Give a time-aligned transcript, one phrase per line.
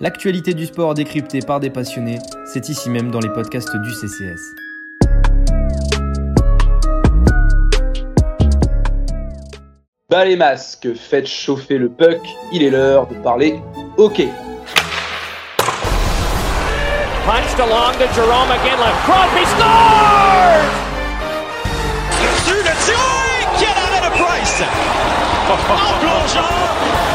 [0.00, 4.40] L'actualité du sport décryptée par des passionnés, c'est ici même dans les podcasts du CCS.
[10.10, 12.20] Bas les masques, faites chauffer le puck,
[12.52, 13.60] il est l'heure de parler
[13.96, 14.28] hockey.
[17.24, 19.00] Punched along to Jerome again left.
[19.06, 20.68] Crosby scores!
[22.20, 23.46] Dessus, dessus, oui!
[23.58, 24.62] Quelle arrêt de Price!
[25.50, 25.56] En
[26.00, 27.13] plongeant,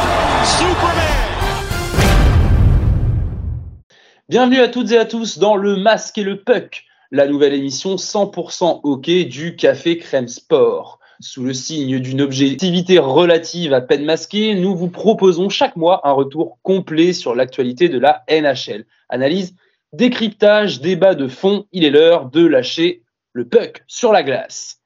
[4.29, 7.95] Bienvenue à toutes et à tous dans Le Masque et le Puck, la nouvelle émission
[7.95, 10.99] 100% hockey du Café Crème Sport.
[11.19, 16.11] Sous le signe d'une objectivité relative à peine masquée, nous vous proposons chaque mois un
[16.11, 18.85] retour complet sur l'actualité de la NHL.
[19.09, 19.55] Analyse,
[19.93, 23.01] décryptage, débat de fond, il est l'heure de lâcher
[23.33, 24.79] le puck sur la glace.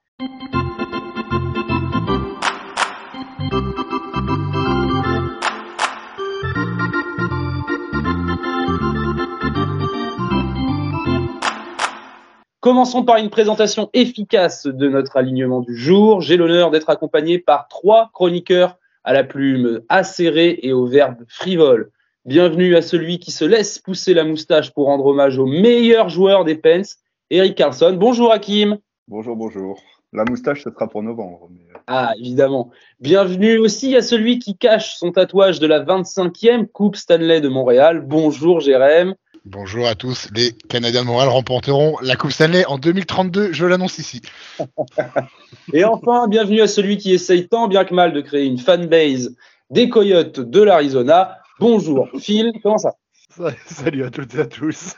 [12.64, 16.22] Commençons par une présentation efficace de notre alignement du jour.
[16.22, 21.90] J'ai l'honneur d'être accompagné par trois chroniqueurs à la plume acérée et au verbe frivole.
[22.24, 26.46] Bienvenue à celui qui se laisse pousser la moustache pour rendre hommage au meilleur joueur
[26.46, 27.98] des Pens, Eric Carlson.
[28.00, 28.78] Bonjour Hakim.
[29.08, 29.78] Bonjour, bonjour.
[30.14, 31.48] La moustache, ce sera pour novembre.
[31.50, 31.66] Mais...
[31.70, 32.70] euh, Ah, évidemment.
[32.98, 38.00] Bienvenue aussi à celui qui cache son tatouage de la 25e Coupe Stanley de Montréal.
[38.00, 39.14] Bonjour Jérém.
[39.44, 40.28] Bonjour à tous.
[40.34, 43.52] Les Canadiens de Montréal remporteront la Coupe Stanley en 2032.
[43.52, 44.22] Je l'annonce ici.
[45.74, 49.36] Et enfin, bienvenue à celui qui essaye tant bien que mal de créer une fanbase
[49.70, 51.36] des Coyotes de l'Arizona.
[51.60, 52.94] Bonjour Phil, comment ça
[53.66, 54.94] Salut à toutes et à tous.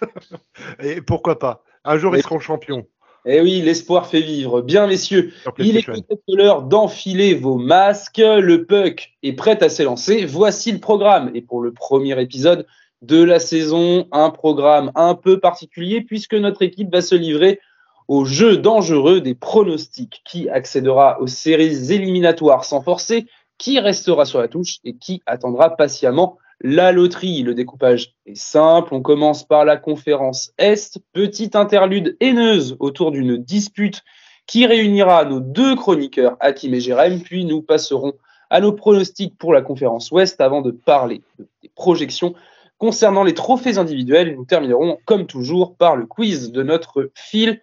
[0.81, 1.65] Et pourquoi pas?
[1.85, 2.87] Un jour, Et- ils seront champions.
[3.29, 4.61] Eh oui, l'espoir fait vivre.
[4.63, 8.19] Bien messieurs, il est peut-être l'heure d'enfiler vos masques.
[8.23, 10.25] Le puck est prêt à s'élancer.
[10.25, 11.33] Voici le programme.
[11.35, 12.69] Et pour le premier épisode
[13.03, 17.61] de la saison, un programme un peu particulier puisque notre équipe va se livrer
[18.09, 20.23] au jeu dangereux des pronostics.
[20.25, 23.27] Qui accédera aux séries éliminatoires sans forcer
[23.59, 27.43] Qui restera sur la touche Et qui attendra patiemment la loterie?
[27.43, 28.95] Le découpage est simple.
[28.95, 30.99] On commence par la conférence Est.
[31.13, 34.03] Petite interlude haineuse autour d'une dispute
[34.47, 38.13] qui réunira nos deux chroniqueurs, Hakim et Jérém, puis nous passerons
[38.49, 41.23] à nos pronostics pour la conférence Ouest avant de parler
[41.63, 42.35] des projections
[42.79, 44.35] concernant les trophées individuels.
[44.37, 47.61] Nous terminerons, comme toujours, par le quiz de notre fil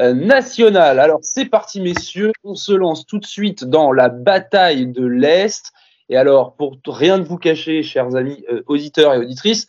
[0.00, 0.98] euh, national.
[0.98, 2.32] Alors, c'est parti, messieurs.
[2.42, 5.72] On se lance tout de suite dans la bataille de l'Est.
[6.08, 9.66] Et alors, pour rien de vous cacher, chers amis euh, auditeurs et auditrices,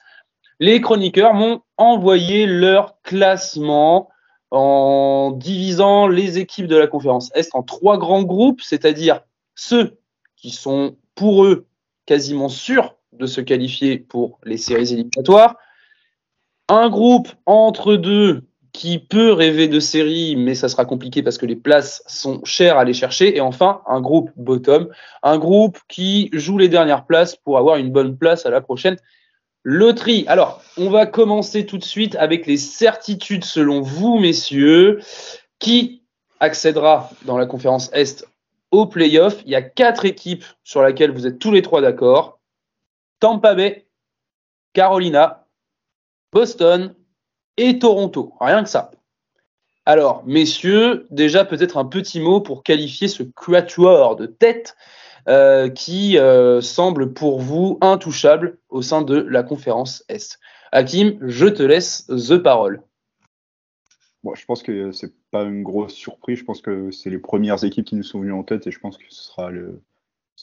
[0.60, 4.10] les chroniqueurs m'ont envoyé leur classement
[4.52, 9.22] en divisant les équipes de la conférence Est en trois grands groupes, c'est-à-dire
[9.56, 9.98] ceux
[10.38, 11.68] qui sont pour eux
[12.06, 15.56] quasiment sûrs de se qualifier pour les séries éliminatoires,
[16.70, 21.46] un groupe entre deux qui peut rêver de séries, mais ça sera compliqué parce que
[21.46, 24.90] les places sont chères à aller chercher, et enfin un groupe bottom,
[25.24, 28.98] un groupe qui joue les dernières places pour avoir une bonne place à la prochaine
[29.64, 30.26] loterie.
[30.28, 35.00] Alors, on va commencer tout de suite avec les certitudes selon vous, messieurs.
[35.58, 36.04] Qui
[36.40, 38.26] accédera dans la conférence Est
[38.72, 39.42] au playoff?
[39.46, 42.35] Il y a quatre équipes sur lesquelles vous êtes tous les trois d'accord.
[43.20, 43.88] Tampa Bay,
[44.74, 45.48] Carolina,
[46.32, 46.96] Boston
[47.58, 48.34] et Toronto.
[48.40, 48.92] Rien que ça.
[49.86, 54.76] Alors, messieurs, déjà peut-être un petit mot pour qualifier ce quatuor de tête
[55.28, 60.40] euh, qui euh, semble pour vous intouchable au sein de la conférence Est.
[60.72, 62.82] Hakim, je te laisse the parole.
[64.24, 66.40] Bon, je pense que c'est pas une grosse surprise.
[66.40, 68.80] Je pense que c'est les premières équipes qui nous sont venues en tête et je
[68.80, 69.82] pense que ce sera le.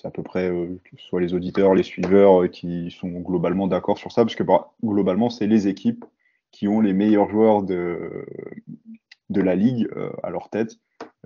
[0.03, 3.09] C'est à peu près euh, que ce soit les auditeurs, les suiveurs euh, qui sont
[3.09, 6.05] globalement d'accord sur ça, parce que bah, globalement, c'est les équipes
[6.51, 8.27] qui ont les meilleurs joueurs de,
[9.31, 10.79] de la ligue euh, à leur tête.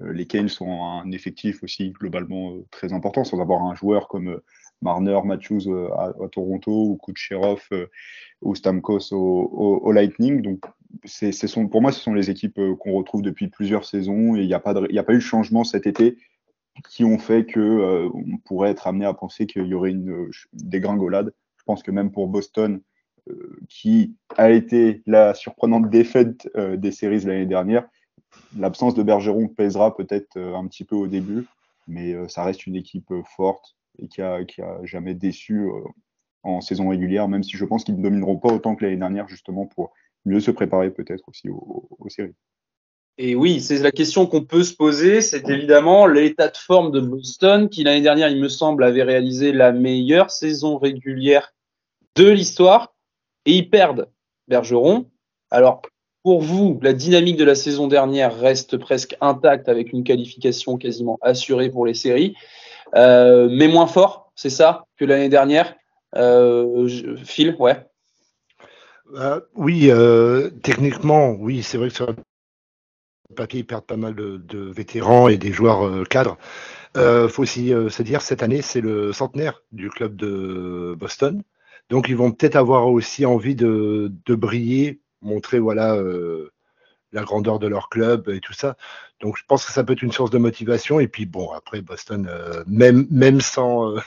[0.02, 4.42] Les Canes sont un effectif aussi globalement très important, sans avoir un joueur comme
[4.82, 7.66] Marner, Matthews à, Toronto ou Kucherov
[8.42, 10.42] ou Stamkos au, Lightning.
[10.42, 10.60] Donc,
[11.70, 14.58] pour moi, ce sont les équipes qu'on retrouve depuis plusieurs saisons et il n'y a,
[14.58, 16.18] a pas eu de changement cet été
[16.88, 20.10] qui ont fait que euh, on pourrait être amené à penser qu'il y aurait une,
[20.10, 21.32] euh, dégringolade.
[21.56, 22.80] Je pense que même pour Boston,
[23.28, 27.88] euh, qui a été la surprenante défaite euh, des séries l'année dernière,
[28.56, 31.46] l'absence de Bergeron pèsera peut-être un petit peu au début,
[31.88, 35.66] mais ça reste une équipe forte et qui a, qui a jamais déçu
[36.42, 39.26] en saison régulière, même si je pense qu'ils ne domineront pas autant que l'année dernière,
[39.26, 39.94] justement pour
[40.26, 42.34] mieux se préparer peut-être aussi aux séries.
[43.18, 47.00] Et oui, c'est la question qu'on peut se poser, c'est évidemment l'état de forme de
[47.00, 51.54] Boston, qui l'année dernière, il me semble, avait réalisé la meilleure saison régulière
[52.14, 52.94] de l'histoire.
[53.46, 54.08] et ils perdent
[54.48, 55.06] Bergeron.
[55.50, 55.82] Alors,
[56.22, 61.18] pour vous, la dynamique de la saison dernière reste presque intacte avec une qualification quasiment
[61.22, 62.34] assurée pour les séries,
[62.96, 65.74] euh, mais moins fort, c'est ça, que l'année dernière.
[66.16, 67.76] Euh, Phil, ouais.
[69.14, 72.16] Euh, oui, euh, techniquement, oui, c'est vrai que sur le
[73.34, 76.38] papier, ils perdent pas mal de, de vétérans et des joueurs euh, cadres.
[76.96, 81.42] Euh, faut aussi euh, se dire, cette année, c'est le centenaire du club de Boston.
[81.90, 85.96] Donc, ils vont peut-être avoir aussi envie de, de briller, montrer voilà
[87.12, 88.76] la grandeur de leur club et tout ça.
[89.20, 91.00] Donc, je pense que ça peut être une source de motivation.
[91.00, 94.00] Et puis, bon, après, Boston, euh, même, même sans, euh,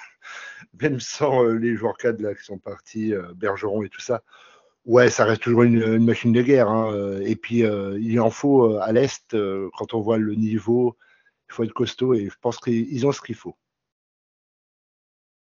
[0.82, 4.22] même sans euh, les joueurs cadres là, qui sont partis, Bergeron et tout ça,
[4.86, 6.70] Ouais, ça reste toujours une, machine de guerre.
[6.70, 6.92] hein.
[6.94, 9.36] Euh, Et puis, euh, il en faut euh, à l'Est,
[9.78, 10.98] quand on voit le niveau,
[11.50, 13.56] il faut être costaud et je pense qu'ils ont ce qu'il faut.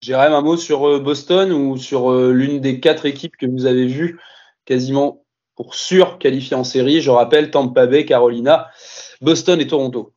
[0.00, 4.18] Jérém, un mot sur Boston ou sur l'une des quatre équipes que vous avez vues
[4.64, 5.24] quasiment
[5.54, 7.00] pour sûr qualifiées en série?
[7.00, 8.68] Je rappelle Tampa Bay, Carolina,
[9.20, 10.12] Boston et Toronto.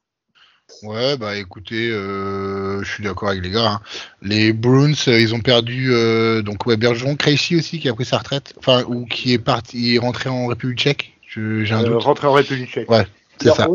[0.84, 3.66] Ouais, bah écoutez, euh, je suis d'accord avec les gars.
[3.74, 3.82] hein.
[4.22, 8.06] Les Bruins, euh, ils ont perdu euh, donc ouais, Bergeron, Krejci aussi qui a pris
[8.06, 11.14] sa retraite, enfin ou qui est parti, il est rentré en République Tchèque.
[11.28, 12.04] Je- J'ai un Euh, doute.
[12.04, 12.90] rentrer en République tchèque.
[12.90, 13.06] Ouais.
[13.42, 13.68] C'est ça.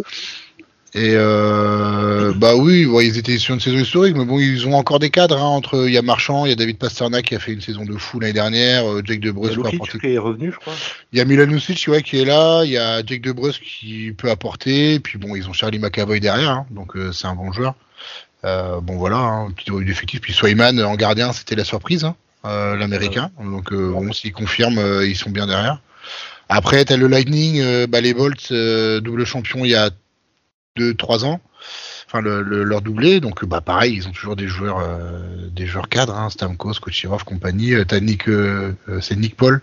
[0.93, 4.75] Et euh, bah oui, ouais, ils étaient sur une saison historique, mais bon, ils ont
[4.75, 5.41] encore des cadres.
[5.41, 7.61] Hein, entre il y a Marchand, il y a David Pasternak qui a fait une
[7.61, 9.99] saison de fou l'année dernière, euh, Jake DeBrus Lukic apporter.
[10.01, 10.73] qui est revenu, je crois.
[11.13, 12.65] Il y a Milan Lucic, ouais, qui est là.
[12.65, 14.99] Il y a Jake DeBrus qui peut apporter.
[14.99, 17.75] Puis bon, ils ont Charlie McAvoy derrière, hein, donc euh, c'est un bon joueur.
[18.45, 20.21] Euh, bon voilà, hein, petit revue d'effectif.
[20.21, 23.31] Puis Swayman en gardien, c'était la surprise, hein, l'américain.
[23.41, 25.81] Donc bon, s'ils confirment, ils sont bien derrière.
[26.49, 29.91] Après, t'as le Lightning, bah, les Bolts, double champion il y a
[30.77, 31.41] 2-3 ans.
[32.07, 33.21] Enfin, le, le- leur doublé.
[33.21, 37.25] Donc, bah, pareil, ils ont toujours des joueurs, euh, des joueurs cadres, hein, Stamkos, Kochirov,
[37.25, 37.75] compagnie.
[37.75, 39.61] Euh, T'as euh, c'est Nick Paul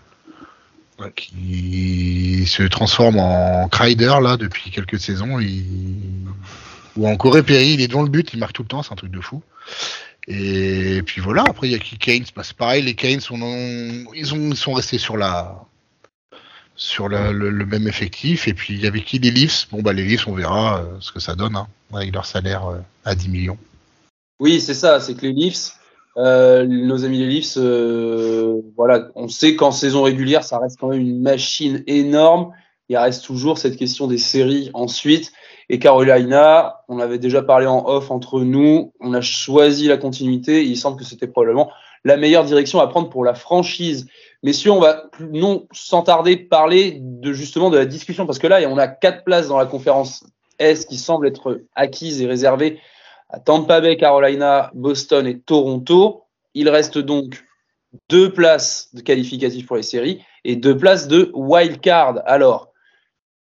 [1.14, 5.38] qui se transforme en Kreider là depuis quelques saisons.
[6.96, 8.92] Ou en Corée Perry, il est devant le but, il marque tout le temps, c'est
[8.92, 9.42] un truc de fou.
[10.26, 14.04] Et puis voilà, après il y a qui Keynes, bah, c'est pareil, les Keynes on
[14.14, 15.62] ils sont restés sur la
[16.78, 18.48] sur le, même effectif.
[18.48, 19.68] Et puis il y avait qui les Leafs?
[19.70, 22.66] Bon bah les Leafs on verra euh, ce que ça donne hein, avec leur salaire
[22.68, 23.58] euh, à 10 millions.
[24.40, 25.72] Oui, c'est ça, c'est que les Leafs,
[26.16, 27.58] euh, nos amis les Leafs,
[28.76, 32.52] voilà, on sait qu'en saison régulière, ça reste quand même une machine énorme.
[32.88, 35.32] Il reste toujours cette question des séries ensuite.
[35.68, 40.64] Et Carolina, on avait déjà parlé en off entre nous, on a choisi la continuité.
[40.64, 41.70] Il semble que c'était probablement
[42.04, 44.06] la meilleure direction à prendre pour la franchise.
[44.42, 48.60] Messieurs, on va non sans tarder parler de justement de la discussion parce que là,
[48.68, 50.24] on a quatre places dans la conférence
[50.58, 52.80] Est qui semblent être acquises et réservées
[53.30, 56.24] à Tampa Bay, Carolina, Boston et Toronto.
[56.54, 57.44] Il reste donc
[58.08, 62.22] deux places de qualificatifs pour les séries et deux places de wild card.
[62.24, 62.72] Alors,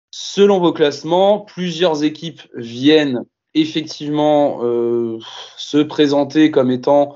[0.10, 3.24] selon vos classements, plusieurs équipes viennent
[3.54, 5.20] effectivement euh,
[5.58, 7.16] se présenter comme étant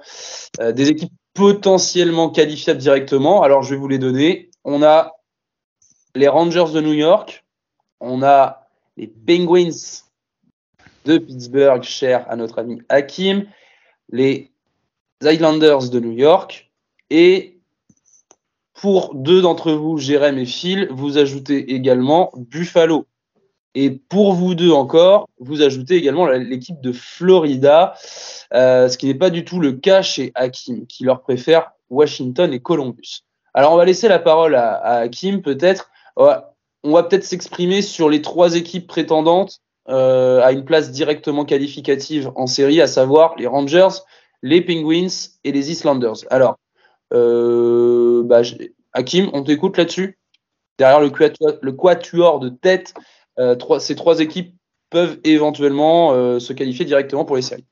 [0.59, 3.43] euh, des équipes potentiellement qualifiables directement.
[3.43, 4.49] Alors, je vais vous les donner.
[4.63, 5.13] On a
[6.15, 7.45] les Rangers de New York,
[7.99, 8.67] on a
[8.97, 9.69] les Penguins
[11.05, 13.45] de Pittsburgh, cher à notre ami Hakim,
[14.09, 14.51] les
[15.23, 16.71] Islanders de New York,
[17.09, 17.59] et
[18.73, 23.05] pour deux d'entre vous, Jérém et Phil, vous ajoutez également Buffalo.
[23.73, 27.93] Et pour vous deux encore, vous ajoutez également l'équipe de Florida,
[28.53, 32.51] euh, ce qui n'est pas du tout le cas chez Hakim, qui leur préfère Washington
[32.53, 33.21] et Columbus.
[33.53, 35.89] Alors on va laisser la parole à, à Hakim peut-être.
[36.17, 42.31] On va peut-être s'exprimer sur les trois équipes prétendantes euh, à une place directement qualificative
[42.35, 44.01] en série, à savoir les Rangers,
[44.41, 45.07] les Penguins
[45.43, 46.25] et les Islanders.
[46.29, 46.57] Alors,
[47.13, 48.41] euh, bah,
[48.93, 50.17] Hakim, on t'écoute là-dessus?
[50.77, 52.93] Derrière le quatuor, le quatuor de tête,
[53.41, 54.55] euh, ces trois équipes
[54.89, 57.65] peuvent éventuellement euh, se qualifier directement pour les séries.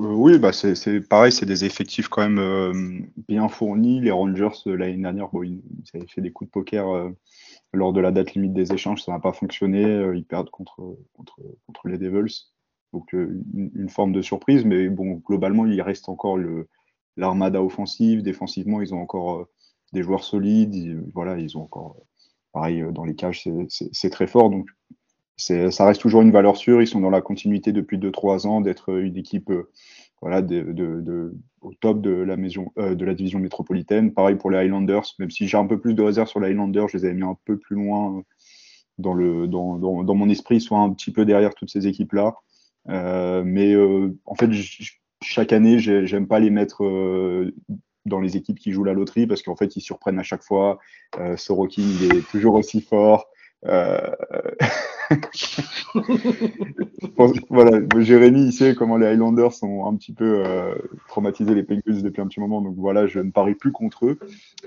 [0.00, 4.00] Euh, oui, bah c'est pareil, c'est des effectifs quand même bien fournis.
[4.00, 5.60] Les Rangers, l'année dernière, ils,
[5.94, 7.10] avaient fait des coups de poker
[7.72, 9.82] lors de la date limite des échanges, ça n'a pas fonctionné.
[10.14, 12.46] ils perdent contre, contre, les Devils.
[12.92, 16.38] Donc, une, forme de surprise, mais bon, globalement, il reste encore
[17.16, 18.22] l'armada offensive.
[18.22, 19.48] Défensivement, ils ont encore
[19.92, 20.76] des joueurs solides.
[20.76, 21.96] Ils- voilà, ils ont encore,
[22.58, 24.50] pareil, euh, dans les cages, c'est- très fort.
[24.50, 24.68] Donc,
[25.36, 26.82] ça reste toujours une valeur sûre.
[26.82, 29.70] Ils sont dans la continuité depuis 2-3 ans d'être une équipe euh,
[30.20, 34.12] voilà, de, au top de la, maison, euh, de la division métropolitaine.
[34.12, 36.88] Pareil pour les Highlanders, même si j'ai un peu plus de réserve sur les Highlanders,
[36.88, 38.24] je les avais mis un peu plus loin
[38.98, 42.34] dans, le, dans, dans, mon esprit, soit un petit peu derrière toutes ces équipes-là.
[43.44, 43.76] Mais
[44.24, 44.50] en fait,
[45.22, 46.82] chaque année, j'ai- j'aime pas les mettre
[48.08, 50.78] dans les équipes qui jouent la loterie parce qu'en fait, ils surprennent à chaque fois.
[51.18, 53.28] Euh, Sorokin, il est toujours aussi fort.
[53.66, 53.98] Euh...
[57.50, 60.74] voilà, Jérémy, il sait comment les Highlanders sont un petit peu euh,
[61.08, 64.18] traumatisés les Penguins depuis un petit moment, donc voilà, je ne parie plus contre eux.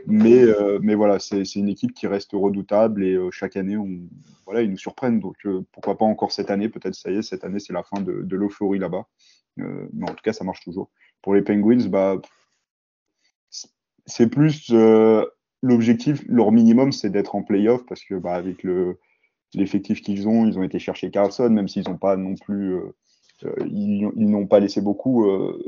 [0.08, 3.78] Mais, euh, mais voilà, c'est une équipe qui reste redoutable et chaque année,
[4.46, 5.20] voilà, ils nous surprennent.
[5.20, 5.36] Donc
[5.72, 8.36] pourquoi pas encore cette année Peut-être ça y est, cette année, c'est la fin de,
[8.36, 9.06] l'euphorie là-bas.
[9.58, 10.90] Mais en tout cas, ça marche toujours.
[11.22, 12.20] Pour les Penguins, bah,
[14.12, 14.72] c'est plus
[15.64, 18.98] l'objectif, leur minimum, c'est d'être en playoff parce que bah, avec le
[19.54, 22.96] l'effectif qu'ils ont, ils ont été chercher Carlson, même s'ils n'ont pas non plus, euh,
[23.44, 25.62] euh, ils, n'ont pas laissé beaucoup euh,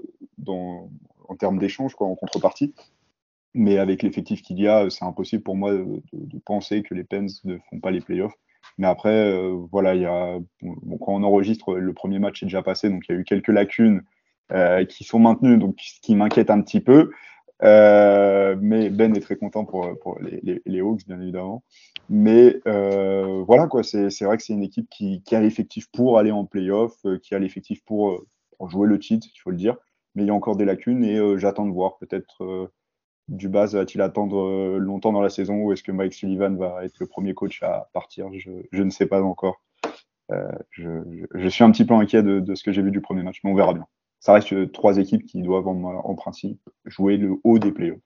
[0.47, 2.73] en termes d'échange, quoi, en contrepartie.
[3.53, 6.01] Mais avec l'effectif qu'il y a, c'est impossible pour moi de,
[6.45, 8.33] penser que les Pens ne font pas les playoffs.
[8.77, 9.93] Mais après, euh, voilà,
[10.61, 13.49] quand on enregistre, le premier match est déjà passé, donc il y a eu quelques
[13.49, 14.01] lacunes
[14.51, 17.11] euh, qui sont maintenues, donc ce qui m'inquiète un petit peu.
[17.61, 21.63] Euh, mais Ben est très content pour, les, Hawks, bien évidemment.
[22.09, 26.31] Mais euh, voilà, quoi, c'est vrai que c'est une équipe qui, a l'effectif pour aller
[26.31, 28.23] en playoff, euh, qui a l'effectif pour,
[28.67, 29.75] jouer le titre, il faut le dire.
[30.15, 31.97] Mais il y a encore des lacunes et j'attends de voir.
[31.97, 32.71] Peut-être
[33.27, 37.07] Dubas va-t-il attendre longtemps dans la saison ou est-ce que Mike Sullivan va être le
[37.07, 38.29] premier coach à partir?
[38.31, 39.61] Je, ne sais pas encore.
[40.69, 43.51] Je, suis un petit peu inquiet de ce que j'ai vu du premier match, mais
[43.51, 43.87] on verra bien
[44.23, 47.99] ça reste trois équipes qui doivent en, principe jouer le haut des playoffs.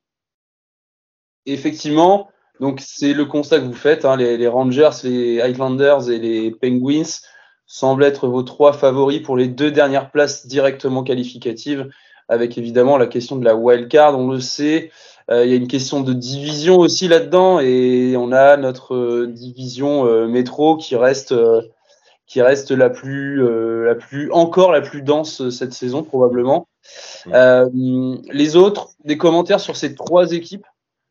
[1.45, 2.27] Effectivement,
[2.59, 4.03] donc c'est le constat que vous faites.
[4.03, 7.19] Hein, les, Rangers, les Highlanders et les Penguins
[7.67, 11.87] semblent être vos trois favoris pour les deux dernières places directement qualificatives,
[12.29, 14.17] avec évidemment la question de la wild card.
[14.17, 14.89] On le sait,
[15.29, 19.27] euh, il y a une question de division aussi là-dedans, et on a notre euh,
[19.27, 21.35] division euh, métro qui reste
[22.27, 26.67] qui reste la plus, euh, la plus encore la plus dense cette saison probablement.
[27.27, 27.67] Euh,
[28.31, 30.65] les autres, des commentaires sur ces trois équipes?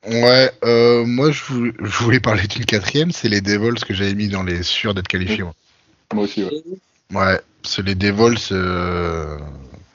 [0.06, 4.14] Ouais, euh, moi je, voulais, je voulais parler d'une quatrième, c'est les Devils que j'avais
[4.14, 5.42] mis dans les sûrs d'être qualifiés.
[5.42, 5.54] Moi.
[6.14, 6.24] moi.
[6.24, 6.62] aussi, ouais.
[7.12, 8.52] Ouais, c'est les Devils.
[8.52, 9.38] Euh...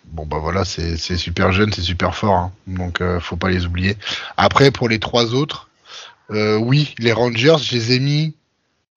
[0.05, 2.51] Bon bah voilà, c'est super jeune, c'est super fort, hein.
[2.67, 3.95] donc euh, faut pas les oublier.
[4.35, 5.69] Après pour les trois autres,
[6.29, 8.33] oui, les Rangers, je les ai mis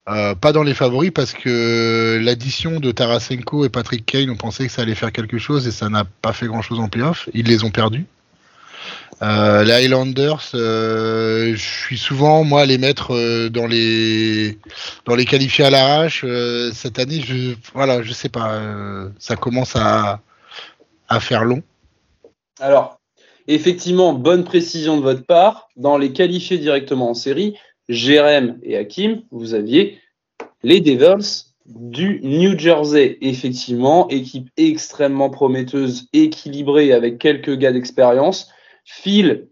[0.07, 4.67] euh, pas dans les favoris parce que l'addition de Tarasenko et Patrick Kane, on pensait
[4.67, 7.27] que ça allait faire quelque chose et ça n'a pas fait grand chose en playoff.
[7.33, 8.05] Ils les ont perdus.
[9.21, 14.59] Euh, les Highlanders, euh, je suis souvent moi à les mettre dans les
[15.05, 16.25] dans les qualifiés à l'arrache.
[16.73, 18.61] Cette année, je voilà, je sais pas,
[19.17, 20.21] ça commence à
[21.07, 21.63] à faire long.
[22.59, 22.99] Alors,
[23.47, 25.69] effectivement, bonne précision de votre part.
[25.75, 27.55] Dans les qualifiés directement en série,
[27.89, 29.99] Jérém et Hakim, vous aviez
[30.63, 33.17] les Devils du New Jersey.
[33.21, 38.51] Effectivement, équipe extrêmement prometteuse, équilibrée avec quelques gars d'expérience.
[38.83, 39.47] Phil,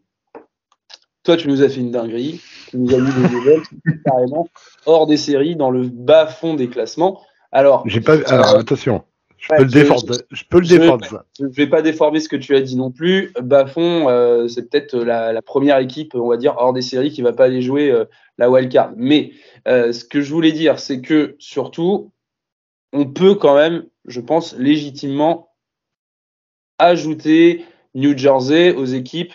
[1.24, 2.42] toi, tu nous as fait une dinguerie.
[2.70, 3.64] Tu nous as mis les Devils
[4.06, 4.48] carrément
[4.86, 7.22] hors des séries, dans le bas fond des classements.
[7.52, 8.18] Alors, j'ai pas.
[8.28, 9.04] Alors, attention.
[9.44, 10.14] Je peux, ouais, le défendre.
[10.32, 11.26] Je, je peux le défendre.
[11.38, 13.34] Je, je vais pas déformer ce que tu as dit non plus.
[13.42, 17.22] Bafon, euh, c'est peut-être la, la, première équipe, on va dire, hors des séries qui
[17.22, 18.06] va pas aller jouer euh,
[18.38, 18.94] la wildcard.
[18.96, 19.32] Mais
[19.68, 22.14] euh, ce que je voulais dire, c'est que surtout,
[22.94, 25.50] on peut quand même, je pense, légitimement
[26.80, 29.34] ajouter New Jersey aux équipes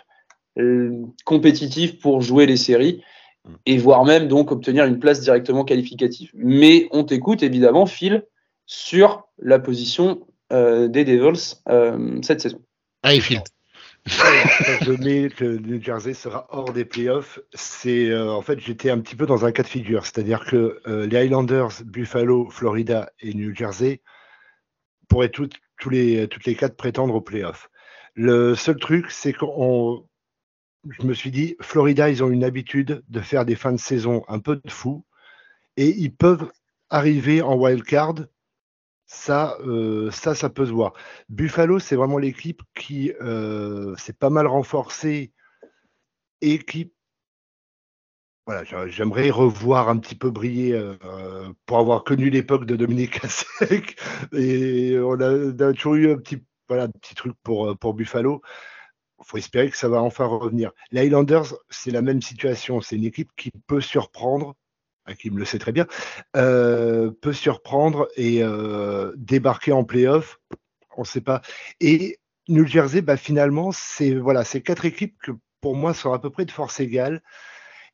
[0.59, 3.03] euh, compétitives pour jouer les séries
[3.67, 6.31] et voire même donc obtenir une place directement qualificative.
[6.33, 8.25] Mais on t'écoute évidemment, Phil
[8.69, 12.63] sur la position euh, des Devils euh, cette saison.
[13.03, 13.43] Allez, Phil.
[14.07, 17.41] je mets que New Jersey sera hors des playoffs.
[17.55, 20.81] C'est euh, en fait j'étais un petit peu dans un cas de figure, c'est-à-dire que
[20.87, 24.03] euh, les Highlanders, Buffalo, Florida et New Jersey
[25.09, 25.49] pourraient tout,
[25.81, 27.71] tous les, toutes les quatre prétendre aux playoffs.
[28.15, 30.07] Le seul truc, c'est qu'on,
[30.89, 34.25] je me suis dit, Florida, ils ont une habitude de faire des fins de saison
[34.29, 35.05] un peu de fou
[35.79, 36.51] et ils peuvent
[36.91, 38.17] arriver en wild card
[39.09, 40.93] ça, euh, ça, ça peut se voir.
[41.31, 45.33] Buffalo, c'est vraiment l'équipe qui euh, s'est pas mal renforcée
[46.43, 46.93] et qui,
[48.47, 53.99] voilà, j'aimerais revoir un petit peu briller euh, pour avoir connu l'époque de Dominique Cassec.
[54.35, 58.43] Et on a, toujours eu un petit, voilà, un petit truc pour, pour Buffalo.
[59.23, 60.71] Faut espérer que ça va enfin revenir.
[60.93, 62.81] Les Highlanders, c'est la même situation.
[62.81, 64.55] C'est une équipe qui peut surprendre
[65.15, 65.87] qui me le sait très bien,
[66.37, 70.39] euh, peut surprendre et euh, débarquer en playoff.
[70.97, 71.43] On ne sait pas.
[71.81, 76.19] Et New Jersey, bah, finalement, c'est voilà, c'est quatre équipes que pour moi sont à
[76.19, 77.23] peu près de force égale.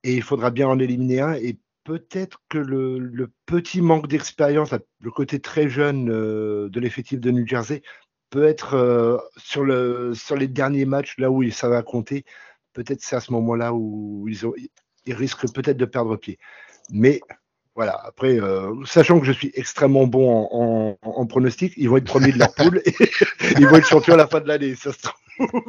[0.03, 1.35] Et il faudra bien en éliminer un.
[1.35, 7.31] Et peut-être que le, petit manque d'expérience, le côté très jeune euh, de l'effectif de
[7.31, 7.83] New Jersey,
[8.31, 12.25] peut être sur, le, sur les derniers matchs, là où ça va compter,
[12.73, 16.39] peut-être c'est à ce moment-là où ils risquent peut-être de perdre pied.
[16.91, 17.21] Mais
[17.75, 22.05] voilà, après, euh, sachant que je suis extrêmement bon en, en, pronostic, ils vont être
[22.05, 22.95] premiers de leur poule et
[23.59, 25.61] ils vont être champions à la fin de l'année, ça se trouve.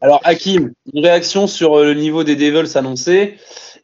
[0.00, 3.36] Alors, Hakim, une réaction sur euh, le niveau des Devils annoncé.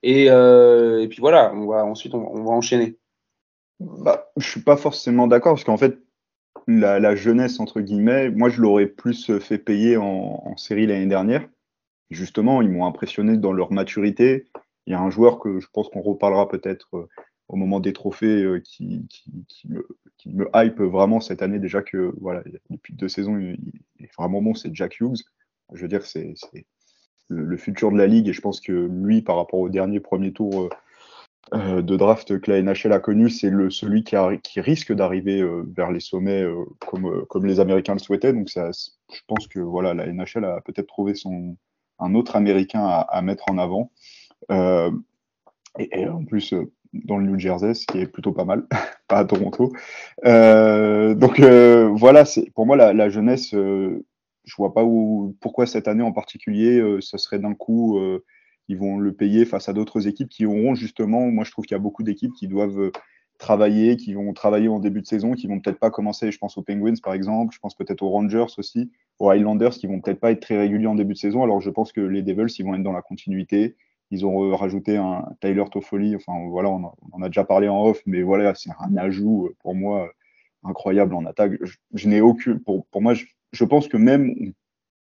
[0.03, 2.97] Et, euh, et puis voilà, on va, ensuite, on, on va enchaîner.
[3.79, 5.99] Bah, je suis pas forcément d'accord parce qu'en fait,
[6.67, 11.07] la, la, jeunesse, entre guillemets, moi, je l'aurais plus fait payer en, en série l'année
[11.07, 11.47] dernière.
[12.11, 14.47] Justement, ils m'ont impressionné dans leur maturité.
[14.89, 17.07] Il y a un joueur que je pense qu'on reparlera peut-être euh,
[17.49, 19.07] au moment des trophées euh, qui,
[19.67, 21.59] me, hype vraiment cette année.
[21.59, 23.59] Déjà que voilà depuis deux saisons il,
[24.01, 25.19] est vraiment bon c'est Jack Hughes.
[25.75, 26.33] Je veux dire c'est
[27.29, 28.29] le, futur de la ligue.
[28.29, 30.71] Et je pense que lui par rapport au dernier premier tour
[31.53, 36.01] euh, de draft que la NHL a connu c'est celui qui, risque d'arriver vers les
[36.01, 36.47] sommets
[36.87, 38.33] comme comme les Américains le souhaitaient.
[38.33, 41.59] Donc je pense que voilà la NHL a peut-être trouvé son
[41.99, 43.93] un autre Américain à mettre en avant
[44.51, 46.55] et, et, en plus
[46.93, 48.67] dans le New Jersey, ce qui est plutôt pas mal,
[49.09, 49.73] pas à Toronto.
[50.25, 52.25] Euh, donc euh, voilà,
[52.55, 53.55] pour moi la, jeunesse.
[53.55, 54.05] Euh,
[54.45, 54.83] je vois pas
[55.41, 58.25] pourquoi cette année en particulier, euh, ce serait d'un coup, euh,
[58.69, 61.31] ils vont le payer face à d'autres équipes qui auront justement.
[61.31, 62.91] Moi, je trouve qu'il y a beaucoup d'équipes qui doivent
[63.39, 66.33] travailler, qui vont travailler en début de saison, qui vont peut-être pas commencer.
[66.33, 69.87] Je pense aux Penguins par exemple, je pense peut-être aux Rangers aussi, aux Highlanders qui
[69.87, 71.43] vont peut-être pas être très réguliers en début de saison.
[71.43, 73.77] Alors je pense que les Devils, ils vont être dans la continuité.
[74.11, 76.17] Ils ont rajouté un Tyler Toffoli.
[76.17, 79.57] Enfin, voilà, on, en a déjà parlé en off, mais voilà, c'est un ajout euh,
[79.61, 80.11] pour moi
[80.65, 81.53] incroyable en attaque.
[81.61, 82.61] Je, je n'ai aucune.
[82.61, 84.53] Pour, pour moi, je, je, pense que même on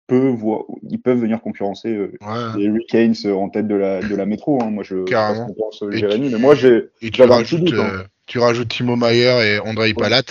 [0.08, 2.58] peut voir, ils peuvent venir concurrencer euh, ouais.
[2.58, 4.60] les Hurricanes en tête de la, de la métro.
[4.62, 4.72] Hein.
[4.72, 5.54] Moi, je Carrément.
[5.54, 6.90] pense Jérémy, mais moi, j'ai.
[7.02, 7.90] Et tu rajoutes, doute, hein.
[7.94, 9.94] euh, tu rajoutes Timo Mayer et Andrei ouais.
[9.94, 10.24] Palat.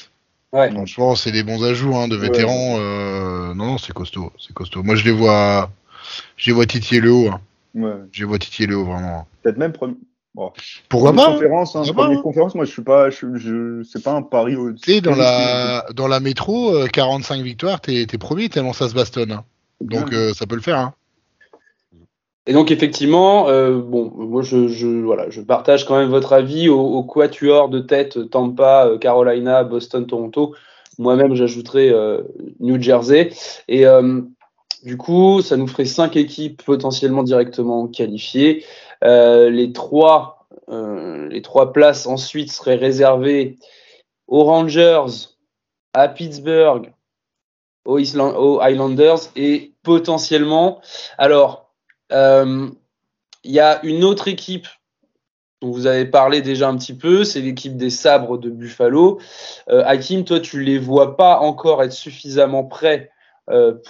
[0.53, 0.71] Ouais.
[0.71, 2.75] Franchement, c'est des bons ajouts hein, de vétérans.
[2.75, 2.81] Ouais.
[2.81, 4.83] Euh, non, non, c'est costaud, c'est costaud.
[4.83, 5.71] Moi, je les vois,
[6.37, 7.31] je les vois titiller le haut.
[7.75, 7.93] Ouais.
[8.13, 9.27] Je vois titiller le haut vraiment.
[9.43, 9.95] Peut-être même premier.
[10.35, 10.53] Bon.
[10.89, 11.33] Pourquoi pas?
[11.33, 14.57] conférence, hein, Pourquoi première conférence, moi je suis pas, je, je c'est pas un pari.
[14.83, 18.89] Tu sais, dans la dans la métro, euh, 45 victoires, t'es es premier tellement ça
[18.89, 19.33] se bastonne.
[19.33, 19.45] Hein.
[19.81, 20.79] Donc euh, ça peut le faire.
[20.79, 20.95] Hein.
[22.47, 26.69] Et donc effectivement, euh, bon, moi je, je, voilà, je partage quand même votre avis
[26.69, 30.55] au, au quatuor de tête Tampa, Carolina, Boston, Toronto.
[30.99, 32.23] Moi-même, j'ajouterais euh,
[32.61, 33.31] New Jersey.
[33.69, 34.21] Et euh,
[34.83, 38.65] du coup, ça nous ferait cinq équipes potentiellement directement qualifiées.
[39.05, 43.59] Euh, les trois, euh, les trois places ensuite seraient réservées
[44.27, 45.07] aux Rangers,
[45.95, 46.93] à Pittsburgh,
[47.85, 50.81] aux, Island aux Islanders et potentiellement.
[51.17, 51.73] Alors,
[52.11, 52.69] il euh,
[53.45, 54.67] y a une autre équipe
[55.61, 59.19] dont vous avez parlé déjà un petit peu, c'est l'équipe des sabres de Buffalo.
[59.67, 63.11] Hakim, toi, tu les vois pas encore être suffisamment prêts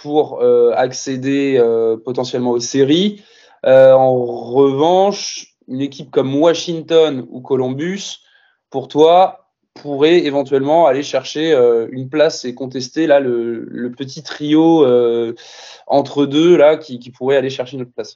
[0.01, 3.23] pour euh, accéder euh, potentiellement aux séries.
[3.65, 8.19] Euh, en revanche, une équipe comme Washington ou Columbus,
[8.69, 14.85] pour toi, pourrait éventuellement aller chercher euh, une place et contester là le, petit trio
[15.87, 18.15] entre deux là qui, pourrait aller chercher une autre place.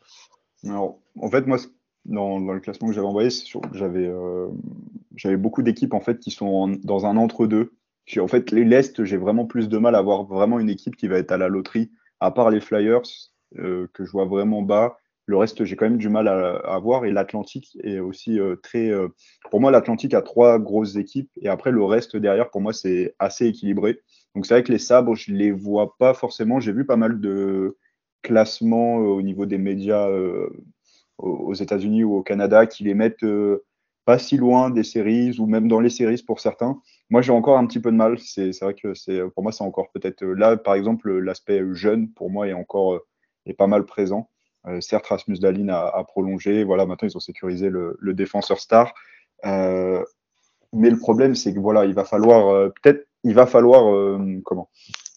[0.66, 1.58] Alors, en fait, moi,
[2.06, 3.30] dans, le classement que j'avais envoyé,
[5.16, 7.18] j'avais beaucoup d'équipes en fait qui sont dans un
[8.18, 11.08] en fait, les l'Est, j'ai vraiment plus de mal à voir vraiment une équipe qui
[11.08, 13.02] va être à la loterie, à part les Flyers,
[13.60, 14.98] euh, que je vois vraiment bas.
[15.26, 17.06] Le reste, j'ai quand même du mal à, à voir.
[17.06, 18.90] Et l'Atlantique est aussi euh, très.
[18.90, 19.08] Euh,
[19.50, 21.32] pour moi, l'Atlantique a trois grosses équipes.
[21.42, 24.02] Et après, le reste derrière, pour moi, c'est assez équilibré.
[24.36, 26.60] Donc, c'est vrai que les sabres, je les vois pas forcément.
[26.60, 27.78] J'ai vu pas mal de
[28.22, 30.10] classements au niveau des médias
[31.18, 33.26] aux États-Unis ou au Canada qui les mettent
[34.06, 36.82] pas si loin des séries ou même dans les séries pour certains.
[37.10, 38.18] Moi, j'ai encore un petit peu de mal.
[38.20, 42.48] C'est vrai que pour moi, c'est encore peut-être là, par exemple, l'aspect jeune pour moi
[42.48, 43.00] est encore
[43.46, 44.30] est pas mal présent.
[44.66, 46.64] Euh, certes, Rasmus Dahlin a, prolongé.
[46.64, 48.94] Voilà, maintenant ils ont sécurisé le, défenseur star.
[49.46, 50.04] Euh,
[50.74, 54.42] mais le problème, c'est que voilà, il va falloir euh, peut-être, il va falloir euh,
[54.44, 54.70] comment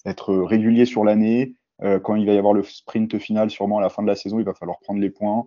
[0.04, 1.54] être régulier sur l'année.
[1.82, 4.16] Euh, quand il va y avoir le sprint final, sûrement à la fin de la
[4.16, 5.46] saison, il va falloir prendre les points.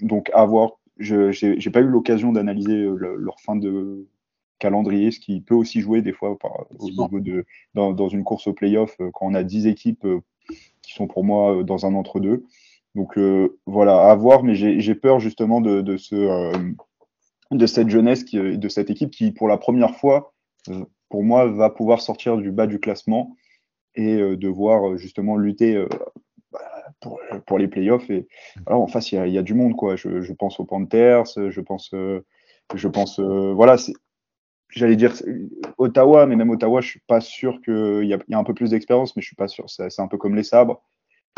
[0.00, 4.08] donc, avoir je n'ai pas eu l'occasion d'analyser le, leur fin de
[4.58, 8.24] calendrier, ce qui peut aussi jouer des fois par, au niveau de dans, dans, une
[8.24, 10.06] course au playoff quand on a 10 équipes
[10.82, 12.44] qui sont pour moi dans un entre-deux.
[12.94, 16.52] Donc euh, voilà, à voir, mais j'ai peur justement de, de, ce, euh,
[17.50, 20.34] de cette jeunesse, qui, de cette équipe qui, pour la première fois,
[21.08, 23.36] pour moi, va pouvoir sortir du bas du classement
[23.94, 25.86] et euh, devoir justement lutter
[27.00, 28.10] pour, pour, les playoffs.
[28.10, 28.26] Et
[28.66, 29.94] alors, en face, il y a, y a, du monde, quoi.
[29.94, 31.90] Je, je, pense aux Panthers, je pense,
[32.74, 33.76] je pense, voilà,
[34.70, 35.14] j'allais dire
[35.78, 38.70] Ottawa, mais même Ottawa, je suis pas sûr qu'il y, y, a un peu plus
[38.70, 39.64] d'expérience, mais je suis pas sûr.
[39.68, 40.82] C'est un peu comme les sabres.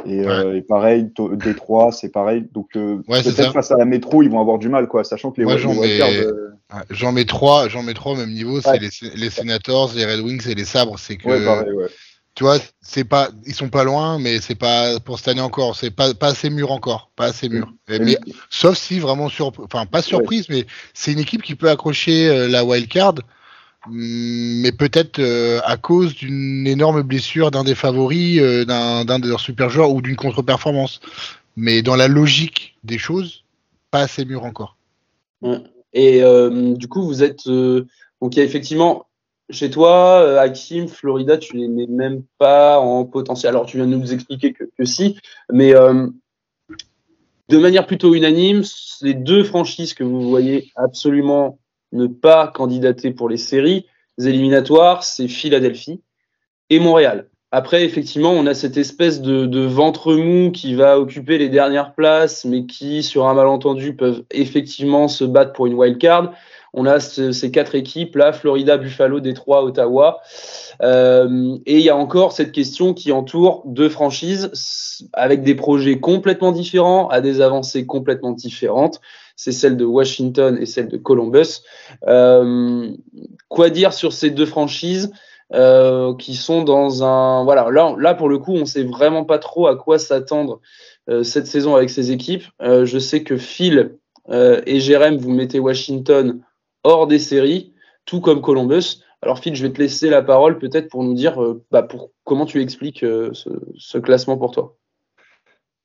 [0.06, 1.10] Et, euh, et pareil,
[1.44, 2.48] Détroit, c'est pareil.
[2.52, 5.30] Donc euh, Ouais, peut-être face à la métro, ils vont avoir du mal, quoi, sachant
[5.30, 8.32] que les, les j'en mets- euh, Ouais, J'en mets trois, j'en mets trois au même
[8.32, 8.78] niveau, c'est Ouais.
[8.78, 10.98] les, les Senators, les Red Wings et les Sabres.
[10.98, 11.88] C'est que, ouais, pareil, ouais.
[12.34, 15.76] Tu vois, c'est pas, ils sont pas loin, mais c'est pas pour cette année encore.
[15.76, 17.72] C'est pas, pas assez mûr encore, pas assez mûr.
[17.88, 21.54] Et- Et- mais sauf si vraiment sur, enfin pas surprise, mais c'est une équipe qui
[21.54, 23.14] peut accrocher euh, la wild card,
[23.86, 23.92] hum,
[24.62, 29.40] mais peut-être euh, à cause d'une énorme blessure d'un des favoris, euh, d'un de leurs
[29.40, 31.00] super joueurs ou d'une contre-performance.
[31.56, 33.42] Mais dans la logique des choses,
[33.90, 34.76] pas assez mûr encore.
[35.92, 37.46] Et euh, du coup, vous êtes.
[37.46, 39.06] donc, il y a effectivement,
[39.50, 43.50] chez toi, euh, Hakim, Florida, tu les mets même pas en potentiel.
[43.50, 45.18] Alors, tu viens de nous expliquer que, si,
[45.52, 46.06] mais euh,
[47.48, 48.62] de manière plutôt unanime,
[49.02, 51.58] les deux franchises que vous voyez absolument
[51.92, 53.86] ne pas candidater pour les séries
[54.18, 56.00] éliminatoires, c'est Philadelphie
[56.68, 57.28] et Montréal.
[57.52, 61.94] Après, effectivement, on a cette espèce de, de ventre mou qui va occuper les dernières
[61.94, 66.32] places, mais qui, sur un malentendu, peuvent effectivement se battre pour une wild card.
[66.72, 70.20] On a ce- ces quatre équipes là, Florida, Buffalo, Détroit, Ottawa.
[70.82, 74.50] Euh, et il y a encore cette question qui entoure deux franchises
[75.12, 79.00] avec des projets complètement différents, à des avancées complètement différentes.
[79.36, 81.62] C'est celle de Washington et celle de Columbus.
[82.06, 82.90] Euh,
[83.48, 85.12] quoi dire sur ces deux franchises
[85.52, 89.40] euh, qui sont dans un voilà là là pour le coup on sait vraiment pas
[89.40, 90.60] trop à quoi s'attendre
[91.24, 92.44] cette saison avec ces équipes.
[92.60, 93.96] Je sais que Phil
[94.30, 96.40] et Jérém vous mettez Washington
[96.84, 99.02] hors des séries, tout comme Columbus.
[99.22, 102.10] Alors Phil, je vais te laisser la parole peut-être pour nous dire euh, bah, pour
[102.24, 104.76] comment tu expliques euh, ce, classement pour toi.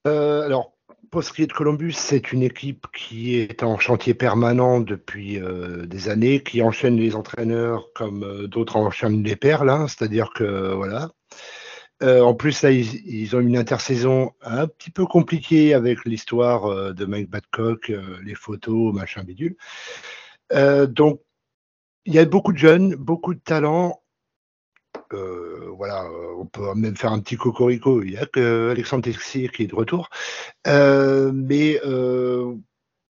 [0.07, 0.73] Euh, alors,
[1.11, 5.39] pour ce de Columbus, c'est une équipe qui est en chantier permanent depuis
[5.85, 11.11] des années, qui enchaîne les entraîneurs comme d'autres enchaînent les perles, c'est-à-dire que voilà.
[12.01, 17.05] En plus, là, ils, ils ont une intersaison un petit peu compliquée avec l'histoire de
[17.05, 19.55] Mike Babcock, euh, les photos, machin bidule.
[20.53, 21.21] Euh, donc,
[22.05, 24.01] il y a beaucoup de jeunes, beaucoup de talents.
[25.13, 28.01] Euh, voilà, euh, on peut même faire un petit cocorico.
[28.03, 28.27] Il y a
[28.71, 30.09] Alexandre Texier qui est de retour.
[30.65, 31.79] Mais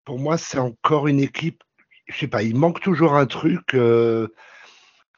[0.06, 1.64] pour moi, c'est encore une équipe.
[2.08, 3.76] Je sais pas, il manque toujours un truc.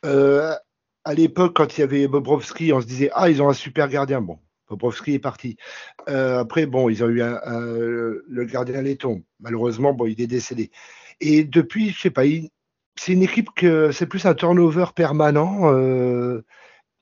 [0.06, 3.88] à l'époque, quand il y avait Bobrovski, on se disait ah ils ont un super
[3.90, 4.22] gardien.
[4.22, 4.40] Bon,
[4.70, 5.58] Bobrovski est parti.
[6.06, 9.24] Après, bon, ils ont eu un- le gardien laiton.
[9.40, 10.72] Malheureusement, bon, il est décédé.
[11.20, 12.24] Et depuis, je sais pas,
[12.96, 16.44] c'est une équipe que c'est plus un turnover permanent euh,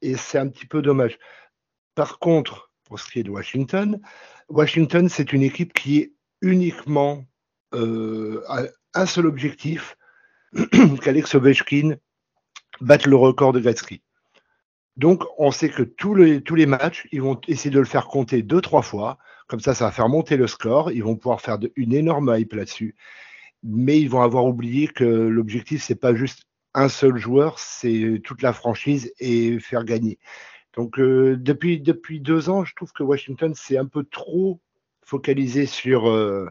[0.01, 1.17] et c'est un petit peu dommage.
[1.95, 3.99] Par contre, pour ce qui est de Washington,
[4.49, 7.25] Washington, c'est une équipe qui est uniquement
[7.73, 8.43] euh,
[8.93, 9.97] un seul objectif,
[11.01, 11.95] qu'Alex Ovechkin
[12.81, 14.01] batte le record de Gretzky.
[14.97, 18.61] Donc, on sait que tous les, matchs, ils vont essayer de le faire compter deux,
[18.61, 19.17] trois fois.
[19.47, 20.91] Comme ça, ça va faire monter le score.
[20.91, 22.95] Ils vont pouvoir faire une énorme hype là-dessus.
[23.65, 26.43] Mais ils vont avoir oublié que l'objectif, c'est pas juste
[26.75, 30.19] un seul joueur, c'est toute la franchise et faire gagner.
[30.75, 34.59] Donc, euh, depuis, depuis deux ans, je trouve que Washington, c'est un peu trop
[35.05, 36.47] focalisé sur, euh,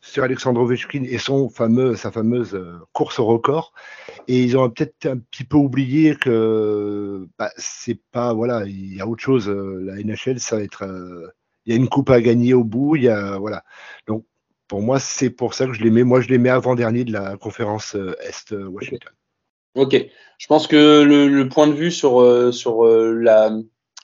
[0.00, 3.72] sur Alexandre Ovechkin et son fameux, sa fameuse euh, course au record.
[4.28, 9.00] Et ils ont peut-être un petit peu oublié que bah, c'est pas voilà, il y
[9.00, 9.48] a autre chose.
[9.48, 10.84] La NHL, ça va être,
[11.64, 12.96] il y a une coupe à gagner au bout.
[12.96, 13.64] Y a voilà.
[14.06, 14.26] Donc
[14.68, 16.04] pour moi, c'est pour ça que je les mets.
[16.04, 19.12] Moi, je les mets avant dernier de la conférence euh, Est euh, Washington.
[19.74, 19.94] Ok,
[20.38, 23.50] je pense que le, le point de vue sur, euh, sur la,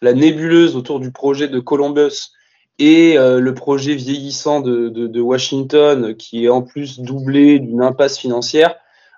[0.03, 2.33] la nébuleuse autour du projet de Columbus
[2.79, 7.83] et euh, le projet vieillissant de, de, de Washington, qui est en plus doublé d'une
[7.83, 8.75] impasse financière,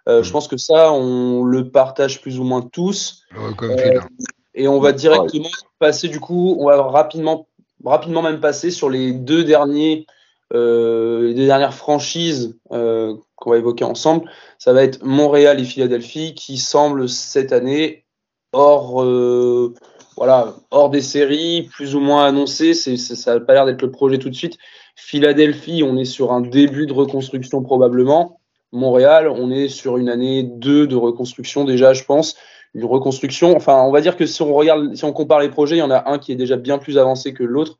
[0.08, 3.22] euh, je pense que ça, on le partage plus ou moins tous.
[3.56, 4.08] Comme Euh, Phil, hein.
[4.54, 7.48] Et on va directement passer du coup, on va rapidement,
[7.84, 10.06] rapidement même passer sur les deux derniers,
[10.54, 14.30] les deux dernières franchises euh, qu'on va évoquer ensemble.
[14.58, 18.04] Ça va être Montréal et Philadelphie qui semblent cette année
[18.52, 19.74] hors, euh,
[20.16, 22.74] voilà, hors des séries, plus ou moins annoncées.
[22.74, 24.58] C'est- ça n'a pas l'air d'être le projet tout de suite.
[24.96, 28.38] Philadelphie, on est sur un début de reconstruction probablement.
[28.72, 32.36] Montréal, on est sur une année 2 de reconstruction déjà, je pense
[32.74, 33.56] une reconstruction.
[33.56, 35.82] Enfin, on va dire que si on regarde, si on compare les projets, il y
[35.82, 37.78] en a un qui est déjà bien plus avancé que l'autre.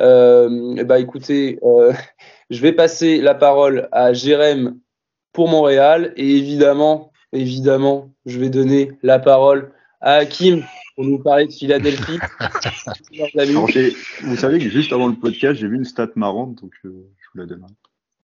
[0.00, 1.92] Euh, bah, écoutez, euh,
[2.50, 4.78] je vais passer la parole à Jérém
[5.32, 10.62] pour Montréal et évidemment, évidemment, je vais donner la parole à Hakim
[10.94, 12.18] pour nous parler de Philadelphie.
[13.38, 13.68] Alors,
[14.22, 17.26] vous savez que juste avant le podcast, j'ai vu une stat marrante, donc euh, je
[17.32, 17.66] vous la donne.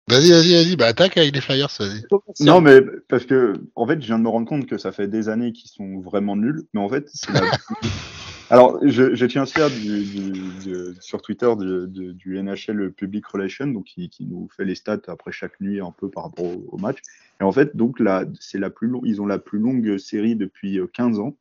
[0.10, 2.02] Vas-y, vas-y, vas-y, bah attaque avec les Flyers, vas-y.
[2.46, 5.08] Non, mais parce que, en fait, je viens de me rendre compte que ça fait
[5.10, 7.42] des années qu'ils sont vraiment nuls, mais en fait, c'est la-
[8.50, 10.32] Alors, je, je tiens à faire du, du-
[10.64, 14.76] du- sur Twitter du, du- du NHL Public Relations, donc qui, qui nous fait les
[14.76, 17.00] stats après chaque nuit un peu par rapport au, au match.
[17.42, 20.38] Et en fait, donc là, c'est la plus long- ils ont la plus longue série
[20.38, 21.36] depuis euh, 15 ans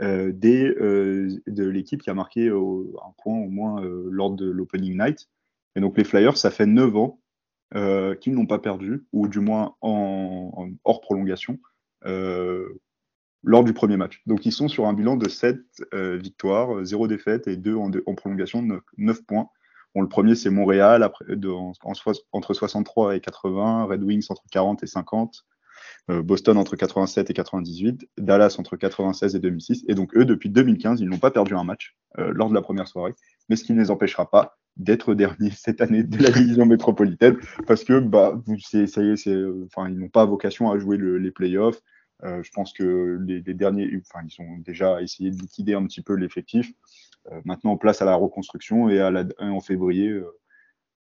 [0.00, 4.30] euh, des, euh, de l'équipe qui a marqué euh, un point au moins euh, lors
[4.30, 5.28] de l'opening night.
[5.76, 7.19] Et donc les Flyers, ça fait 9 ans
[7.74, 11.58] euh, qu'ils n'ont pas perdu, ou du moins en, en- hors prolongation.
[12.06, 12.80] Euh,
[13.42, 14.20] lors du premier match.
[14.26, 15.58] Donc ils sont sur un bilan de 7
[15.94, 19.48] euh, victoires, 0 défaite et 2 en, en prolongation, 9, 9 points.
[19.94, 21.48] Bon, le premier c'est Montréal après, de,
[22.32, 25.46] entre 63 et 80, Red Wings entre 40 et 50,
[26.10, 29.84] euh, Boston entre 87 et 98, Dallas entre 96 et 2006.
[29.88, 32.62] Et donc eux, depuis 2015, ils n'ont pas perdu un match euh, lors de la
[32.62, 33.14] première soirée,
[33.48, 37.36] mais ce qui ne les empêchera pas d'être derniers cette année de la division métropolitaine,
[37.66, 40.96] parce que bah, c'est, ça y est, c'est, enfin, ils n'ont pas vocation à jouer
[40.96, 41.80] le- les playoffs.
[42.24, 46.02] Euh, je pense que les, derniers, enfin, ils ont déjà essayé de liquider un petit
[46.02, 46.70] peu l'effectif.
[47.32, 50.26] Euh, maintenant, place à la reconstruction et à la, en février, euh,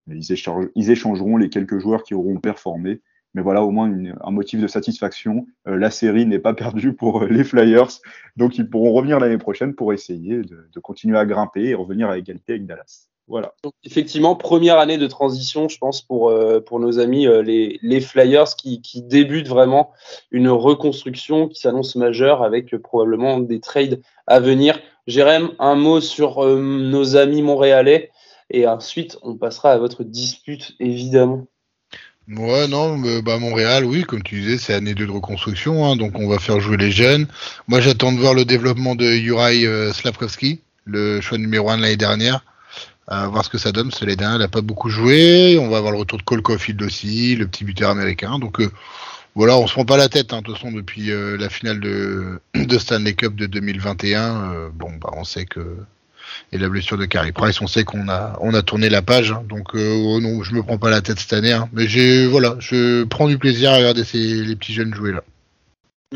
[0.08, 3.02] ils, échange- ils échangeront les quelques joueurs qui auront performé.
[3.34, 5.48] Mais voilà, au moins un motif de satisfaction.
[5.68, 7.90] Euh, la série n'est pas perdue pour euh, les Flyers,
[8.36, 12.10] donc ils pourront revenir l'année prochaine pour essayer de, de continuer à grimper et revenir
[12.10, 13.10] à égalité avec Dallas.
[13.28, 13.54] Voilà.
[13.62, 17.78] Donc, effectivement, première année de transition, je pense, pour, euh, pour nos amis euh, les,
[17.82, 19.92] les Flyers qui, qui débutent vraiment
[20.32, 24.80] une reconstruction qui s'annonce majeure avec euh, probablement des trades à venir.
[25.08, 28.12] Jérém, un mot sur euh, nos amis montréalais
[28.50, 31.48] et ensuite on passera à votre dispute, évidemment.
[32.30, 36.20] Ouais, non, bah, Montréal, oui, comme tu disais, c'est année 2 de reconstruction, hein, donc
[36.20, 37.26] on va faire jouer les jeunes.
[37.70, 41.82] Moi, j'attends de voir le développement de Juraj euh, Slavkovski, le choix numéro 1 de
[41.84, 42.44] l'année dernière,
[43.08, 45.58] à voir ce que ça donne, dernière, il n'a pas beaucoup joué.
[45.60, 48.38] On va avoir le retour de Cole Caulfield aussi, le petit buteur américain.
[48.40, 48.70] Donc euh,
[49.36, 51.80] voilà, on se prend pas la tête, hein, de toute façon, depuis euh, la finale
[51.80, 54.52] de, de Stanley Cup de 2021.
[54.54, 55.62] euh, bon, bah, on sait que
[56.52, 59.32] et la blessure de Carey Price, on sait qu'on a on a tourné la page,
[59.32, 59.44] hein.
[59.48, 61.70] donc euh, oh non, je me prends pas la tête cette année, hein.
[61.72, 65.24] mais j'ai voilà, je prends du plaisir à regarder ces les petits jeunes jouer là.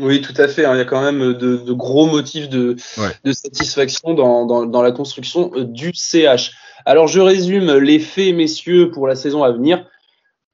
[0.00, 0.64] Oui, tout à fait.
[0.66, 0.74] hein.
[0.74, 3.10] Il y a quand même de, de gros motifs de, Ouais.
[3.24, 6.52] de satisfaction dans, dans, dans la construction euh, du CH.
[6.84, 9.88] Alors, je résume les faits, messieurs, pour la saison à venir.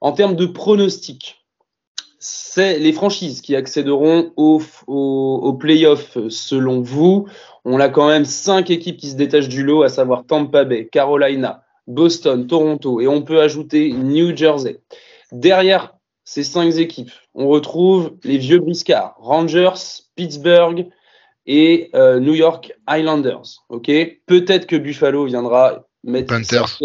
[0.01, 1.45] En termes de pronostics,
[2.21, 7.29] c'est les franchises qui accéderont au, au, au playoff euh, selon vous.
[7.64, 10.88] On a quand même cinq équipes qui se détachent du lot, à savoir Tampa Bay,
[10.91, 14.81] Carolina, Boston, Toronto, et on peut ajouter New Jersey.
[15.33, 20.88] Derrière ces cinq équipes, on retrouve les vieux briscards, Rangers, Pittsburgh
[21.47, 23.64] et euh, New York Islanders.
[24.27, 26.79] Peut-être que Buffalo viendra mettre Panthers.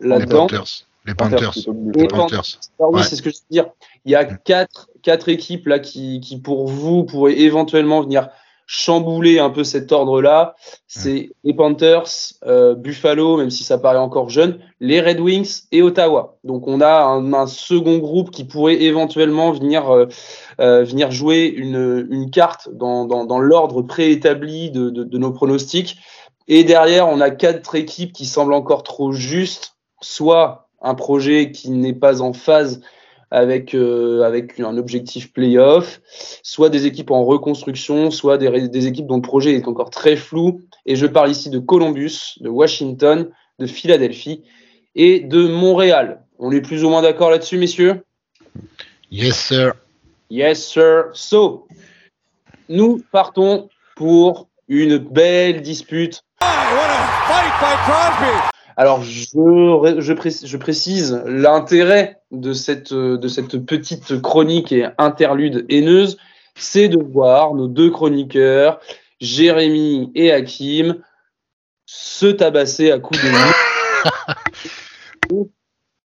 [0.00, 0.46] là-dedans.
[0.46, 1.52] Panthers, les Panthers,
[1.94, 2.06] les.
[2.08, 2.42] Panthers.
[2.78, 3.06] Alors oui, Ouais.
[3.06, 3.66] c'est ce que je veux dire.
[4.04, 8.28] Il y a quatre, quatre équipes là qui, qui, pour vous, pourraient éventuellement venir
[8.72, 10.54] chambouler un peu cet ordre-là.
[10.86, 12.04] C'est les Panthers,
[12.46, 16.38] euh, Buffalo, même si ça paraît encore jeune, les Red Wings et Ottawa.
[16.44, 20.06] Donc on a un, un second groupe qui pourrait éventuellement venir, euh,
[20.60, 25.32] euh, venir jouer une, une carte dans, dans, dans l'ordre préétabli de, de, de nos
[25.32, 25.98] pronostics.
[26.52, 31.70] Et derrière, on a quatre équipes qui semblent encore trop justes, soit un projet qui
[31.70, 32.80] n'est pas en phase
[33.30, 36.00] avec, euh, avec un objectif playoff,
[36.42, 40.16] soit des équipes en reconstruction, soit des, des équipes dont le projet est encore très
[40.16, 40.60] flou.
[40.86, 44.42] Et je parle ici de Columbus, de Washington, de Philadelphie
[44.96, 46.24] et de Montréal.
[46.40, 48.02] On est plus ou moins d'accord là-dessus, messieurs?
[49.12, 49.74] Yes sir.
[50.30, 51.10] Yes, sir.
[51.12, 51.68] So,
[52.68, 56.24] nous partons pour une belle dispute
[58.76, 65.66] Alors, je, je, pré- je précise l'intérêt de cette, de cette petite chronique et interlude
[65.68, 66.16] haineuse,
[66.54, 68.80] c'est de voir nos deux chroniqueurs,
[69.20, 70.96] Jérémy et Hakim,
[71.84, 73.28] se tabasser à coups de.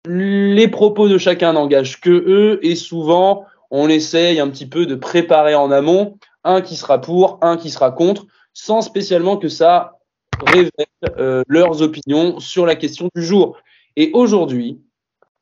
[0.08, 4.96] Les propos de chacun n'engagent que eux et souvent on essaye un petit peu de
[4.96, 10.00] préparer en amont un qui sera pour, un qui sera contre, sans spécialement que ça
[10.46, 10.72] révèle
[11.18, 13.58] euh, leurs opinions sur la question du jour.
[13.96, 14.82] Et aujourd'hui,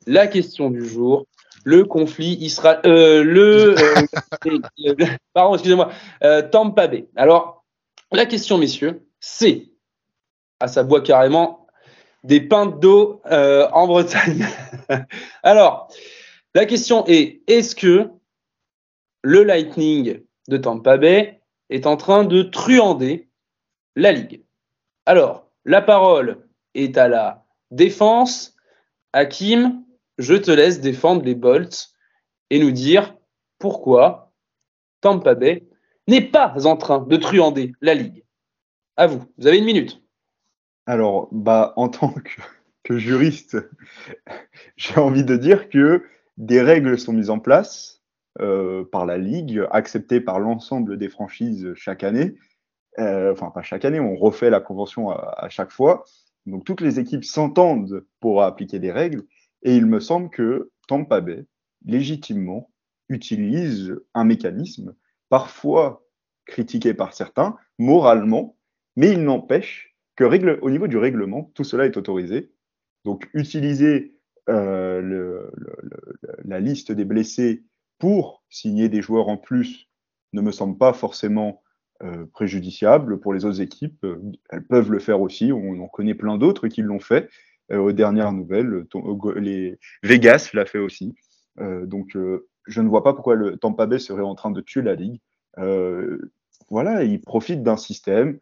[0.08, 1.26] la question du jour,
[1.64, 4.08] le conflit Israël, euh, le, euh,
[4.78, 5.92] le- pardon, excusez-moi,
[6.52, 7.08] Tampa Bay.
[7.16, 7.64] Alors,
[8.12, 9.68] la question, messieurs, c'est,
[10.60, 11.68] ah, ça boit carrément
[12.24, 14.46] des pintes d'eau en Bretagne.
[15.44, 15.90] Alors,
[16.56, 18.10] la question est, est-ce que
[19.22, 23.30] le Lightning de Tampa Bay est en train de truander
[23.96, 24.44] la Ligue?
[25.10, 26.46] Alors, la parole
[26.76, 28.56] est à la défense.
[29.12, 29.84] Hakim,
[30.20, 31.96] je te laisse défendre les Bolts
[32.52, 33.18] et nous dire
[33.58, 34.36] pourquoi
[35.02, 35.68] Tampa Bay
[36.08, 38.24] n'est pas en train de truander la ligue.
[38.98, 40.00] À vous, vous avez une minute.
[40.86, 42.14] Alors, bah, en tant
[42.84, 43.58] que, juriste,
[44.78, 46.04] j'ai envie de dire que
[46.38, 48.04] des règles sont mises en place
[48.42, 52.36] euh, par la ligue, acceptées par l'ensemble des franchises chaque année.
[52.98, 56.04] Euh, enfin, pas chaque année, on refait la convention à, chaque fois.
[56.46, 59.24] Donc, toutes les équipes s'entendent pour appliquer des règles.
[59.62, 61.46] Et il me semble que Tampa Bay,
[61.86, 62.72] légitimement,
[63.10, 64.96] utilise un mécanisme,
[65.30, 66.04] parfois
[66.46, 68.58] critiqué par certains, moralement,
[68.96, 70.24] mais il n'empêche que
[70.62, 72.52] au niveau du règlement, tout cela est autorisé.
[73.06, 74.16] Donc, utiliser
[74.50, 75.50] euh,
[76.44, 77.64] la liste des blessés
[78.00, 79.88] pour signer des joueurs en plus
[80.34, 81.62] ne me semble pas forcément
[82.04, 84.06] euh, préjudiciable pour les autres équipes.
[84.50, 85.52] Elles peuvent le faire aussi.
[85.52, 87.30] On en connaît plein d'autres qui l'ont fait.
[87.72, 88.86] Euh, aux dernières nouvelles,
[89.36, 91.16] les Vegas l'a fait aussi.
[91.60, 94.62] Euh, donc, euh, je ne vois pas pourquoi le Tampa Bay serait en train de
[94.62, 95.20] tuer la ligue.
[95.58, 96.32] Euh,
[96.70, 98.40] voilà, il profite d'un système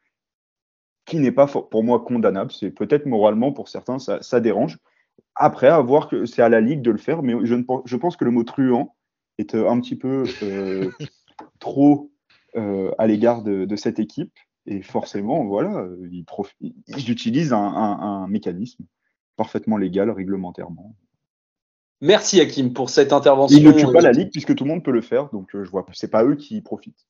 [1.05, 2.51] qui n'est pas pour moi condamnable.
[2.51, 4.77] C'est peut-être moralement pour certains, ça, ça, dérange.
[5.35, 7.95] Après, à voir que c'est à la ligue de le faire, mais je, ne, je
[7.95, 8.95] pense que le mot truand
[9.37, 10.89] est un petit peu euh,
[11.59, 12.16] trop euh,
[12.97, 14.33] à l'égard de, de, cette équipe.
[14.65, 16.25] Et forcément, voilà, ils,
[16.87, 18.83] ils utilisent un, un, un, mécanisme
[19.37, 20.95] parfaitement légal réglementairement.
[22.01, 23.57] Merci Hakim pour cette intervention.
[23.57, 25.63] Ils ne tuent pas la ligue puisque tout le monde peut le faire, donc euh,
[25.63, 27.07] je vois, c'est pas eux qui profitent.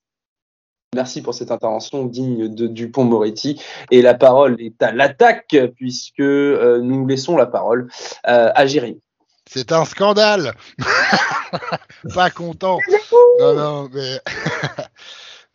[0.95, 3.62] Merci pour cette intervention digne de Dupont-Moretti.
[3.91, 7.89] Et la parole est à l'attaque, puisque euh, nous laissons la parole
[8.27, 9.01] euh, à Jérémy.
[9.49, 10.53] C'est un scandale
[12.13, 12.79] Pas content
[13.39, 14.19] Non, non, mais...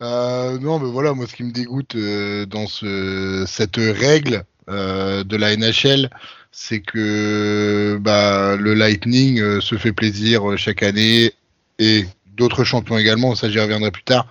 [0.03, 5.23] euh, non, mais voilà, moi, ce qui me dégoûte euh, dans ce, cette règle euh,
[5.23, 6.09] de la NHL,
[6.51, 11.31] c'est que bah, le Lightning euh, se fait plaisir chaque année
[11.79, 14.27] et d'autres champions également, ça j'y reviendrai plus tard,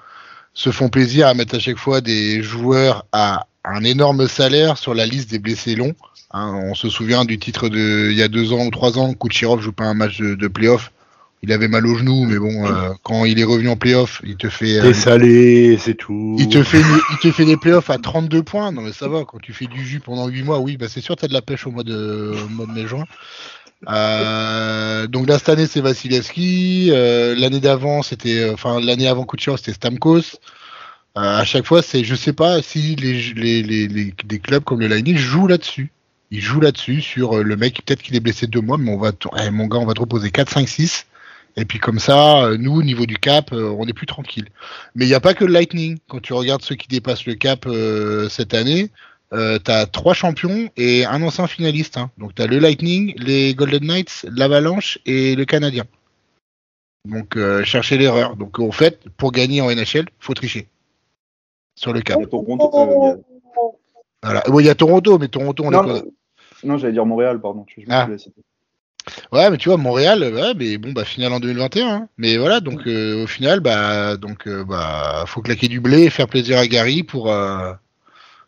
[0.54, 4.94] se font plaisir à mettre à chaque fois des joueurs à un énorme salaire sur
[4.94, 5.94] la liste des blessés longs.
[6.32, 9.14] Hein, on se souvient du titre de il y a deux ans ou trois ans,
[9.14, 10.92] Kucherov joue pas un match de, de playoff.
[11.44, 14.36] Il avait mal au genou, mais bon, euh, quand il est revenu en playoff, il
[14.36, 14.78] te fait.
[14.78, 16.36] Euh, salé, c'est tout.
[16.38, 18.70] Il te fait, il te fait des playoffs à 32 points.
[18.70, 19.24] Non mais ça va.
[19.24, 21.42] Quand tu fais du jus pendant 8 mois, oui, bah c'est sûr, t'as de la
[21.42, 23.06] pêche au mois de, au mois de mai-juin.
[23.88, 26.90] Euh, donc là cette année c'est Vasilevski.
[26.92, 30.38] L'année d'avant c'était, enfin l'année avant Kucherov c'était Stamkos.
[31.16, 34.78] À chaque fois c'est, je sais pas si les les, les, les des clubs comme
[34.78, 35.90] le Lightning jouent là-dessus.
[36.30, 39.10] Ils jouent là-dessus sur le mec peut-être qu'il est blessé deux mois, mais on va,
[39.44, 41.06] eh, mon gars, on va te reposer 4, 5, 6.
[41.56, 44.48] Et puis comme ça, nous, au niveau du cap, on est plus tranquille.
[44.94, 45.98] Mais il n'y a pas que le Lightning.
[46.08, 48.90] Quand tu regardes ceux qui dépassent le cap euh, cette année,
[49.32, 51.96] euh, tu as trois champions et un ancien finaliste.
[51.96, 52.10] Hein.
[52.18, 55.84] Donc tu as le Lightning, les Golden Knights, l'Avalanche et le Canadien.
[57.08, 58.36] Donc euh, chercher l'erreur.
[58.36, 60.68] Donc en fait, pour gagner en NHL, faut tricher.
[61.74, 62.18] Sur le cap.
[62.18, 63.16] Il y a Toronto, euh,
[64.22, 64.42] voilà.
[64.46, 66.02] Il y a Toronto, mais Toronto, on non, pas...
[66.64, 67.64] non j'allais dire Montréal, pardon.
[67.68, 68.08] Je ah.
[69.32, 71.88] Ouais, mais tu vois, Montréal, ouais, mais bon, bah, finale en 2021.
[71.88, 72.08] Hein.
[72.18, 76.10] Mais voilà, donc, euh, au final, bah, donc, euh, bah, faut claquer du blé et
[76.10, 77.72] faire plaisir à Gary pour, euh,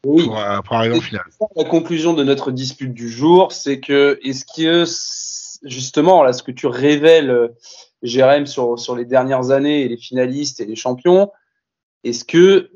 [0.05, 0.25] oui.
[0.25, 1.25] pour, pour, arriver en finale.
[1.57, 4.85] La conclusion de notre dispute du jour, c'est que, est-ce que,
[5.69, 7.51] justement, là, ce que tu révèles,
[8.03, 11.31] Jérém, sur, sur les dernières années, et les finalistes et les champions,
[12.05, 12.71] est-ce que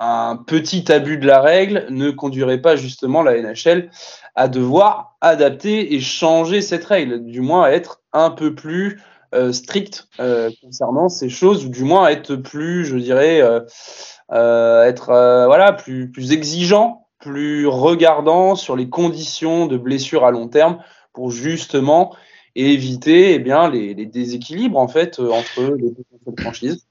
[0.00, 3.90] un petit abus de la règle ne conduirait pas justement la NHL
[4.34, 9.00] à devoir adapter et changer cette règle, du moins à être un peu plus
[9.34, 15.06] euh, strict euh, concernant ces choses, ou du moins être plus, je dirais, euh, être
[15.46, 20.78] voilà plus plus exigeant, plus regardant sur les conditions de blessures à long terme
[21.12, 22.14] pour justement
[22.54, 26.87] éviter eh bien les, les déséquilibres en fait entre les deux franchises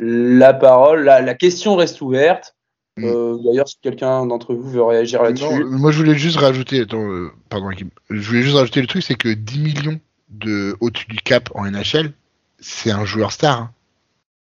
[0.00, 2.54] la parole, la, la question reste ouverte.
[3.00, 5.64] Euh, D'ailleurs, si quelqu'un d'entre vous veut réagir là-dessus.
[5.64, 7.70] Moi, je voulais juste rajouter, attends, euh, pardon,
[8.10, 11.64] je voulais juste rajouter le truc, c'est que 10 millions de au-dessus du cap en
[11.70, 12.12] NHL,
[12.60, 13.60] c'est un joueur star.
[13.60, 13.70] Hein.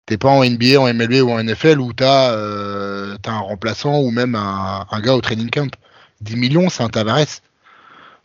[0.05, 3.99] T'es pas en NBA, en MLB ou en NFL où t'as euh, as un remplaçant
[3.99, 5.73] ou même un, un, gars au training camp.
[6.21, 7.41] 10 millions, c'est un Tavares.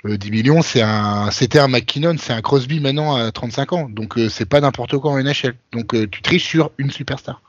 [0.06, 3.88] Euh, 10 millions, c'est un, c'était un McKinnon, c'est un Crosby maintenant à 35 ans.
[3.88, 5.54] Donc euh, c'est pas n'importe quoi en NHL.
[5.72, 7.42] Donc euh, tu triches sur une superstar.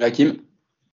[0.00, 0.36] Hakim?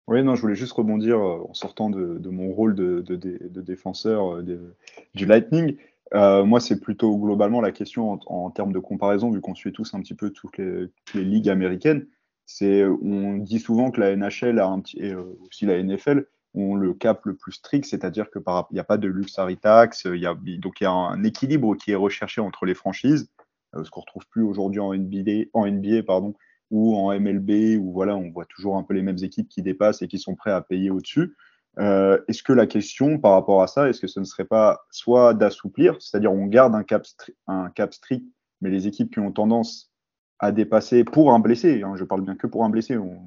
[0.07, 3.61] Oui, non, je voulais juste rebondir en sortant de, de mon rôle de, de, de
[3.61, 5.77] défenseur du Lightning.
[6.15, 9.73] Euh, moi, c'est plutôt globalement la question en, en termes de comparaison, vu qu'on suit
[9.73, 12.09] tous un petit peu toutes les, toutes les ligues américaines.
[12.45, 16.75] C'est, on dit souvent que la NHL a un petit, et aussi la NFL ont
[16.75, 20.05] le cap le plus strict, c'est-à-dire que par il n'y a pas de luxury tax,
[20.05, 23.31] il y a, donc il y a un équilibre qui est recherché entre les franchises,
[23.77, 26.35] euh, ce qu'on retrouve plus aujourd'hui en NBA, en NBA pardon,
[26.71, 30.03] ou en MLB, où voilà, on voit toujours un peu les mêmes équipes qui dépassent
[30.03, 31.37] et qui sont prêts à payer au-dessus.
[31.79, 34.81] Euh, est-ce que la question par rapport à ça, est-ce que ce ne serait pas
[34.91, 37.07] soit d'assouplir, c'est-à-dire on garde un cap,
[37.47, 38.27] un cap strict,
[38.61, 39.93] mais les équipes qui ont tendance
[40.41, 43.21] à dépasser pour un blessé, hein, je parle bien que pour un blessé, on,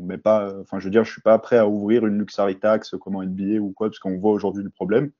[0.00, 2.94] met pas, enfin je veux dire, je suis pas prêt à ouvrir une luxury tax
[3.00, 5.10] comme en NBA ou quoi, parce qu'on voit aujourd'hui le problème.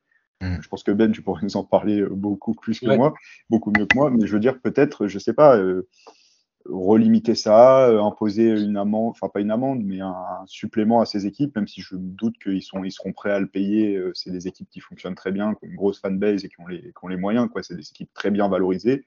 [0.40, 0.60] Mm.
[0.60, 3.14] Je pense que Ben, tu pourrais nous en parler beaucoup plus que moi,
[3.50, 5.56] beaucoup mieux que moi, mais je veux dire peut-être, je sais pas.
[5.56, 5.88] Euh,
[6.66, 10.14] relimiter ça, euh, imposer une amende, enfin pas une amende, mais un,
[10.46, 13.38] supplément à ces équipes, même si je me doute qu'ils sont, ils seront prêts à
[13.38, 13.96] le payer.
[13.96, 16.60] Euh, c'est des équipes qui fonctionnent très bien, qui ont une grosse fanbase et qui
[16.60, 17.48] ont les, qui ont les moyens.
[17.50, 17.62] Quoi.
[17.62, 19.04] C'est des équipes très bien valorisées.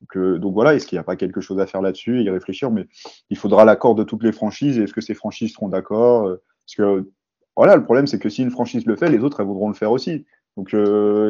[0.00, 2.30] Donc, euh, voilà, est-ce qu'il n'y a pas quelque chose à faire là-dessus et y
[2.30, 2.86] réfléchir Mais
[3.28, 4.78] il faudra l'accord de toutes les franchises.
[4.78, 6.28] Et est-ce que ces franchises seront d'accord
[6.64, 7.10] Parce que
[7.56, 9.74] voilà, le problème, c'est que si une franchise le fait, les autres, elles voudront le
[9.74, 10.24] faire aussi.
[10.56, 10.74] Donc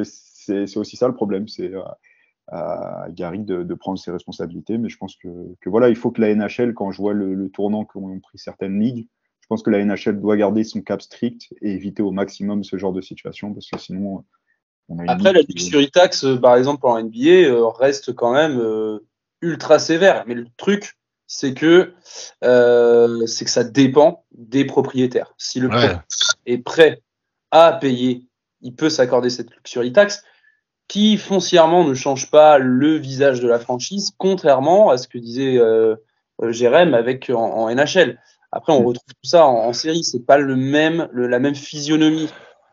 [0.05, 1.49] c'est aussi ça le problème.
[1.49, 1.73] C'est
[2.51, 4.79] à Gary de, prendre ses responsabilités.
[4.79, 5.29] Mais je pense que,
[5.61, 8.39] que, voilà, il faut que la NHL, quand je vois le, le tournant qu'ont pris
[8.39, 9.09] certaines ligues,
[9.41, 12.77] je pense que la NHL doit garder son cap strict et éviter au maximum ce
[12.77, 14.25] genre de situation parce que sinon.
[15.07, 18.99] Après, la luxury tax, euh, par exemple, en NBA, euh, reste quand même euh,
[19.41, 20.24] ultra sévère.
[20.26, 20.97] Mais le truc,
[21.32, 21.93] c'est que
[22.43, 25.32] euh, c'est que ça dépend des propriétaires.
[25.38, 25.74] Si le ouais.
[25.74, 26.05] propriétaire
[26.47, 27.03] est prêt
[27.53, 28.26] à payer,
[28.62, 30.24] il peut s'accorder cette luxury tax
[30.88, 35.57] qui foncièrement ne change pas le visage de la franchise, contrairement à ce que disait
[35.57, 35.95] euh,
[36.49, 38.18] Jérém avec en, NHL.
[38.51, 38.86] Après, on mm.
[38.86, 42.28] retrouve tout ça en, série, c'est pas le même, la même physionomie.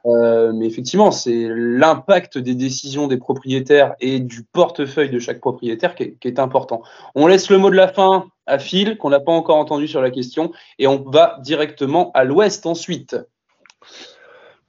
[0.06, 5.95] Euh, mais effectivement, c'est l'impact des décisions des propriétaires et du portefeuille de chaque propriétaire
[5.95, 6.82] qui est, important.
[7.16, 10.02] On laisse le mot de la fin à Phil, qu'on n'a pas encore entendu sur
[10.02, 13.18] la question, et on va directement à l'ouest ensuite.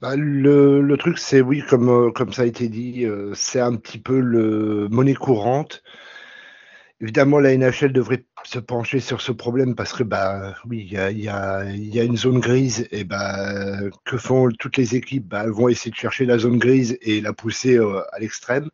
[0.01, 3.99] Bah, le, truc, c'est oui, comme, euh, ça a été dit, euh, c'est un petit
[3.99, 5.83] peu le monnaie courante.
[7.01, 10.97] Évidemment, la NHL devrait se pencher sur ce problème parce que, bah, oui, il y
[10.97, 15.27] a, y, y une zone grise et bah, que font toutes les équipes?
[15.27, 18.69] Bah, Elles vont essayer de chercher la zone grise et la pousser euh, à l'extrême.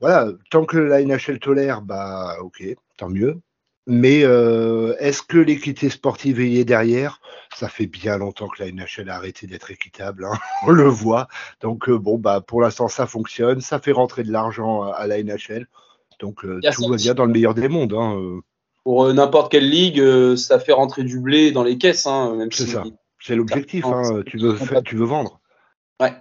[0.00, 2.62] Voilà, tant que la NHL tolère, bah, ok,
[2.96, 3.40] tant mieux.
[3.86, 7.20] Mais euh, est-ce que l'équité sportive est derrière?
[7.54, 11.28] Ça fait bien longtemps que la NHL a arrêté d'être équitable, hein on le voit.
[11.60, 15.22] Donc euh, bon, bah pour l'instant ça fonctionne, ça fait rentrer de l'argent à la
[15.22, 15.66] NHL.
[16.22, 17.92] Donc euh, tout va bien dans le meilleur des mondes.
[17.92, 18.40] Hein, euh.
[18.84, 20.02] pour n'importe quelle ligue,
[20.36, 22.06] ça fait rentrer du blé dans les caisses.
[22.06, 22.84] Hein, c'est ça,
[23.20, 23.84] c'est l'objectif.
[23.84, 25.40] Hein, tu veux, tu veux vendre.
[26.00, 26.14] Ouais.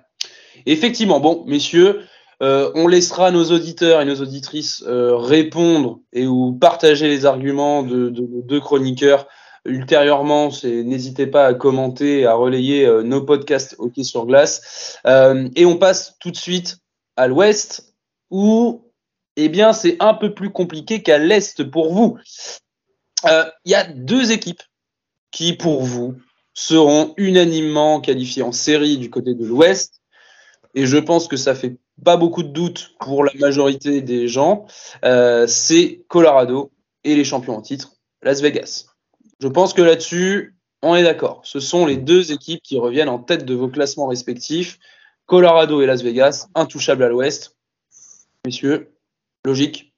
[0.66, 2.02] Effectivement, bon, messieurs,
[2.42, 7.84] euh, on laissera nos auditeurs et nos auditrices euh, répondre et ou partager les arguments
[7.84, 9.28] de, nos deux chroniqueurs
[9.64, 10.50] ultérieurement.
[10.64, 14.98] N'hésitez pas à commenter, à relayer euh, nos podcasts Hockey sur glace.
[15.06, 16.80] et on passe tout de suite
[17.16, 17.94] à l'ouest
[18.32, 18.91] où
[19.36, 22.18] eh bien, c'est un peu plus compliqué qu'à l'est pour vous.
[23.26, 24.64] Il y a deux équipes
[25.32, 26.16] qui, pour vous,
[26.54, 30.02] seront unanimement qualifiées en série du côté de l'ouest.
[30.76, 34.66] Et je pense que ça fait pas beaucoup de doutes pour la majorité des gens,
[35.06, 36.72] euh, c'est Colorado
[37.04, 38.86] et les champions en titre, Las Vegas.
[39.40, 41.42] Je pense que là-dessus, on est d'accord.
[41.44, 44.80] Ce sont les deux équipes qui reviennent en tête de vos classements respectifs.
[45.26, 47.56] Colorado et Las Vegas, intouchables à l'ouest.
[48.46, 48.91] Messieurs,
[49.46, 49.94] logique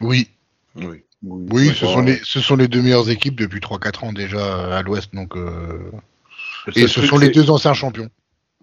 [0.00, 0.28] Oui.
[0.76, 4.76] Oui, oui, ce, sont les, ce sont les deux meilleures équipes depuis 3-4 ans déjà
[4.76, 5.12] à l'ouest.
[5.14, 5.90] Donc, euh...
[6.76, 8.08] Et ce sont les deux anciens champions,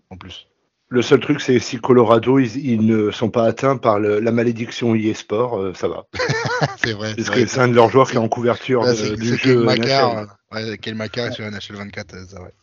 [0.09, 0.47] en plus.
[0.87, 4.95] Le seul truc, c'est si Colorado, ils, ne sont pas atteints par le, la malédiction
[4.95, 6.05] e-sport, euh, ça va.
[6.83, 7.13] c'est vrai.
[7.15, 9.63] Parce que c'est un de leurs joueurs qui est en couverture ouais, de, du jeu
[9.63, 12.53] Macar, ouais, quel Macar sur NHL 24, ça ouais.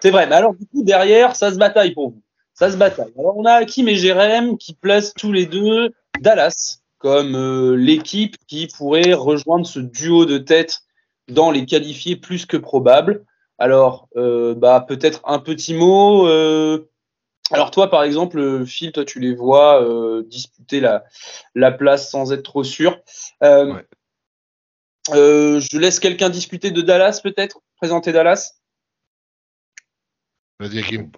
[0.00, 2.22] C'est vrai, mais alors du coup, derrière, ça se bataille pour vous.
[2.54, 3.12] Ça se bataille.
[3.18, 8.36] Alors on a Hakim et Jérém qui placent tous les deux Dallas comme euh, l'équipe
[8.46, 10.82] qui pourrait rejoindre ce duo de tête
[11.28, 13.24] dans les qualifiés plus que probables.
[13.58, 16.28] Alors, euh, bah, peut-être un petit mot.
[16.28, 16.88] Euh,
[17.50, 19.84] alors toi, par exemple, Phil, toi, tu les vois
[20.24, 21.04] disputer la,
[21.54, 23.00] la place sans être trop sûr.
[23.42, 23.84] Ouais.
[25.08, 27.60] je laisse quelqu'un discuter de Dallas, peut-être?
[27.76, 28.60] Présenter Dallas?
[30.60, 31.10] Vas-y, Hakim.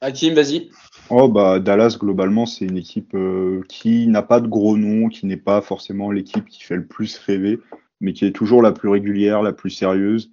[0.00, 0.70] Hakim, vas-y.
[1.10, 5.26] Oh, bah, Dallas, globalement, c'est une équipe euh, qui n'a pas de gros noms, qui
[5.26, 7.60] n'est pas forcément l'équipe qui fait le plus rêver,
[8.00, 10.32] mais qui est toujours la plus régulière, la plus sérieuse.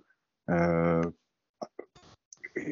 [0.50, 1.02] Euh,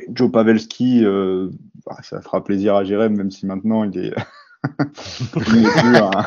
[0.09, 1.49] Joe Pavelski, euh,
[1.85, 4.13] bah, ça fera plaisir à Jérém, même si maintenant il est,
[5.35, 6.21] il plus un,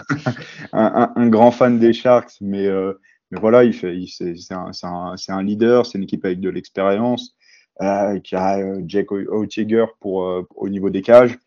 [0.72, 2.94] un, un, grand fan des Sharks, mais, euh,
[3.30, 7.34] mais voilà, il fait, c'est un, un, un, leader, c'est une équipe avec de l'expérience.
[7.80, 11.38] euh, qui a euh, Jake Oettinger pour euh, au niveau des cages,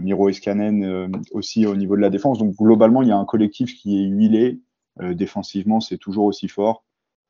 [0.00, 2.38] Miro Escanen euh, aussi au niveau de la défense.
[2.38, 4.60] Donc globalement, il y a un collectif qui est huilé.
[5.02, 6.84] Euh, défensivement, c'est toujours aussi fort.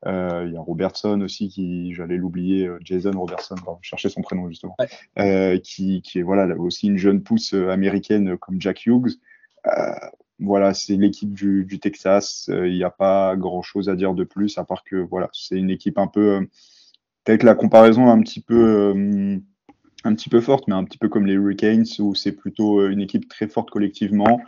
[0.05, 4.09] Euh, il y a Robertson aussi qui, j'allais l'oublier, euh, Jason Robertson, pardon, je cherchais
[4.09, 4.87] son prénom justement, Ouais.
[5.17, 8.85] euh, qui, qui est voilà là, aussi une jeune pousse euh, américaine euh, comme Jack
[8.85, 9.17] Hughes.
[9.65, 9.71] Euh,
[10.39, 12.47] voilà, c'est l'équipe du, du Texas.
[12.49, 15.29] Euh, Il n'y a pas grand chose à dire de plus, à part que voilà,
[15.33, 16.41] c'est une équipe un peu, euh,
[17.23, 19.39] peut-être la comparaison un petit peu, euh,
[20.07, 22.89] un petit peu forte, mais un petit peu comme les Hurricanes, où c'est plutôt euh,
[22.89, 24.41] une équipe très forte collectivement,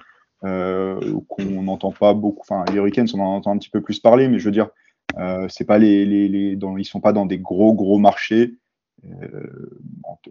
[0.45, 2.41] euh, qu'on n'entend pas beaucoup.
[2.41, 4.69] Enfin, les Hurricanes, on en entend un petit peu plus parler, mais je veux dire,
[5.17, 8.55] euh, c'est pas les, les, les ils sont pas dans des gros gros marchés
[9.05, 9.79] euh,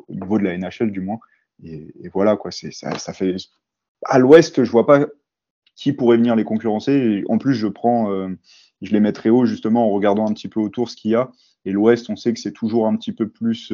[0.08, 1.18] au niveau de la NHL du moins.
[1.62, 3.36] Et, voilà quoi, ça, fait.
[4.04, 5.06] À l'Ouest, je vois pas
[5.74, 7.24] qui pourrait venir les concurrencer.
[7.28, 8.10] En plus, je prends,
[8.80, 11.30] je les mettrai haut justement en regardant un petit peu autour ce qu'il y a.
[11.64, 13.72] Et l'Ouest, on sait que c'est toujours un petit peu plus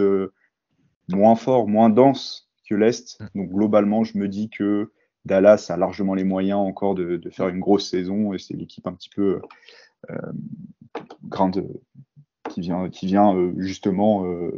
[1.08, 3.18] moins fort, moins dense que l'Est.
[3.34, 4.90] Donc globalement, je me dis que
[5.24, 8.86] Dallas a largement les moyens encore de, de faire une grosse saison et c'est l'équipe
[8.86, 9.40] un petit peu
[10.10, 10.32] euh,
[11.24, 11.66] grande
[12.50, 14.52] qui vient, qui vient euh, justement euh,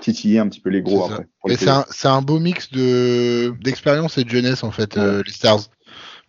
[0.00, 1.26] titiller un petit peu les gros après.
[1.48, 5.70] Et c'est un, beau mix de d'expérience et de jeunesse en fait, euh, les Stars.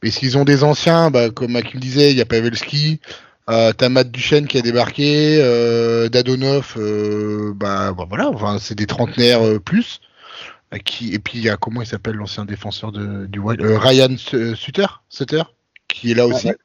[0.01, 3.01] Mais s'ils ont des anciens, bah, comme Akil disait, il y a Pavelski,
[3.49, 8.75] euh, t'as Matt Duchesne qui a débarqué, euh, Dadonov, euh, bah, bah, voilà, enfin, c'est
[8.75, 9.99] des trentenaires euh, plus.
[10.85, 14.15] Qui, et puis il y a comment il s'appelle l'ancien défenseur de, du Wild, Ryan
[14.17, 15.41] Su- Suter, Suter,
[15.87, 16.47] qui est là aussi.
[16.47, 16.57] ouais.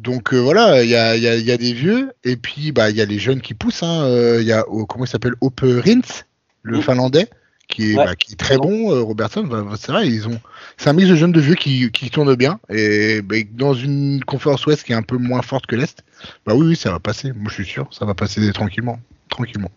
[0.00, 2.96] Donc voilà, il y a, y, a, y a des vieux, et puis bah il
[2.96, 3.84] y a les jeunes qui poussent.
[3.84, 4.04] hein.
[4.40, 6.24] Il y a oh, comment il s'appelle Ope Rins,
[6.62, 7.28] le finlandais,
[7.70, 8.04] qui est, Ouais.
[8.04, 8.92] bah, qui est très bon.
[8.92, 10.38] Euh, Robertson, bah, c'est vrai, ils ont.
[10.76, 12.60] C'est un mix de jeunes de vieux qui, qui tournent bien.
[12.68, 16.02] Et bah, dans une conférence ouest qui est un peu moins forte que l'est,
[16.46, 17.32] bah oui, oui, ça va passer.
[17.32, 18.98] Moi, je suis sûr, ça va passer tranquillement,
[19.28, 19.70] tranquillement.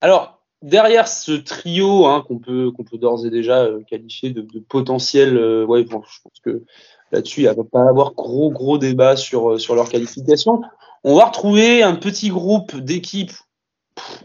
[0.00, 4.40] Alors, derrière ce trio hein, qu'on peut, qu'on peut d'ores et déjà euh, qualifier de,
[4.40, 6.64] de potentiel, euh, ouais, bon, je pense que
[7.12, 10.62] là-dessus, il ne va pas avoir gros, gros débat sur, sur leur qualification.
[11.02, 13.32] On va retrouver un petit groupe d'équipes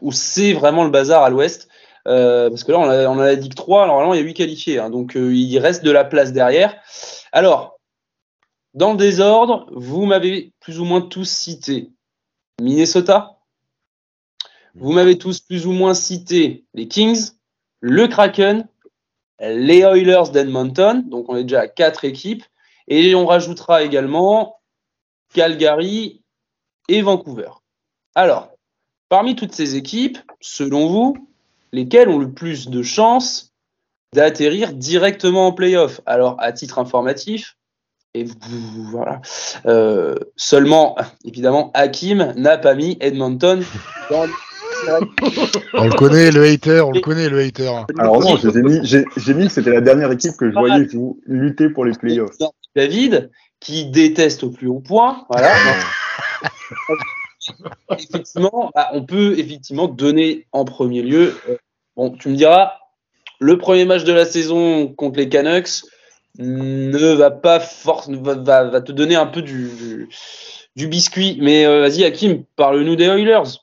[0.01, 1.67] où c'est vraiment le bazar à l'ouest.
[2.07, 4.23] Euh, parce que là, on a, on en a dit que 3, normalement, il y
[4.23, 4.79] a 8 qualifiés.
[4.79, 6.75] hein, donc, euh, il reste de la place derrière.
[7.31, 7.79] Alors,
[8.73, 11.91] dans le désordre, vous m'avez plus ou moins tous cité
[12.61, 13.37] Minnesota,
[14.75, 17.31] vous m'avez tous plus ou moins cité les Kings,
[17.79, 18.67] le Kraken,
[19.39, 22.43] les Oilers d'Edmonton, donc on est déjà à quatre équipes,
[22.87, 24.59] et on rajoutera également
[25.33, 26.21] Calgary
[26.87, 27.49] et Vancouver.
[28.13, 28.49] Alors,
[29.09, 31.29] parmi toutes ces équipes, selon vous,
[31.75, 33.53] lesquelles ont le plus de chances
[34.13, 37.57] d'atterrir directement en playoff Alors, à titre informatif,
[38.13, 39.21] et vous- voilà,
[39.65, 40.95] euh, seulement,
[41.25, 43.63] évidemment, Hakim n'a pas mis Edmonton
[44.09, 44.25] dans
[45.73, 47.69] On le connaît, le hater, on le connaît, le hater.
[47.97, 51.19] Alors non, mis, j'ai j'ai mis que c'était la dernière équipe que je voyais vous
[51.25, 52.37] lutter pour les playoffs.
[52.75, 55.25] David, qui déteste au plus haut point.
[55.29, 55.53] Voilà.
[57.97, 61.35] effectivement, bah, on peut effectivement donner en premier lieu.
[61.95, 62.73] Bon, tu me diras,
[63.39, 65.83] le premier match de la saison contre les Canucks
[66.37, 70.09] ne va pas force, va, va, va te donner un peu du, du,
[70.75, 71.37] du biscuit.
[71.41, 73.59] Mais euh, vas-y, Hakim, parle-nous des Oilers.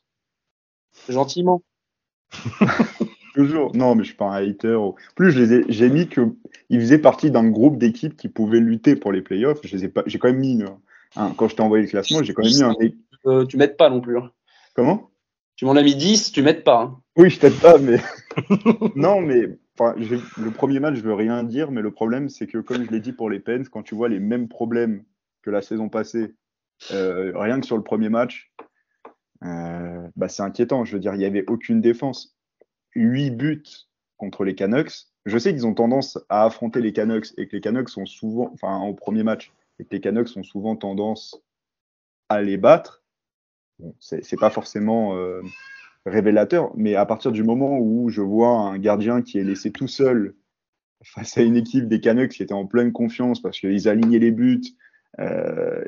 [1.09, 1.62] Gentiment.
[3.35, 3.74] Toujours.
[3.74, 4.74] Non, mais je suis pas un hater.
[4.74, 5.33] En plus,
[5.68, 6.20] j'ai mis que
[6.68, 9.59] ils faisaient partie d'un groupe d'équipes qui pouvaient lutter pour les playoffs.
[9.64, 10.68] Je les ai pas, j'ai quand même mis, euh,
[11.16, 12.74] un- quand je t'ai envoyé le classement, j'ai quand même mis un.
[13.26, 14.18] Euh, tu m'aides pas non plus.
[14.18, 14.30] hein.
[14.74, 15.11] Comment?
[15.57, 16.80] Tu m'en as mis 10, tu m'aides pas.
[16.83, 16.99] hein.
[17.17, 17.99] Oui, je t'aide pas, mais
[18.97, 22.59] non, mais enfin, le premier match, je veux rien dire, mais le problème, c'est que
[22.59, 25.05] comme je l'ai dit pour les Pens, quand tu vois les mêmes problèmes
[25.43, 26.35] que la saison passée,
[26.91, 28.53] euh, rien que sur le premier match,
[29.45, 30.85] euh, bah, c'est inquiétant.
[30.85, 32.35] Je veux dire, il y avait aucune défense.
[32.95, 33.63] Huit buts
[34.17, 34.93] contre les Canucks.
[35.27, 38.51] Je sais qu'ils ont tendance à affronter les Canucks et que les Canucks sont souvent,
[38.55, 41.41] enfin, au premier match, et que les Canucks ont souvent tendance
[42.29, 43.03] à les battre.
[43.79, 45.43] Bon, c'est c'est pas forcément euh,
[46.07, 49.88] révélateur, mais à partir du moment où je vois un gardien qui est laissé tout
[49.88, 50.34] seul
[51.05, 54.30] face à une équipe des Canucks qui était en pleine confiance parce qu'ils alignaient les
[54.30, 54.62] buts,
[55.18, 55.84] euh,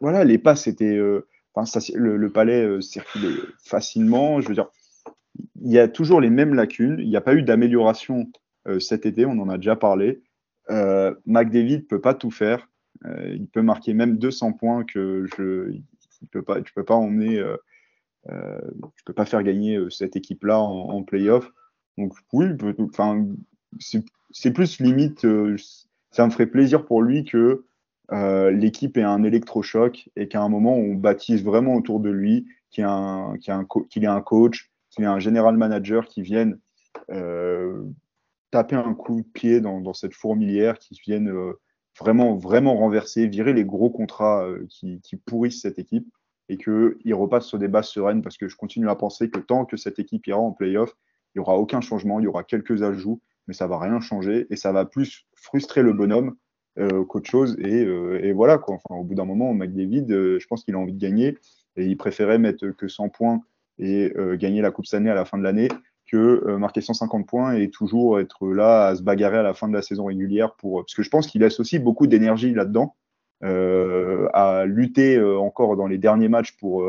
[0.00, 1.26] voilà, les passes étaient, euh,
[1.94, 4.40] le, palais euh, circulait facilement.
[4.40, 4.68] Je veux dire,
[5.60, 6.96] il y a toujours les mêmes lacunes.
[6.98, 8.30] Il n'y a pas eu d'amélioration
[8.66, 10.22] euh, cet été, on en a déjà parlé.
[10.70, 12.68] Euh, McDavid peut pas tout faire.
[13.32, 17.42] Il peut marquer même 200 points que je, il peut pas, tu peux pas emmener.
[18.28, 18.60] Euh,
[18.96, 21.50] tu peux pas faire gagner euh, cette équipe-là en, en playoff.
[21.96, 22.46] Donc oui,
[22.80, 23.26] enfin,
[24.30, 25.24] c'est plus limite.
[25.24, 25.56] euh,
[26.10, 27.64] ça me ferait plaisir pour lui que
[28.12, 32.46] euh, l'équipe ait un électrochoc et qu'à un moment on bâtisse vraiment autour de lui,
[32.70, 36.58] qu'il ait ait un, coach, qu'il ait un général manager qui vienne
[38.50, 41.32] taper un coup de pied dans, cette fourmilière, qui vienne
[42.00, 46.08] vraiment, vraiment renverser, virer les gros contrats qui, pourrissent cette équipe
[46.50, 49.64] et qu'il repasse sur des bases sereines parce que je continue à penser que tant
[49.64, 50.92] que cette équipe ira en playoff,
[51.34, 54.48] il n'y aura aucun changement, il y aura quelques ajouts, mais ça va rien changer
[54.50, 56.34] et ça va plus frustrer le bonhomme
[56.80, 57.56] euh, qu'autre chose.
[57.60, 58.78] Et, euh, voilà, quoi.
[58.90, 61.38] Au bout d'un moment, McDavid, euh, je pense qu'il a envie de gagner
[61.76, 63.42] et il préférait mettre que 100 points
[63.78, 65.68] et gagner la Coupe Stanley à la fin de l'année
[66.06, 69.72] que marquer 150 points et toujours être là à se bagarrer à la fin de
[69.72, 72.94] la saison régulière pour parce que je pense qu'il laisse aussi beaucoup d'énergie là-dedans
[73.42, 76.84] à lutter euh, encore dans les derniers matchs pour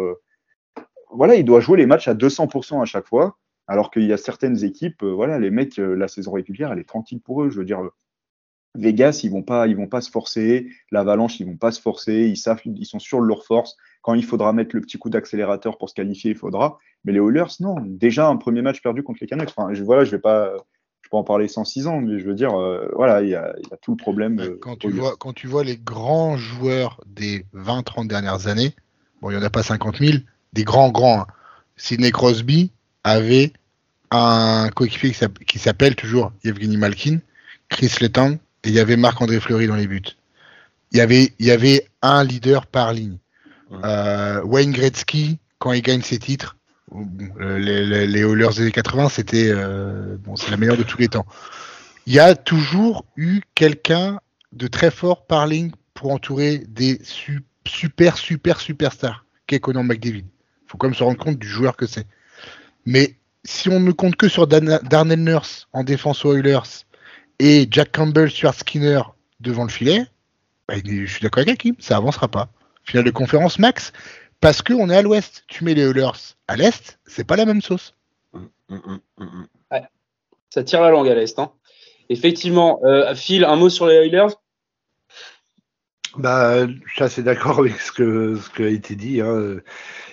[1.12, 3.38] voilà il doit jouer les matchs à 200% à chaque fois
[3.68, 7.22] alors qu'il y a certaines équipes voilà les mecs la saison régulière elle est tranquille
[7.22, 7.49] pour eux.
[7.49, 7.82] Je veux dire
[8.76, 10.68] Vegas ils vont pas ils vont pas se forcer.
[10.91, 12.28] l'Avalanche ils vont pas se forcer.
[12.28, 13.78] Ils sont sûrs de leur force.
[14.02, 16.80] Quand il faudra mettre le petit coup d'accélérateur pour se qualifier il faudra.
[17.04, 17.76] Mais les Oilers, non.
[17.82, 19.49] Déjà un premier match perdu contre les Canucks.
[19.56, 20.56] Enfin, je, voilà, je vais pas,
[21.12, 23.53] peux en parler 106 ans, mais je veux dire, euh, voilà, il y, y a,
[23.82, 24.39] tout le problème.
[24.39, 28.74] Euh, quand, tu vois, quand tu vois les grands joueurs des 20-30 dernières années,
[29.22, 30.18] bon, il n'y en a pas 50 000,
[30.53, 31.22] des grands, grands.
[31.22, 31.28] Hein.
[31.76, 32.72] Sidney Crosby
[33.03, 33.51] avait
[34.12, 35.14] un coéquipier
[35.47, 37.20] qui s'appelle toujours Evgeny Malkin,
[37.70, 40.01] Chris Letang, et il y avait Marc-André Fleury dans les buts.
[40.91, 43.18] Il y avait, il y avait un leader par ligne.
[43.84, 46.57] Euh, Wayne Gretzky, quand il gagne ses titres,
[47.39, 50.98] les, les, les Oilers des années 80, c'était euh, bon, c'est la meilleure de tous
[50.98, 51.26] les temps.
[52.06, 54.20] Il y a toujours eu quelqu'un
[54.52, 60.26] de très fort par ligne pour entourer des su super, super, superstars, qu'est Conor McDavid.
[60.68, 62.08] faut quand même se rendre compte du joueur que c'est.
[62.86, 66.86] Mais si on ne compte que sur Darnell Nurse en défense aux Oilers
[67.39, 69.02] et Jack Campbell, Stuart Skinner
[69.39, 70.06] devant le filet,
[70.68, 72.50] bah, je suis d'accord avec Hakim, ça avancera pas.
[72.84, 73.94] Finale de conférence max,
[74.42, 75.44] parce qu'on est à l'ouest.
[75.48, 77.96] Tu mets les Oilers à l'est, c'est pas la même sauce.
[78.34, 79.84] Mmh, mmh, ouais.
[80.50, 81.39] Ça tire la langue à l'est.
[81.39, 81.52] Hein.
[82.10, 84.34] Effectivement, euh, Phil, un mot sur les Oilers?
[86.18, 89.62] Bah, je suis assez d'accord avec ce que ce qui a été dit hein,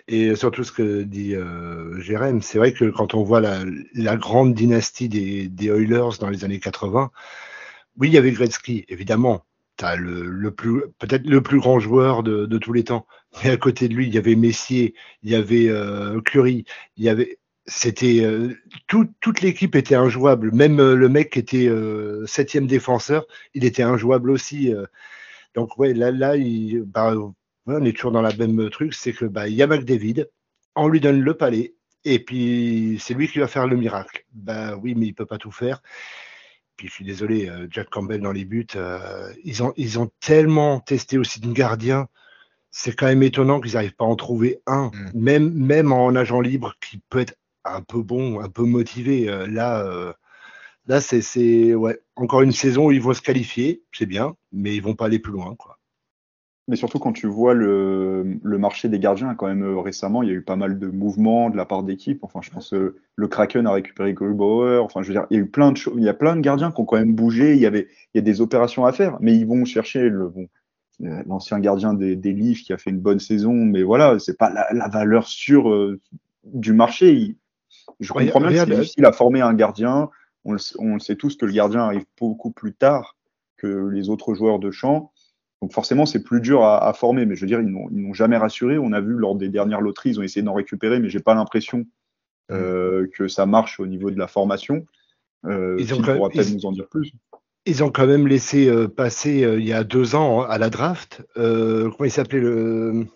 [0.06, 2.40] et surtout ce que dit euh, Jérém.
[2.40, 3.64] C'est vrai que quand on voit la,
[3.94, 7.10] la grande dynastie des, des, Oilers dans les années 80,
[7.98, 9.44] oui, il y avait Gretzky, évidemment.
[9.76, 13.06] T'as le, le plus peut-être le plus grand joueur de, de tous les temps.
[13.44, 16.64] Et à côté de lui, il y avait Messier, il y avait euh, Curie,
[16.96, 17.38] il y avait.
[17.66, 18.56] C'était euh,
[18.86, 20.52] tout, toute l'équipe était injouable.
[20.52, 24.72] Même euh, le mec qui était euh, septième défenseur, il était injouable aussi.
[25.54, 26.34] Donc ouais, là, là,
[26.86, 27.14] bah,
[27.66, 30.28] on est toujours dans la même truc, c'est que bah, il y a McDavid,
[30.74, 31.74] on lui donne le palais,
[32.04, 34.24] et puis c'est lui qui va faire le miracle.
[34.32, 35.82] Bah oui, mais il peut pas tout faire.
[36.76, 38.66] Puis je suis désolé, Jack Campbell dans les buts,
[39.44, 42.08] ils ont ils ont tellement testé aussi de gardien
[42.70, 45.10] c'est quand même étonnant qu'ils n'arrivent pas à en trouver un, mmh.
[45.14, 49.28] même, même en agent libre qui peut être un peu bon, un peu motivé.
[49.28, 50.12] Euh, là, euh,
[50.86, 54.82] là c'est ouais, encore une saison où ils vont se qualifier, c'est bien, mais ils
[54.82, 55.54] vont pas aller plus loin.
[55.56, 55.78] Quoi.
[56.68, 60.28] Mais surtout quand tu vois le, le marché des gardiens, quand même euh, récemment, il
[60.28, 62.22] y a eu pas mal de mouvements de la part d'équipes.
[62.22, 64.84] Enfin, je pense euh, le Kraken a récupéré Bauer.
[64.84, 65.94] Enfin, je veux dire, il y a eu plein de choses.
[65.96, 67.54] Il y a plein de gardiens qui ont quand même bougé.
[67.54, 70.28] Il y avait, il y a des opérations à faire, mais ils vont chercher le
[70.28, 70.46] bon
[71.00, 74.50] l'ancien gardien des, des Leafs qui a fait une bonne saison, mais voilà, c'est pas
[74.50, 76.00] la, la, valeur sûre euh,
[76.44, 77.12] du marché.
[77.12, 77.36] Il,
[78.00, 80.10] je comprends bien que c'est difficile à former un gardien.
[80.44, 83.16] On le, on le, sait tous que le gardien arrive beaucoup plus tard
[83.56, 85.12] que les autres joueurs de champ.
[85.62, 87.26] Donc forcément, c'est plus dur à, à, former.
[87.26, 88.78] Mais je veux dire, ils n'ont jamais rassuré.
[88.78, 91.34] On a vu lors des dernières loteries, ils ont essayé d'en récupérer, mais j'ai pas
[91.34, 91.84] l'impression
[92.50, 94.86] euh, que ça marche au niveau de la formation.
[95.44, 97.12] Euh, ils ont pourra peut-être nous en dire plus.
[97.68, 100.70] Ils ont quand même laissé euh, passer euh, il y a deux ans à la
[100.70, 101.22] draft.
[101.36, 103.06] Euh, comment il s'appelait le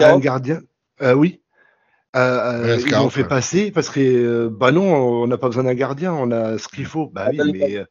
[0.00, 0.60] un gardien
[1.00, 1.40] Oui.
[2.14, 3.28] Ouais, ils l'ont fait ouais.
[3.28, 6.86] passer parce que bah non, on n'a pas besoin d'un gardien, on a ce qu'il
[6.86, 7.10] faut.
[7.12, 7.84] Bah oui, mais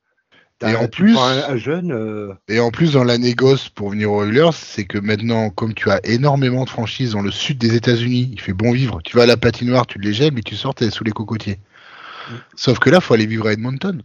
[0.63, 1.91] et en plus, un, un jeune.
[1.91, 2.33] Euh...
[2.47, 5.91] Et en plus, dans la négoce pour venir aux Oilers, c'est que maintenant, comme tu
[5.91, 9.01] as énormément de franchises dans le sud des États-Unis, il fait bon vivre.
[9.03, 11.59] Tu vas à la patinoire, tu les gèles, mais tu sors, t'es sous les cocotiers.
[12.29, 12.33] Mm.
[12.55, 14.01] Sauf que là, faut aller vivre à Edmonton.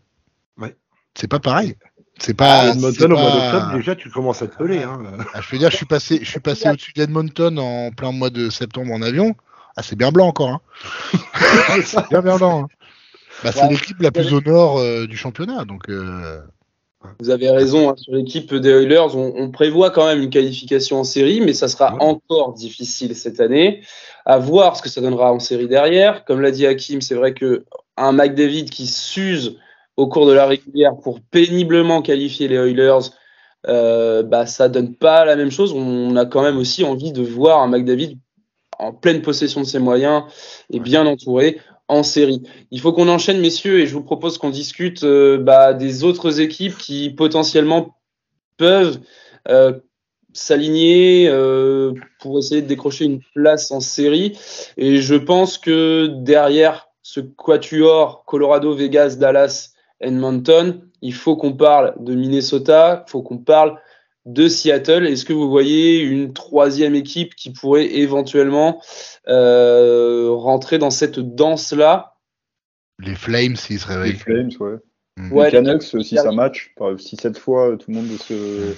[1.14, 1.76] C'est pas pareil.
[2.18, 2.60] C'est pas.
[2.60, 4.82] Ah, Edmonton, au mois d'octobre, déjà, tu commences à te peler.
[4.82, 5.00] Hein.
[5.32, 8.30] Ah, je veux dire, je suis passé, je suis passé au-dessus d'Edmonton en plein mois
[8.30, 9.34] de septembre en avion.
[9.76, 10.50] Ah, c'est bien blanc encore.
[10.50, 10.60] Hein.
[11.84, 12.64] c'est bien, bien blanc.
[12.64, 12.68] Hein.
[13.42, 15.64] Bah, c'est ouais, l'équipe la plus au nord euh, du championnat.
[15.64, 16.40] Donc, euh...
[17.20, 21.00] Vous avez raison, hein, sur l'équipe des Oilers, on, on, prévoit quand même une qualification
[21.00, 22.02] en série, mais ça sera ouais.
[22.02, 23.82] encore difficile cette année.
[24.26, 26.26] À voir ce que ça donnera en série derrière.
[26.26, 27.64] Comme l'a dit Hakim, c'est vrai que
[27.96, 29.56] un McDavid qui s'use
[30.00, 33.10] au cours de la régulière pour péniblement qualifier les Oilers,
[33.68, 35.74] euh, bah, ça donne pas la même chose.
[35.74, 38.16] On a quand même aussi envie de voir un McDavid
[38.78, 40.22] en pleine possession de ses moyens
[40.70, 42.42] et bien entouré en série.
[42.70, 46.40] Il faut qu'on enchaîne, messieurs, et je vous propose qu'on discute euh, bah, des autres
[46.40, 47.98] équipes qui potentiellement
[48.56, 49.00] peuvent
[49.48, 49.80] euh,
[50.32, 54.38] s'aligner euh, pour essayer de décrocher une place en série.
[54.78, 61.94] Et je pense que derrière ce quatuor Colorado, Vegas, Dallas, Edmonton, il faut qu'on parle
[62.00, 63.78] de Minnesota, il faut qu'on parle
[64.26, 65.06] de Seattle.
[65.06, 68.80] Est-ce que vous voyez une troisième équipe qui pourrait éventuellement
[69.28, 72.14] euh, rentrer dans cette danse-là?
[72.98, 74.16] Les Flames, s'ils se Les réveillent.
[74.16, 74.76] Flames, ouais.
[75.16, 75.32] Mm.
[75.32, 78.74] Ouais, les Canucks, si les- ça match, si cette fois tout le monde se,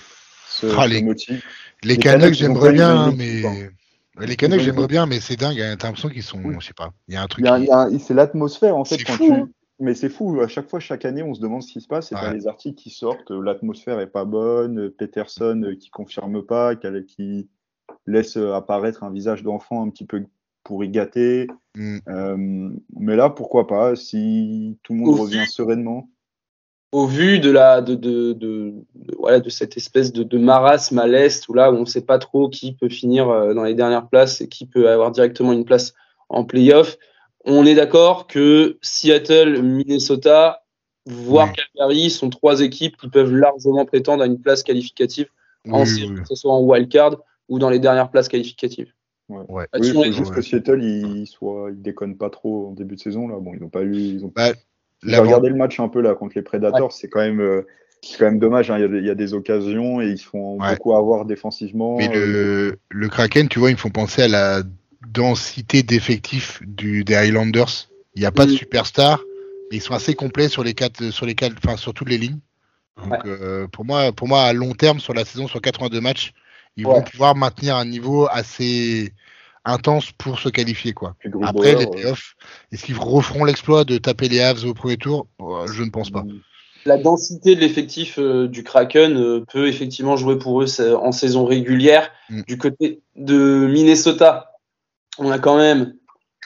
[0.48, 1.42] se, Ah, se les- motive.
[1.82, 3.42] Les Les Canucks, j'aimerais bien, hein, mais.
[3.44, 5.60] Ouais, Les Canucks, j'aimerais bien, mais c'est dingue.
[5.60, 6.38] hein, T'as l'impression qu'ils sont.
[6.44, 6.54] Oui.
[6.60, 6.90] Je sais pas.
[7.08, 7.44] Il y a un truc.
[7.44, 9.14] Il y a un- qui- il y a un- c'est l'atmosphère en fait C'est quand
[9.14, 9.32] fou, tu.
[9.32, 9.48] hein.
[9.82, 12.12] Mais c'est fou, à chaque fois, chaque année, on se demande ce qui se passe
[12.12, 12.34] et t'as Ouais.
[12.34, 16.76] les articles qui sortent, euh, l'atmosphère est pas bonne, euh, Peterson euh, qui confirme pas,
[16.76, 17.48] qui
[18.06, 20.24] laisse apparaître un visage d'enfant un petit peu
[20.62, 21.48] pour y gâter.
[21.76, 21.98] Mm.
[22.08, 26.08] Euh, mais là, pourquoi pas, si tout le monde Au revient sereinement.
[26.92, 30.98] au vu de la de, de, de, de- voilà de cette espèce de, de marasme
[31.00, 33.74] à l'est où là où on ne sait pas trop qui peut finir dans les
[33.74, 35.94] dernières places et qui peut avoir directement une place
[36.28, 36.98] en playoff,
[37.44, 40.62] on est d'accord que Seattle, Minnesota,
[41.06, 41.62] voire Oui.
[41.76, 45.26] Calgary sont trois équipes qui peuvent largement prétendre à une place qualificative
[45.70, 46.20] en série, oui.
[46.22, 47.16] que ce soit en wildcard
[47.48, 48.92] ou dans les dernières places qualificatives.
[49.28, 49.42] Ouais.
[49.48, 49.66] Ouais.
[49.78, 53.28] Oui, est- juste que Seattle, il soit, il déconne pas trop en début de saison
[53.28, 53.36] là.
[53.40, 54.52] Bon, ils n'ont pas eu, ils ont Bah,
[55.04, 57.66] J'ai regardé le match un peu là contre les Predators, c'est quand même, euh,
[58.02, 58.70] c'est quand même dommage.
[58.70, 58.78] hein.
[58.78, 60.70] Il, y a, des- il y a des occasions et ils se font Ouais.
[60.74, 61.96] beaucoup avoir défensivement.
[61.96, 64.62] Mais Euh, le, le Kraken, tu vois, ils me font penser à la
[65.08, 67.88] densité d'effectifs des Highlanders.
[68.14, 68.56] Il n'y a pas de Mm.
[68.56, 69.20] superstar,
[69.70, 72.18] mais ils sont assez complets sur les quatre, sur les quatre, enfin sur toutes les
[72.18, 72.38] lignes.
[73.02, 73.18] Donc Ouais.
[73.26, 76.32] euh, pour moi, pour moi, à long terme sur la saison, sur 82 matchs,
[76.76, 76.94] ils Ouais.
[76.94, 79.12] vont pouvoir maintenir un niveau assez
[79.64, 81.14] intense pour se qualifier quoi.
[81.44, 82.34] Après les playoffs,
[82.72, 85.26] est-ce qu'ils referont l'exploit de taper les Havs au premier tour?
[85.40, 86.24] Euh, Je ne pense pas.
[86.84, 91.44] La densité de l'effectif euh, du Kraken euh, peut effectivement jouer pour eux en saison
[91.44, 92.10] régulière.
[92.28, 92.42] Mm.
[92.42, 94.51] Du côté de Minnesota,
[95.18, 95.94] on a quand même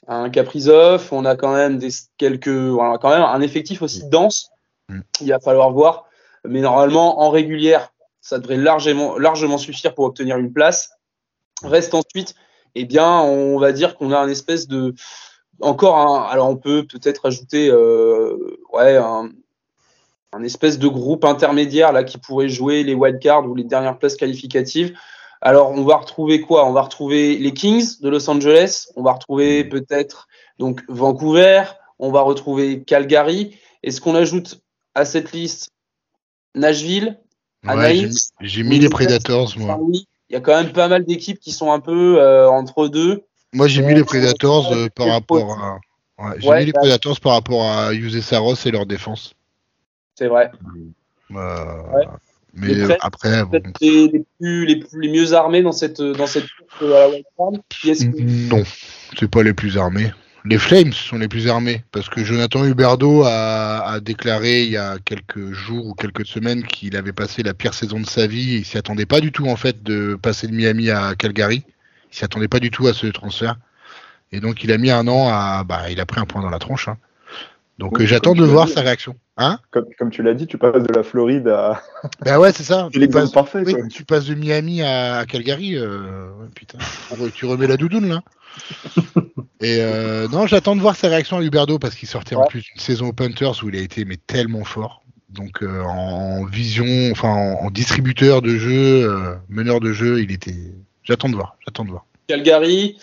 [0.08, 4.08] un Kaprizov, on a quand même des quelques, on a quand même un effectif aussi
[4.08, 4.50] dense.
[4.88, 5.00] Mm.
[5.20, 6.06] Il va falloir voir,
[6.44, 10.90] mais normalement en régulière, ça devrait largement, largement suffire pour obtenir une place.
[11.62, 12.34] Reste ensuite,
[12.74, 14.94] eh bien, on va dire qu'on a un espèce de
[15.60, 16.24] encore un.
[16.24, 19.30] Alors on peut peut-être ajouter, euh, ouais, un,
[20.32, 24.16] un espèce de groupe intermédiaire là qui pourrait jouer les wildcards ou les dernières places
[24.16, 24.96] qualificatives.
[25.42, 26.66] Alors on va retrouver quoi?
[26.66, 30.26] On va retrouver les Kings de Los Angeles, on va retrouver peut-être
[30.58, 31.62] donc Vancouver,
[31.98, 33.56] on va retrouver Calgary.
[33.82, 34.60] Est-ce qu'on ajoute
[34.94, 35.70] à cette liste
[36.54, 37.18] Nashville,
[37.64, 38.08] Ouais,
[38.40, 39.78] j'ai mis- les Predators moi.
[40.28, 43.24] Il y a quand même pas mal d'équipes qui sont un peu euh, entre deux.
[43.52, 45.78] Moi, j'ai mis les Predators euh, par rapport à.
[46.18, 49.34] Ouais, j'ai Ouais, mis les Predators par rapport à Yuse Saros et leur défense.
[50.14, 50.50] C'est vrai.
[51.32, 52.06] Euh, Ouais.
[52.56, 56.00] Mais Les euh, après, bon, les, les plus, les plus les mieux armés dans cette
[56.00, 56.46] dans cette
[56.78, 57.58] course à la.
[57.68, 58.62] Qui est-ce que- non,
[59.18, 60.12] c'est pas les plus armés.
[60.48, 64.76] Les Flames sont les plus armés parce que Jonathan Huberdeau a, a déclaré il y
[64.76, 68.58] a quelques jours ou quelques semaines qu'il avait passé la pire saison de sa vie.
[68.58, 71.64] Il s'y attendait pas du tout en fait de passer de Miami à Calgary.
[72.12, 73.56] Il s'y attendait pas du tout à ce transfert.
[74.30, 76.50] Et donc il a mis un an à, bah, il a pris un point dans
[76.50, 76.86] la tronche.
[76.88, 76.96] hein.
[77.78, 78.72] Donc Oui, euh, j'attends de voir dit.
[78.72, 79.16] sa réaction.
[79.36, 81.82] Hein Comme, comme tu l'as dit, tu passes de la Floride à.
[82.24, 82.88] Bah ouais, c'est ça.
[82.92, 83.62] Tu passes, parfait.
[83.66, 85.76] oui, tu passes de Miami à, à Calgary.
[85.76, 88.22] euh, putain, tu re- tu remets la doudoune là.
[89.60, 92.64] Et euh, non, j'attends de voir sa réaction à Huberdo parce qu'il sortait en plus
[92.74, 95.02] une saison au Panthers où il a été mais tellement fort.
[95.28, 100.22] Donc euh, en, en vision, enfin en, en distributeur de jeu, euh, meneur de jeu,
[100.22, 100.54] il était.
[101.02, 101.56] J'attends de voir.
[101.66, 102.06] J'attends de voir.
[102.28, 102.96] Calgary,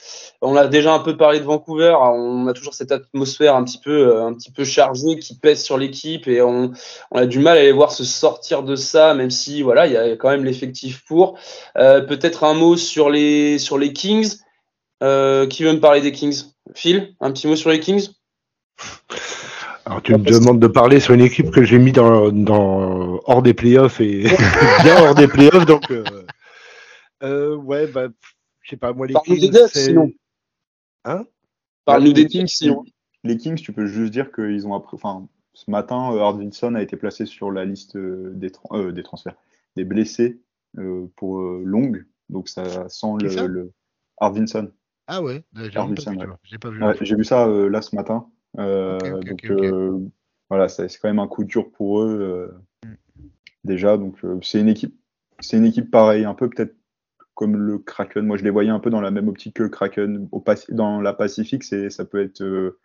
[0.43, 1.95] on a déjà un peu parlé de Vancouver.
[1.99, 5.63] On a toujours cette atmosphère un petit peu, euh, un petit peu chargée qui pèse
[5.63, 6.71] sur l'équipe et on,
[7.11, 9.93] on a du mal à les voir se sortir de ça, même si voilà, il
[9.93, 11.39] y a quand même l'effectif pour.
[11.77, 14.37] Euh, Peut-être un mot sur les sur les Kings.
[15.01, 16.43] Euh, qui veut me parler des Kings?
[16.75, 18.09] Phil, un petit mot sur les Kings?
[19.85, 23.41] Alors tu me demandes de parler sur une équipe que j'ai mis dans, dans hors
[23.41, 24.23] des playoffs et
[24.83, 26.05] bien hors des playoffs, donc euh,
[27.21, 28.07] euh, ouais, bah,
[28.61, 30.09] je sais pas moi les Kings, sinon.
[31.05, 31.25] Hein
[31.85, 32.83] Parle-nous Les des Kings, sinon.
[33.23, 34.95] Les Kings, tu peux juste dire qu'ils ont appris.
[34.95, 39.03] Enfin, ce matin, euh, Hardinson a été placé sur la liste euh, des, euh, des
[39.03, 39.35] transferts,
[39.75, 40.41] des blessés
[40.77, 42.05] euh, pour euh, longue.
[42.29, 43.71] Donc ça sent le, ça le
[44.17, 44.71] Hardinson.
[45.07, 46.39] Ah ouais, j'ai pas vois.
[46.43, 46.83] J'ai pas vu.
[46.83, 46.95] Ouais.
[47.01, 48.29] J'ai vu ça euh, là ce matin.
[48.57, 49.99] Euh, donc euh,
[50.49, 52.95] voilà, c'est quand même un coup dur pour eux euh, Mm.
[53.63, 53.97] déjà.
[53.97, 54.95] Donc euh, c'est une équipe,
[55.39, 56.75] c'est une équipe pareille, un peu peut-être
[57.35, 58.25] comme le Kraken.
[58.25, 60.27] Moi, je les voyais un peu dans la même optique que le Kraken.
[60.31, 62.77] Au dans la Pacifique, c'est ça peut être euh,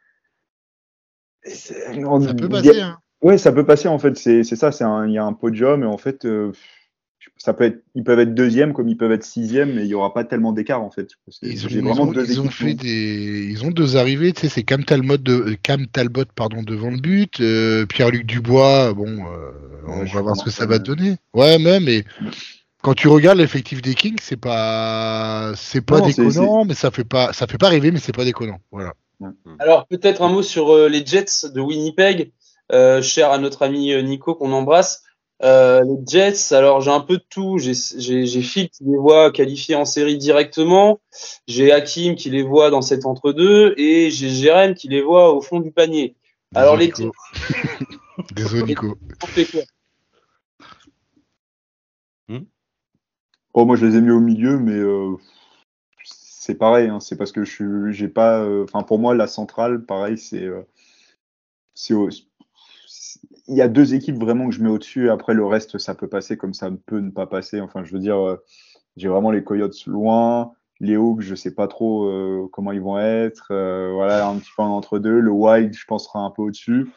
[1.44, 2.98] Ça peut passer, hein.
[3.20, 4.16] Ouais, ça peut passer en fait.
[4.16, 4.70] C'est c'est ça.
[5.06, 6.52] Il y a un podium et en fait, euh,
[7.36, 7.82] ça peut être.
[7.94, 10.52] Ils peuvent être deuxième comme ils peuvent être sixième, mais il y aura pas tellement
[10.52, 11.08] d'écart en fait.
[11.42, 13.96] Ils ont, j'ai ils vraiment ont- deux ils ont équipes fait des, ils ont deux
[13.96, 18.24] arrivées, tu sais, c'est Cam Talbot, de, Cam Talbot pardon, devant le but, euh, Pierre-Luc
[18.24, 19.24] Dubois, bon,
[19.86, 21.16] on Ouais, va voir ce que ça va donner.
[21.34, 22.04] Ouais, mais, mais
[22.88, 27.04] quand tu regardes l'effectif des Kings, c'est pas, c'est pas Non, déconnant, mais ça fait
[27.04, 28.60] pas, ça fait pas rêver, mais c'est pas déconnant.
[28.70, 28.94] Voilà.
[29.58, 32.32] Alors peut-être un mot sur euh, les Jets de Winnipeg,
[32.72, 35.02] euh, cher à notre ami euh, Nico qu'on embrasse.
[35.42, 37.58] Euh, les Jets, alors j'ai un peu de tout.
[37.58, 37.74] J'ai
[38.40, 40.98] Phil qui les voit qualifiés en série directement.
[41.46, 45.42] J'ai Hakim qui les voit dans cet entre-deux et j'ai Jérém qui les voit au
[45.42, 46.16] fond du panier.
[46.54, 47.12] Alors les Nico.
[48.34, 48.96] Désolé, Nico.
[49.22, 49.60] On fait quoi
[53.54, 55.16] Oh, moi, je les ai mis au milieu, mais euh,
[56.04, 56.88] c'est pareil.
[56.88, 58.40] hein, c'est parce que je j'ai pas.
[58.42, 60.44] euh, Enfin, pour moi, la centrale, pareil, c'est.
[60.44, 60.62] euh,
[63.48, 65.10] il y a deux équipes vraiment que je mets au-dessus.
[65.10, 67.60] Après, le reste, ça peut passer comme ça peut ne pas passer.
[67.60, 68.36] Enfin, je veux dire, euh,
[68.96, 70.52] j'ai vraiment les Coyotes loin.
[70.80, 73.48] Les Hawks, je sais pas trop euh, comment ils vont être.
[73.94, 75.20] voilà, un petit peu en entre-deux.
[75.20, 76.88] Le Wild, je pense, sera un peu au-dessus.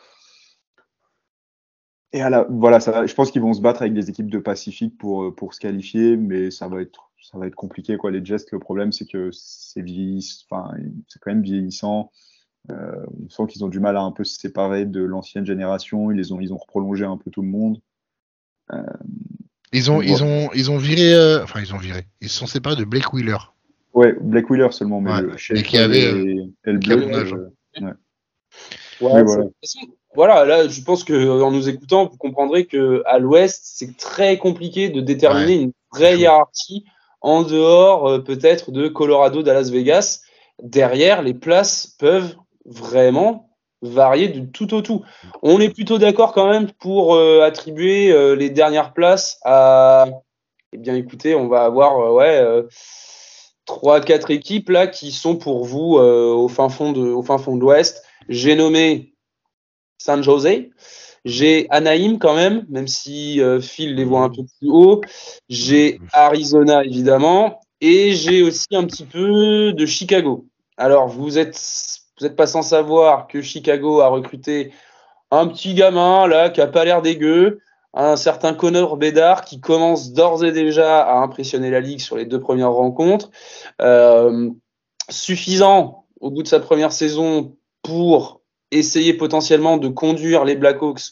[2.13, 4.39] Et à la, voilà, ça je pense qu'ils vont se battre avec des équipes de
[4.39, 8.11] Pacifique pour, euh, pour se qualifier, mais ça va être, ça va être compliqué, quoi.
[8.11, 9.83] Les Jets, le problème, c'est que c'est
[10.49, 10.71] enfin,
[11.07, 12.11] c'est quand même vieillissant.
[12.69, 16.11] Euh, on sent qu'ils ont du mal à un peu se séparer de l'ancienne génération.
[16.11, 17.79] Ils les ont, ils ont prolongé un peu tout le monde.
[19.73, 20.05] Ils ont, Ouais.
[20.07, 22.03] ils ont, ils ont viré, euh, enfin, ils ont viré.
[22.19, 23.37] Ils se sont séparés de Blake Wheeler.
[23.93, 27.49] Ouais, Black Wheeler seulement, mais Ouais, le qui avait, et, et le Bleu, euh,
[27.79, 27.93] Ouais,
[29.01, 29.43] Oui, ça- voilà.
[30.11, 33.61] De voilà, là, je pense que euh, en nous écoutant, vous comprendrez que à l'Ouest,
[33.63, 36.85] c'est très compliqué de déterminer une vraie hiérarchie
[37.21, 40.21] en dehors euh, peut-être de Colorado, Dallas, Vegas.
[40.61, 42.35] Derrière, les places peuvent
[42.65, 43.49] vraiment
[43.81, 45.03] varier du tout au tout.
[45.41, 50.05] On est plutôt d'accord quand même pour euh, attribuer euh, les dernières places à.
[50.73, 52.39] Eh bien, écoutez, on va avoir euh, ouais.
[52.39, 52.63] euh,
[53.65, 57.37] trois quatre équipes là qui sont pour vous euh, au fin fond de au fin
[57.37, 58.03] fond de l'Ouest.
[58.29, 59.10] J'ai nommé
[60.01, 60.69] San Jose.
[61.23, 65.01] J'ai Anaheim quand même, même si euh, Phil les voit un peu plus haut.
[65.49, 70.45] J'ai Arizona évidemment et j'ai aussi un petit peu de Chicago.
[70.77, 71.59] Alors vous êtes
[72.19, 74.71] vous êtes pas sans savoir que Chicago a recruté
[75.29, 77.59] un petit gamin là qui a pas l'air dégueu,
[77.93, 82.25] un certain Connor Bedard qui commence d'ores et déjà à impressionner la ligue sur les
[82.25, 83.29] deux premières rencontres,
[83.79, 84.49] Euh,
[85.09, 88.40] suffisant au bout de sa première saison pour
[88.71, 91.11] essayer potentiellement de conduire les Blackhawks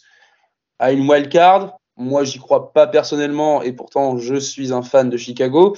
[0.79, 1.77] à une wild card.
[1.97, 5.75] Moi, j'y crois pas personnellement et pourtant je suis un fan de Chicago.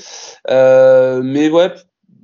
[0.50, 1.74] Euh, mais ouais,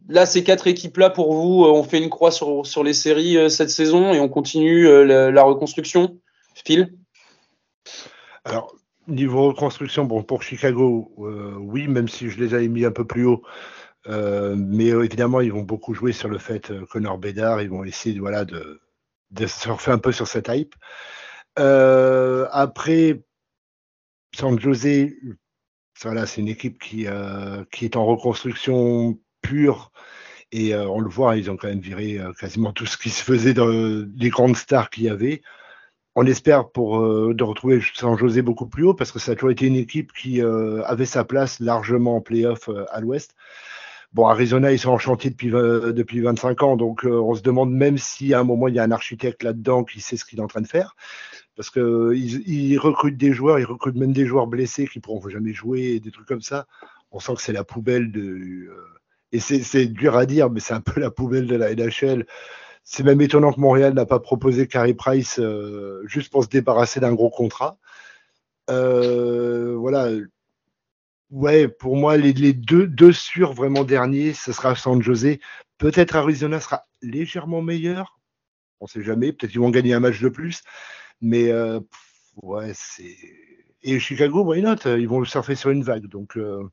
[0.08, 3.38] là, ces quatre équipes-là, pour vous, euh, on fait une croix sur, sur les séries
[3.38, 6.20] euh, cette saison et on continue la, reconstruction.
[6.54, 6.94] Phil?
[8.46, 8.76] Alors,
[9.08, 11.12] niveau reconstruction, bon, pour Chicago,
[11.60, 13.42] oui, même si je les avais mis un peu plus haut.
[14.08, 18.46] Mais évidemment, ils vont beaucoup jouer sur le fait Connor Bedard, ils vont essayer voilà,
[18.46, 18.80] de,
[19.32, 20.76] de surfer un peu sur cette hype.
[21.60, 23.24] Euh, après,
[24.36, 25.10] San Jose,
[26.02, 29.92] voilà, c'est une équipe qui, euh, qui est en reconstruction pure.
[30.52, 33.10] Et euh, on le voit, ils ont quand même viré euh, quasiment tout ce qui
[33.10, 35.42] se faisait dans les grandes stars qu'il y avait.
[36.16, 39.36] On espère pour euh, de retrouver San José beaucoup plus haut parce que ça a
[39.36, 43.36] toujours été une équipe qui euh, avait sa place largement en playoff à l'ouest.
[44.14, 47.42] Bon, Arizona, ils sont en chantier depuis, euh, depuis 25 ans, donc euh, on se
[47.42, 50.26] demande même si à un moment il y a un architecte là-dedans qui sait ce
[50.26, 50.96] qu'il est en train de faire.
[51.56, 55.54] Parce qu'ils ils recrutent des joueurs, ils recrutent même des joueurs blessés qui pourront jamais
[55.54, 56.68] jouer, des trucs comme ça.
[57.12, 58.22] On sent que c'est la poubelle de.
[58.22, 58.98] euh,
[59.34, 62.26] et c'est dur à dire, mais c'est un peu la poubelle de la NHL.
[62.84, 67.00] C'est même étonnant que Montréal n'a pas proposé Carey Price euh, juste pour se débarrasser
[67.02, 67.78] d'un gros contrat.
[68.70, 70.10] Euh, voilà.
[71.30, 75.42] Ouais, pour moi, les, les deux, deux sûrs vraiment derniers, ce sera San José.
[75.78, 78.20] Peut-être Arizona sera légèrement meilleur.
[78.80, 79.34] On ne sait jamais.
[79.34, 80.62] Peut-être qu'ils vont gagner un match de plus.
[81.20, 81.80] Mais euh,
[82.42, 83.18] ouais, c'est.
[83.82, 84.78] Et Chicago, why not?
[84.86, 86.08] Ils vont surfer sur une vague.
[86.08, 86.64] Donc, euh,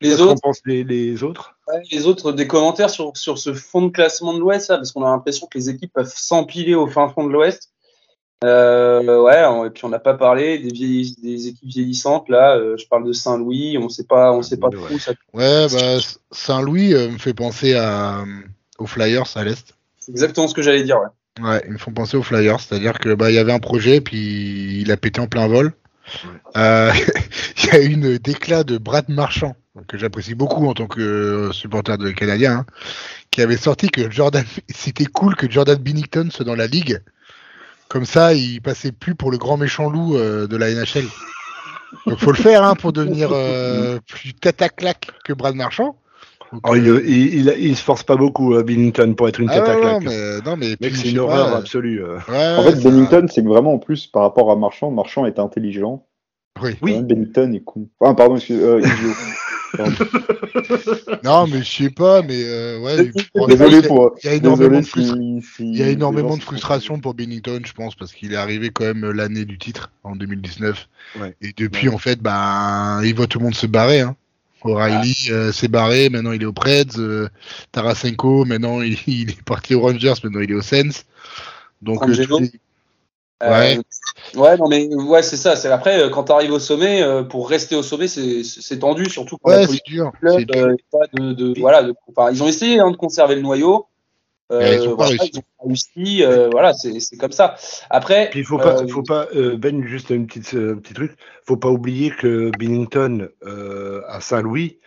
[0.00, 1.58] Les autres, pensent les, les autres?
[1.66, 4.92] Ouais, les autres, des commentaires sur, sur ce fond de classement de l'Ouest, là, parce
[4.92, 7.73] qu'on a l'impression que les équipes peuvent s'empiler au fin fond de l'Ouest.
[8.42, 12.56] Euh, ouais, on- et puis on n'a pas parlé des, vieillis- des équipes vieillissantes là.
[12.56, 14.76] euh, je parle de Saint-Louis, on sait pas, on sait pas Ouais.
[14.76, 14.94] trop.
[14.94, 18.24] où Ça, Ouais, bah, Saint-Louis euh, me fait penser à, euh,
[18.78, 19.74] aux Flyers à l'Est.
[19.98, 20.98] c'est exactement ce que j'allais dire.
[20.98, 21.44] Ouais.
[21.48, 24.00] Ouais, ils me font penser aux Flyers, c'est-à-dire que bah il y avait un projet
[24.00, 25.72] puis il a pété en plein vol.
[26.56, 26.92] Euh,
[27.64, 29.56] Il y a eu une déclat de Brad Marchand
[29.88, 32.66] que j'apprécie beaucoup en tant que supporter de Canadien, hein,
[33.30, 37.00] qui avait sorti que Jordan, c'était cool que Jordan Binnington soit dans la ligue.
[37.88, 41.04] Comme ça, il passait plus pour le grand méchant loup euh, de la NHL.
[42.06, 45.96] Donc faut le faire hein, pour devenir euh, plus tête à claque que Brad Marchand.
[46.52, 49.40] Donc, Oh, il, euh, il, il, il se force pas beaucoup, euh, Binnington, pour être
[49.40, 50.02] une ah tête à ouais, claque.
[50.04, 52.04] non, mais, non, mais Mec, puis, c'est une horreur pas, absolue.
[52.04, 52.18] euh.
[52.28, 55.38] ouais, En fait, Bennington, c'est que vraiment en plus par rapport à Marchand, Marchand est
[55.38, 56.04] intelligent.
[56.62, 56.76] Oui.
[56.82, 56.94] Oui.
[56.94, 57.88] Euh, Bennington est con.
[58.00, 58.80] Ah, pardon, excuse, euh.
[61.24, 63.10] Non, mais je sais pas, mais euh, ouais.
[63.48, 64.14] Désolé il y a- pour.
[64.22, 66.42] Il y a énormément de frustra- si, si Il y a les énormément gens de
[66.42, 70.14] frustration pour Bennington, je pense, parce qu'il est arrivé quand même l'année du titre en
[70.16, 70.88] 2019.
[71.20, 71.34] Ouais.
[71.42, 74.00] Et depuis, en fait, ben, il voit tout le monde se barrer.
[74.02, 74.14] Hein.
[74.62, 76.96] O'Reilly euh, s'est barré, maintenant il est au Preds.
[76.98, 77.28] euh,
[77.72, 81.04] Tarasenko, maintenant il, il est parti aux Rangers, maintenant il est au Sens.
[81.82, 82.40] Donc, euh, Angelo.
[83.42, 83.78] Euh, Ouais.
[84.36, 85.56] ouais, non, mais ouais, c'est ça.
[85.56, 88.78] C'est après, euh, quand tu arrives au sommet, euh, pour rester au sommet, c'est c'est
[88.78, 90.12] tendu, surtout quand ouais, c'est dur.
[90.12, 92.96] du club, euh, est pas de, de- voilà, de- enfin, ils ont essayé hein, de
[92.96, 93.86] conserver le noyau.
[94.52, 95.30] Euh, Mais ils ont pas voilà, réussi.
[95.32, 96.22] ils ont pas réussi.
[96.22, 97.56] euh, voilà, c'est c'est comme ça.
[97.90, 100.78] Après, Puis il faut pas, euh, faut pas euh, Ben, juste une petite, euh, un
[100.78, 101.16] petit truc.
[101.46, 104.78] Faut pas oublier que Binnington euh, à Saint-Louis,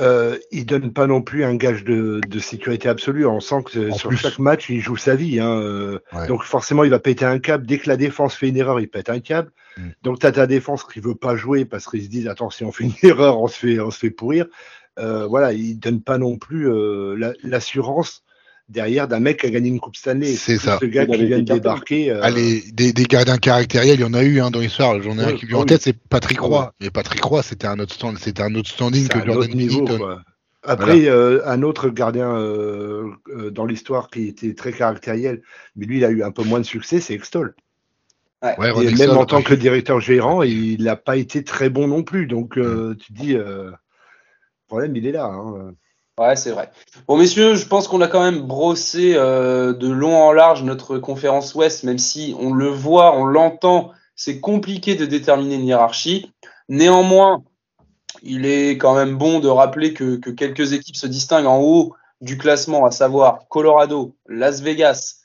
[0.00, 3.26] euh, il donne pas non plus un gage de, de sécurité absolue.
[3.26, 4.16] On sent que En sur plus.
[4.18, 5.38] chaque match, il joue sa vie.
[5.40, 6.26] Hein, euh, Ouais.
[6.26, 7.66] Donc forcément, il va péter un câble.
[7.66, 9.50] Dès que la défense fait une erreur, il pète un câble.
[9.76, 9.88] Mm.
[10.02, 12.64] Donc tu as ta défense qui veut pas jouer parce qu'ils se disent attends, si
[12.64, 14.46] on fait une erreur, on se fait, on se fait pourrir.
[14.98, 18.22] Euh, voilà, il donne pas non plus euh, la- l'assurance
[18.68, 20.34] derrière d'un mec qui a gagné une coupe Stanley.
[20.34, 20.78] C'est ça.
[20.80, 22.10] Ce gars qui vient de débarquer.
[22.10, 25.00] euh, Allez, des, des gardiens caractériels, il y en a eu hein, dans l'histoire.
[25.02, 25.66] J'en ai un qui me vient en oui.
[25.66, 26.48] tête, c'est Patrick Ouais.
[26.48, 26.72] Roy.
[26.80, 29.54] Mais Patrick Roy, c'était un autre stand, c'était un autre standing que un Jordan autre
[29.56, 29.86] niveau.
[30.66, 35.42] Après, euh, un autre gardien euh, euh, dans l'histoire qui était très caractériel,
[35.76, 37.54] mais lui, il a eu un peu moins de succès, c'est Extol.
[38.42, 38.54] ouais.
[38.58, 41.86] Ouais, Et même Extol, en tant que directeur gérant, il n'a pas été très bon
[41.86, 42.26] non plus.
[42.26, 45.26] Donc, euh, tu te dis, euh, le problème, il est là.
[45.26, 45.74] hein.
[46.18, 46.70] Ouais, c'est vrai.
[47.08, 50.98] Bon, messieurs, je pense qu'on a quand même brossé euh, de long en large notre
[50.98, 56.32] conférence Ouest, même si on le voit, on l'entend, c'est compliqué de déterminer une hiérarchie.
[56.68, 57.42] Néanmoins,
[58.22, 61.94] il est quand même bon de rappeler que, que quelques équipes se distinguent en haut
[62.20, 65.16] du classement, à savoir Colorado, Las Vegas,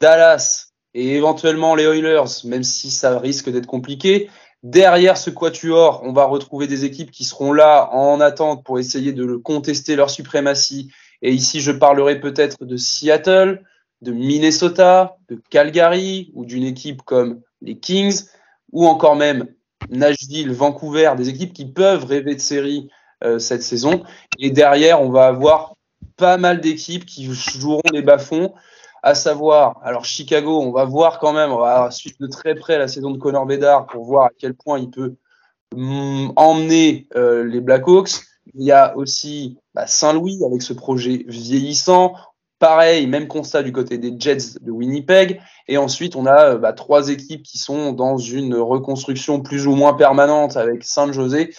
[0.00, 4.30] Dallas et éventuellement les Oilers, même si ça risque d'être compliqué.
[4.62, 9.12] Derrière ce quatuor, on va retrouver des équipes qui seront là en attente pour essayer
[9.12, 10.90] de contester leur suprématie.
[11.22, 13.62] Et ici, je parlerai peut-être de Seattle,
[14.02, 18.24] de Minnesota, de Calgary ou d'une équipe comme les Kings
[18.72, 19.46] ou encore même
[19.90, 22.88] Nashville, Vancouver, des équipes qui peuvent rêver de série
[23.24, 24.02] euh, cette saison.
[24.38, 25.74] Et derrière, on va avoir
[26.16, 28.54] pas mal d'équipes qui joueront les bas-fonds,
[29.06, 32.76] à savoir, alors Chicago, on va voir quand même, on va suivre de très près
[32.76, 35.14] la saison de Connor Bedard pour voir à quel point il peut
[35.76, 38.22] mm, emmener euh, les Blackhawks.
[38.54, 42.14] Il y a aussi bah, Saint-Louis avec ce projet vieillissant.
[42.58, 45.40] Pareil, même constat du côté des Jets de Winnipeg.
[45.68, 49.76] Et ensuite, on a euh, bah, trois équipes qui sont dans une reconstruction plus ou
[49.76, 51.54] moins permanente avec San José,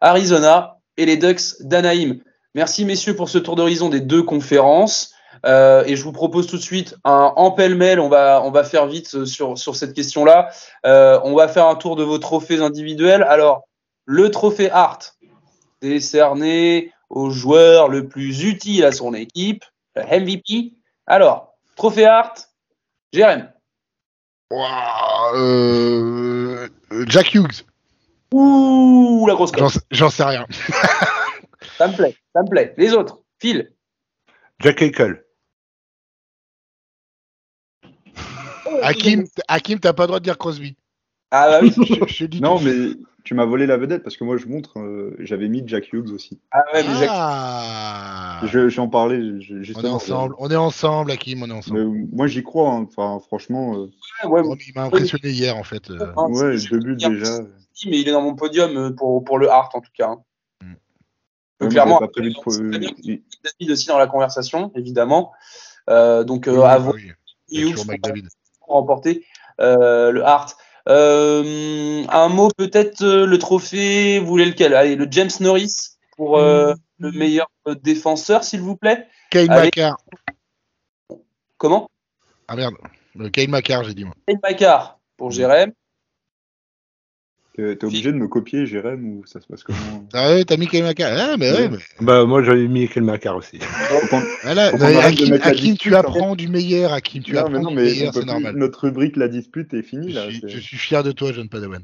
[0.00, 2.16] Arizona et les Ducks d'Anaheim.
[2.56, 5.14] Merci messieurs pour ce tour d'horizon des deux conférences.
[5.46, 8.00] Euh, et je vous propose tout de suite un en pêle-mêle.
[8.00, 10.50] On va, on va faire vite euh, sur, sur cette question-là.
[10.86, 13.22] Euh, on va faire un tour de vos trophées individuels.
[13.22, 13.64] Alors,
[14.04, 15.16] le trophée Hart,
[15.80, 19.64] décerné au joueur le plus utile à son équipe,
[19.96, 20.74] le MVP.
[21.06, 22.50] Alors, trophée Hart,
[23.12, 23.50] Jérém.
[25.34, 26.68] Euh,
[27.06, 27.64] Jack Hughes.
[28.32, 29.78] Ouh, la grosse cote.
[29.90, 30.46] j'en sais rien.
[31.76, 32.74] Ça me plaît, ça me plaît.
[32.76, 33.72] Les autres, Phil.
[34.60, 35.24] Jack Eichel.
[38.82, 40.76] Hakim, Hakim, t'as pas le droit de dire Crosby.
[41.30, 41.72] Ah bah oui.
[41.76, 42.64] Je, je dis Non, tout.
[42.64, 42.72] mais
[43.22, 46.10] tu m'as volé la vedette parce que moi je montre, euh, j'avais mis Jack Hughes
[46.10, 46.40] aussi.
[46.50, 48.40] Ah ouais, mais Ah.
[48.44, 49.94] Je- J'en parlais je- On est justement.
[49.94, 51.84] ensemble, on est ensemble, Hakim, on est ensemble.
[51.86, 52.86] Mais moi j'y crois, hein.
[52.88, 55.90] enfin franchement, euh, ouais, Oh, il m'a impressionné hier en fait.
[55.90, 56.12] euh.
[56.16, 57.40] Ouais, deux buts déjà.
[57.86, 60.08] mais il est dans mon podium euh, pour, pour le Hart en tout cas.
[60.08, 60.22] hein.
[61.60, 61.68] Mm.
[61.68, 63.22] Clairement, il-
[63.60, 65.32] David aussi dans la conversation, évidemment.
[65.90, 67.12] Euh, donc, euh, Oui, à oui,
[67.52, 67.76] Hughes
[68.70, 69.24] remporter
[69.60, 70.56] euh, le Hart.
[70.88, 74.74] Euh, un mot peut-être euh, le trophée, vous voulez lequel?
[74.74, 77.48] Allez, le James Norris pour euh, le meilleur
[77.82, 79.06] défenseur, s'il vous plaît.
[79.30, 79.64] Kyle Allez.
[79.66, 79.96] Macar.
[81.58, 81.90] Comment?
[82.48, 82.74] Ah merde.
[83.14, 84.14] Le Kyle Macar, j'ai dit moi.
[84.26, 85.72] Kyle Macar pour Jérém.
[87.56, 90.66] T'es obligé de me copier, Jérém, ou ça se passe comment Ah ouais, t'as mis
[90.68, 91.12] Kyle Macar.
[91.18, 91.68] Ah, mais ouais, Ouais.
[91.68, 91.78] mais.
[92.00, 93.58] Bah, moi, j'avais mis Eichel Macar aussi.
[94.42, 94.68] Voilà,
[95.04, 97.70] Hakim, mettre la Hakim, tu en apprends du meilleur, Hakim, tu Non, apprends mais non,
[97.70, 98.56] du meilleur, c'est normal.
[98.56, 100.22] notre rubrique La dispute est Je finie là.
[100.30, 101.82] suis, c'est- je suis fier de toi, jeune Padawan.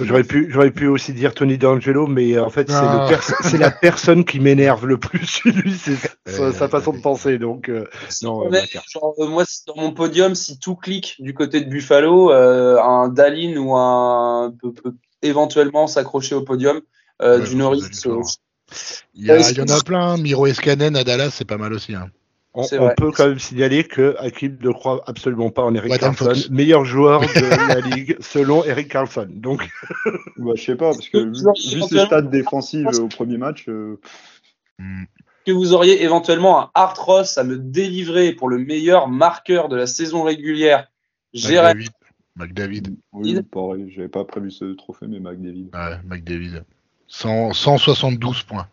[0.00, 3.06] J'aurais pu, j'aurais pu aussi dire Tony D'Angelo, mais euh, en fait, c'est Ah.
[3.06, 6.92] le pers- c'est la personne qui m'énerve le plus chez lui, c'est sa, sa façon
[6.92, 7.38] de penser.
[7.38, 7.84] Donc, euh,
[8.22, 8.82] non, euh, Mais, Macar.
[8.90, 13.08] genre, euh, moi, dans mon podium, si tout clique du côté de Buffalo, euh, un
[13.08, 16.80] Dalin ou un peut, peut éventuellement s'accrocher au podium
[17.20, 17.80] euh, Ouais, du Norris.
[17.82, 18.30] Dalin, fort.
[19.14, 20.16] Il y, a- il y en a plein.
[20.16, 21.94] Miro Escanen à Dallas, c'est pas mal aussi.
[21.94, 22.08] Hein.
[22.54, 26.84] On, peut quand même signaler que Hakim ne croit absolument pas en Eric Carlson, meilleur
[26.84, 29.28] joueur de la ligue selon Eric Carlson.
[29.30, 29.68] Donc,
[30.36, 34.00] Bah, je sais pas, parce que vu, ses stats défensives au premier match, euh,
[34.80, 35.04] Hmm.
[35.44, 39.76] que vous auriez éventuellement un Art Ross à me délivrer pour le meilleur marqueur de
[39.76, 40.90] la saison régulière.
[41.34, 41.88] Jérémy,
[42.34, 42.96] McDavid.
[43.12, 43.44] McDavid.
[43.52, 45.68] oui, j'avais pas prévu ce trophée, mais McDavid.
[45.74, 46.64] Ouais, McDavid.
[47.08, 48.68] 100 172 points.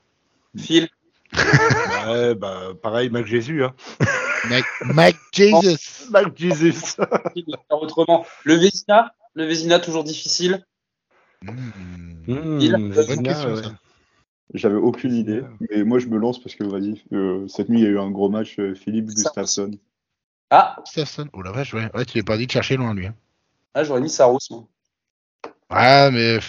[0.57, 0.87] Phil,
[1.33, 3.63] ouais, bah, pareil, Mac Jésus.
[3.63, 3.73] Hein.
[4.49, 6.07] Mac, Mac Jesus.
[6.11, 6.95] Mac Jesus.
[7.69, 8.25] Autrement.
[8.43, 10.65] Le Vézina, le Vézina toujours difficile.
[11.43, 12.93] Mmh.
[14.53, 17.83] J'avais aucune idée, mais moi je me lance parce que vas-y, euh, cette nuit il
[17.83, 19.07] y a eu un gros match, euh, Philippe.
[19.07, 19.71] Gustafsson.
[20.49, 21.27] Ah, Stephenson.
[21.33, 21.89] Oh la vache, ouais.
[21.93, 23.07] Ouais, tu l'as pas dit de chercher loin, lui.
[23.07, 23.15] hein.
[23.73, 24.39] ah j'aurais mis Saros.
[24.49, 24.63] moi.
[25.69, 26.39] Ouais, mais.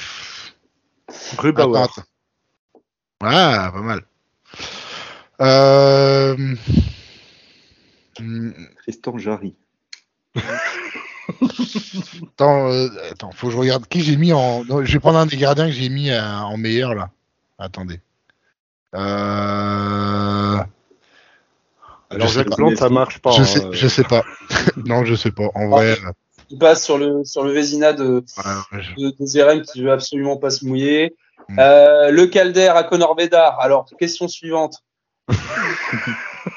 [1.36, 1.86] Grubauer.
[3.20, 4.02] Ah, pas mal.
[5.40, 6.36] Euh...
[8.82, 9.54] Tristan Jarry.
[12.22, 14.64] Attends, euh, attends, faut que je regarde qui j'ai mis en.
[14.64, 17.10] non, je vais prendre un des gardiens que j'ai mis à- en meilleur là.
[17.58, 18.00] Attendez.
[18.94, 20.56] Euh...
[22.10, 22.56] Alors, je sais Jacques pas.
[22.56, 23.32] Plante, ça marche pas.
[23.32, 24.24] je hein, sais, euh, je sais pas.
[24.86, 25.48] non, je sais pas.
[25.54, 26.12] En vrai, euh,
[26.50, 28.24] Il passe sur le, sur le Vézina de,
[28.72, 31.14] ouais, je- de, de Zerem qui veut absolument pas se mouiller.
[31.50, 31.58] Mm.
[31.58, 33.60] Euh, le Calder à Connor Bedard.
[33.60, 34.82] Alors, question suivante.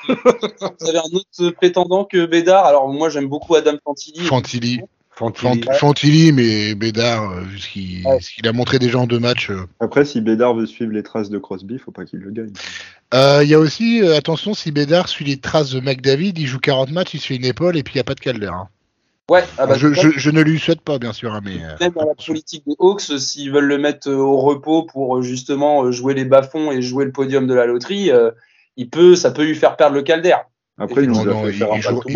[0.07, 2.65] Vous avez un autre prétendant que Bédard?
[2.65, 4.19] Alors, moi, j'aime beaucoup Adam Fantilli.
[4.19, 4.79] Fantilli.
[5.11, 5.61] Fantilli.
[5.61, 8.47] Fant- Fantilli, mais Bédard, euh, vu ce qu'il Ouais.
[8.47, 9.49] a montré déjà en deux matchs.
[9.51, 9.65] euh.
[9.79, 12.53] Après, si Bédard veut suivre les traces de Crosby, faut pas qu'il le gagne.
[13.13, 16.47] Euh, Il y a aussi, euh, attention, si Bédard suit les traces de McDavid, il
[16.47, 18.19] joue 40 matchs, il se fait une épaule et puis il n'y a pas de
[18.21, 18.47] Calder.
[18.47, 18.67] hein.
[19.29, 21.63] Ouais, ah bah, je, je, je ne lui souhaite pas, bien sûr, hein, mais.
[21.63, 25.17] euh, même dans la politique des Hawks, s'ils veulent le mettre euh, au repos pour
[25.17, 28.31] euh, justement euh, jouer les bas-fonds et jouer le podium de la loterie, euh,
[28.77, 30.35] il peut, ça peut lui faire perdre le Calder.
[30.77, 31.51] Après, il non, non, joue-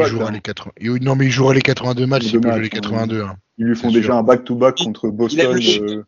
[0.05, 0.31] jouera hein.
[0.31, 0.71] les 80.
[0.79, 3.21] il- non, mais il jouera les 82 matchs, il deux peut jouer les matchs, 82.
[3.21, 3.35] hein.
[3.57, 4.15] Ils lui font déjà sûr.
[4.15, 5.57] un back-to-back contre Boston.
[5.59, 6.03] eu- euh,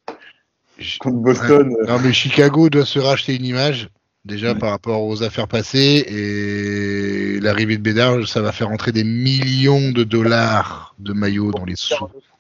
[0.99, 1.75] contre Boston.
[1.81, 3.89] euh, Non, mais Chicago doit se racheter une image,
[4.25, 4.59] déjà Ouais.
[4.59, 9.91] par rapport aux affaires passées, et l'arrivée de Bédard, ça va faire entrer des millions
[9.91, 11.93] de dollars de maillots dans les sous.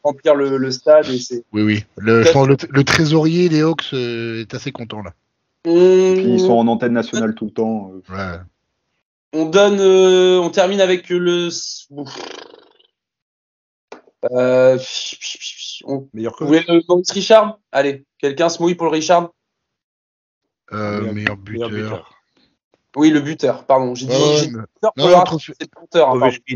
[0.03, 1.19] Remplir le, le stade et.
[1.51, 1.83] Oui, oui.
[1.97, 5.13] Le, je pense le, le trésorier des Hawks euh, est assez content là.
[5.73, 7.91] Puis ils sont en antenne nationale tout le temps.
[8.09, 8.39] euh, Ouais.
[9.33, 11.49] On donne, euh, on termine avec le.
[14.31, 14.79] Euh,
[15.83, 17.59] on- Meilleur vous voulez le Maurice Richard?
[17.71, 19.31] Allez, quelqu'un se mouille pour le Richard?
[20.71, 22.13] Euh, Meilleur- meilleur meilleur buteur.
[22.95, 23.93] Oui, le buteur, pardon.
[23.95, 26.11] J'ai dit, Ouais, j'ai dit mais- buteur pour le c'est le hein.
[26.13, 26.55] Ovechkin.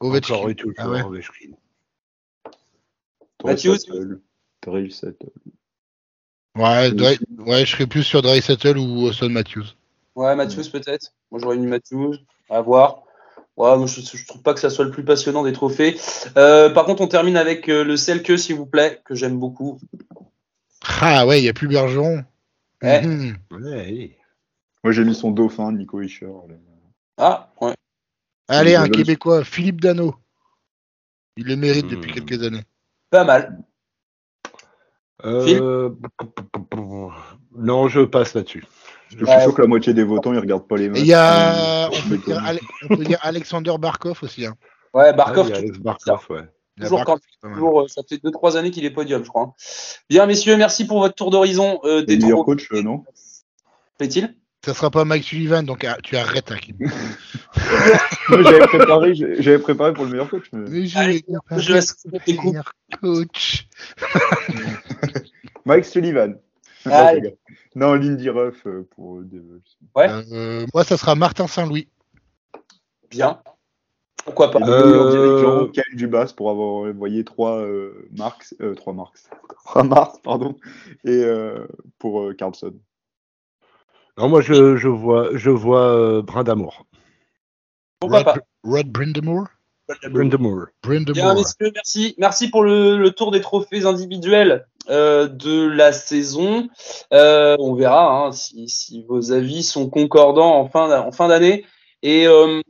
[0.00, 0.34] Ovechkin.
[0.34, 1.02] Encore et toujours, Ah ouais.
[1.02, 1.50] Ovechkin.
[4.62, 5.26] Draisaitl.
[6.56, 9.64] Ouais, Dre- ouais, je serais plus sur Dreisaitl ou Austin Matthews.
[10.14, 11.12] Ouais, Matthews peut-être.
[11.30, 12.16] Moi j'aurais mis Matthews.
[12.50, 13.02] À voir.
[13.56, 15.96] Ouais, moi, je, je trouve pas que ça soit le plus passionnant des trophées.
[16.36, 19.78] Euh, par contre, on termine avec euh, le Selke, s'il vous plaît, que j'aime beaucoup.
[21.00, 22.24] Ah ouais, il n'y a plus Bergeron.
[22.82, 23.02] Ouais.
[23.06, 23.36] Mhm.
[23.52, 24.16] Ouais.
[24.82, 26.26] Moi j'ai mis son dauphin, Nico Hischer.
[26.26, 26.54] là.
[27.16, 27.74] Ah, ouais.
[28.48, 30.16] Allez, un Québécois, Philippe Dano.
[31.36, 32.14] Il le mérite depuis Hmm.
[32.26, 32.62] quelques années.
[33.10, 33.58] Pas mal.
[35.24, 35.90] Euh,
[37.56, 38.64] non, je passe là-dessus.
[39.10, 39.42] Je suis Ouais.
[39.42, 41.00] sûr que la moitié des votants ils regardent pas les matchs.
[41.00, 42.58] il y a, mais- on peut, dire, Ale-
[42.90, 44.44] on peut dire Alexander Barkov aussi.
[44.46, 44.54] Hein.
[44.92, 45.70] Ouais, Barkov, ouais.
[46.80, 49.54] Toujours quand- toujours, euh, ça fait 2-3 années qu'il est podium, je crois.
[50.10, 53.04] Bien, messieurs, merci pour votre tour d'horizon euh, Les des meilleurs coachs, euh, non?
[53.98, 54.34] Fait-il
[54.64, 56.76] Ça sera pas Mike Sullivan, donc ah, tu arrêtes, Hakim.
[58.30, 60.46] Moi, J'avais préparé, j'ai- j'avais préparé pour le meilleur coach.
[60.52, 62.36] mais- Mais je Allez, vais je laisse tes
[63.00, 63.68] coach.
[65.66, 66.38] Mike Sullivan.
[66.86, 67.36] Non, Allez.
[67.74, 69.60] Lindy Ruff euh, pour euh,
[69.94, 70.08] Ouais.
[70.32, 71.88] Euh, moi, ça sera Martin Saint-Louis.
[73.10, 73.40] Bien.
[74.24, 74.60] Pourquoi pas?
[74.66, 79.18] Euh, Dubas pour avoir envoyé trois euh, marks, euh, trois marks,
[79.66, 80.56] trois marks, pardon,
[81.04, 81.66] et euh,
[81.98, 82.72] pour euh, Carlson.
[84.16, 86.86] Non, moi, je, je vois, je vois euh, Brindamour.
[88.00, 88.36] Pourquoi Rod, pas?
[88.62, 89.46] Rod Brindamore
[90.10, 90.66] Brindamour.
[90.82, 92.14] Bien, messieurs, merci.
[92.18, 96.68] Merci pour le, le tour des trophées individuels euh, de la saison.
[97.12, 101.66] Euh, on verra hein, si, si vos avis sont concordants en fin, en fin d'année.
[102.02, 102.60] Et euh,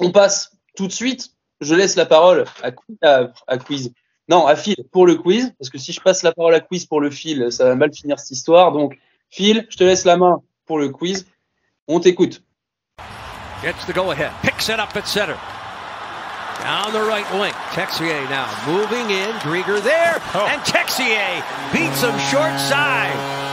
[0.00, 1.30] on passe tout de suite.
[1.60, 3.92] Je laisse la parole à, à, à Quiz.
[4.28, 6.86] Non, à Phil pour le quiz, parce que si je passe la parole à quiz
[6.86, 8.72] pour le Phil, ça va mal finir cette histoire.
[8.72, 8.98] Donc,
[9.28, 11.26] Phil, je te laisse la main pour le quiz.
[11.88, 12.42] On t'écoute.
[13.62, 14.32] Gets the go ahead.
[14.42, 15.38] Picks it up at center.
[16.60, 17.52] Down the right wing.
[17.72, 19.32] Texier now moving in.
[19.40, 20.20] Grieger there.
[20.34, 21.42] And Texier
[21.72, 23.44] beats him short side.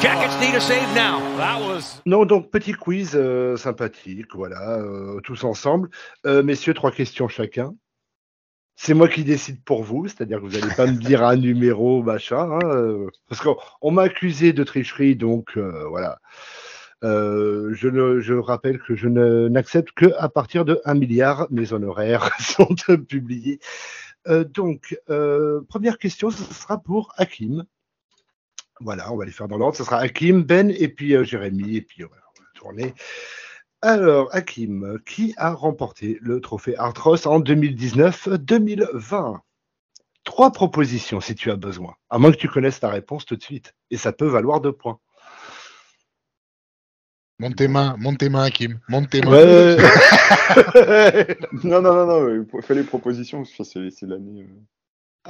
[0.00, 1.18] Jackets need a save now.
[1.38, 2.02] That was.
[2.04, 5.88] Non, donc petit quiz euh, sympathique, voilà, euh, tous ensemble.
[6.26, 7.74] Euh, messieurs, trois questions chacun.
[8.76, 12.02] C'est moi qui décide pour vous, c'est-à-dire que vous n'allez pas me dire un numéro,
[12.02, 16.18] machin, hein, euh, parce qu'on on m'a accusé de tricherie, donc euh, voilà.
[17.04, 22.30] Euh, je, ne, rappelle que je n'accepte que à partir de 1 milliard, mes honoraires
[22.40, 22.74] sont
[23.06, 23.60] publiés.
[24.26, 24.98] Donc,
[25.68, 27.64] première question, ce sera pour Hakim.
[28.80, 29.76] Voilà, on va les faire dans l'ordre.
[29.76, 32.94] Ce sera Hakim, Ben et puis Jérémy, et puis voilà, on va tourner.
[33.84, 39.40] Alors, Hakim, qui a remporté le trophée Artros en 2019-2020
[40.24, 43.42] Trois propositions si tu as besoin, à moins que tu connaisses ta réponse tout de
[43.42, 43.74] suite.
[43.90, 44.98] Et ça peut valoir deux points.
[47.38, 48.80] Monte tes mains, monte tes mains, Kim.
[48.88, 49.32] Monte tes mains.
[49.32, 49.76] Ouais.
[51.62, 54.44] Non, non, non, non, euh, fais les propositions, parce que c'est l'année.
[54.44, 54.62] euh,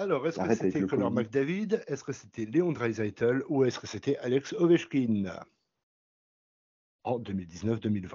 [0.00, 1.10] Alors, est-ce que c'était Conor.
[1.10, 1.82] McDavid?
[1.88, 5.40] Est-ce que c'était Léon Draisaitl Ou est-ce que c'était Alex Ovechkin?
[7.02, 8.10] En 2019-2020.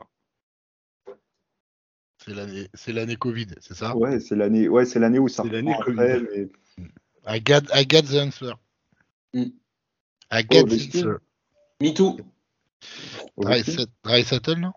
[2.30, 3.97] C'est l'année, c'est l'année Covid, c'est ça?
[3.97, 5.97] Ouais, c'est l'année ouais, c'est l'année où ça C'est l'année Covid.
[5.97, 6.47] mais-
[7.27, 8.53] I got, I got the answer.
[9.34, 9.45] Mm.
[10.31, 11.18] I got Oh, the answer.
[11.81, 12.18] Me too.
[14.03, 14.73] Draisaitl, non?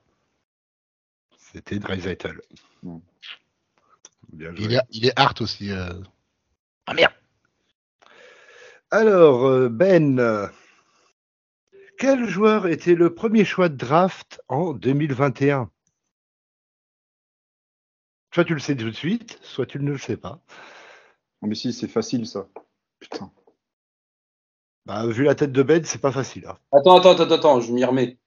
[1.36, 1.78] C'était.
[1.78, 1.94] Bien
[4.54, 4.64] joué.
[4.64, 5.70] il est, il est art aussi.
[5.72, 5.92] euh.
[6.86, 7.12] Ah merde
[8.90, 10.50] Alors, euh, Ben,
[11.98, 15.70] quel joueur était le premier choix de draft en 2021
[18.34, 20.40] Soit tu le sais tout de suite, soit tu ne le sais pas.
[21.42, 22.48] Mais si, c'est facile ça.
[22.98, 23.30] Putain.
[24.86, 26.46] Bah, vu la tête de Ben, c'est pas facile.
[26.46, 26.56] hein.
[26.72, 28.18] Attends, attends, attends, attends, je m'y remets.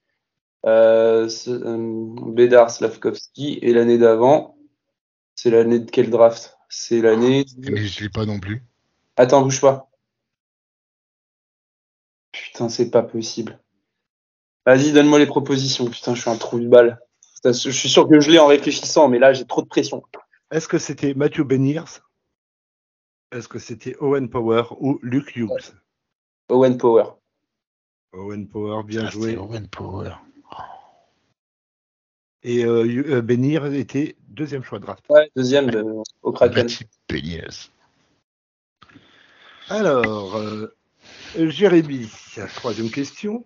[0.65, 4.57] Euh, euh, Bédard, Slavkovski, et l'année d'avant,
[5.35, 6.57] c'est l'année de quel draft?
[6.69, 7.45] C'est l'année.
[7.57, 8.63] Mais je suis pas non plus.
[9.17, 9.89] Attends, bouge pas.
[12.31, 13.59] Putain, c'est pas possible.
[14.65, 15.85] Vas-y, donne-moi les propositions.
[15.85, 16.99] Putain, je suis un trou de balle.
[17.45, 20.03] Je suis sûr que je l'ai en réfléchissant, mais là, j'ai trop de pression.
[20.51, 22.01] Est-ce que c'était Matthew Beniers?
[23.31, 25.73] Est-ce que c'était Owen Power ou Luke Hughes?
[26.49, 27.05] Owen Power.
[28.13, 29.31] Owen Power, bien Ah, joué.
[29.31, 30.13] c'est Owen Power.
[32.43, 35.03] Et euh, euh, Beniers était deuxième choix de draft.
[35.09, 35.83] Ouais, deuxième de-
[36.21, 36.63] au Kraken.
[36.63, 37.71] Mathieu Péniès.
[39.67, 40.67] Alors, euh,
[41.35, 42.07] Jérémy,
[42.55, 43.43] troisième question.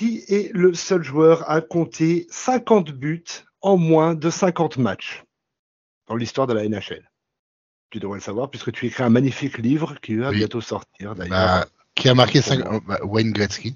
[0.00, 3.22] Qui est le seul joueur à compter 50 buts
[3.60, 5.24] en moins de 50 matchs
[6.08, 7.10] dans l'histoire de la NHL
[7.90, 10.36] Tu devrais le savoir puisque tu écris un magnifique livre qui va Oui.
[10.38, 11.28] bientôt sortir d'ailleurs.
[11.60, 12.60] Bah, qui a marqué 5
[13.04, 13.74] Wayne Gretzky.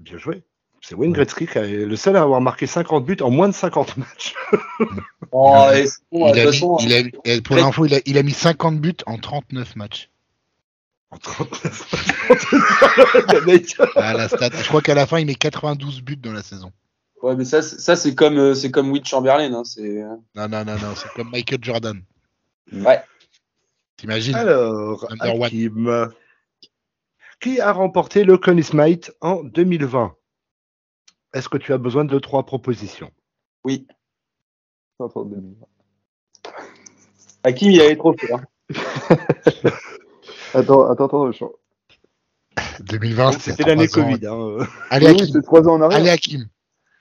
[0.00, 0.42] Bien joué.
[0.80, 3.54] C'est Wayne Gretzky qui est le seul à avoir marqué 50 buts en moins de
[3.54, 4.34] 50 matchs.
[5.36, 8.18] Oh, et bon, il a mis- façon, il a- et pour l'info, il a, il
[8.18, 10.08] a mis 50 buts en 39 matchs.
[11.14, 11.92] En 39
[12.28, 13.34] matchs.
[13.34, 13.76] Le mec.
[13.96, 14.50] À la stat.
[14.52, 16.72] Je crois qu'à la fin, il met 92 buts dans la saison.
[17.22, 19.52] Ouais, mais ça, c'est- ça c'est comme, euh, c'est comme Will Chamberlain.
[19.54, 20.94] Hein, c'est, euh, Non, non, non, non.
[20.96, 22.02] C'est comme Michael Jordan.
[22.72, 23.02] ouais.
[23.96, 24.34] T'imagines?
[24.34, 25.44] Alors, Number one.
[25.44, 26.08] Hakim,
[27.40, 30.14] qui a remporté le Conn Smythe en 2020
[31.32, 33.10] Est-ce que tu as besoin de trois propositions?
[33.64, 33.86] Oui.
[37.44, 38.32] Hakim, il avait trop fait.
[38.32, 38.44] hein.
[40.54, 41.32] attends, attends, attends.
[41.32, 41.44] je-
[42.84, 43.92] 2020, C'était l'année ans.
[43.92, 44.26] Covid.
[44.26, 44.66] hein.
[44.90, 45.26] Allez, Oui, Hakim.
[45.32, 45.98] c'est trois ans en arrière.
[45.98, 46.48] Allez, Hakim.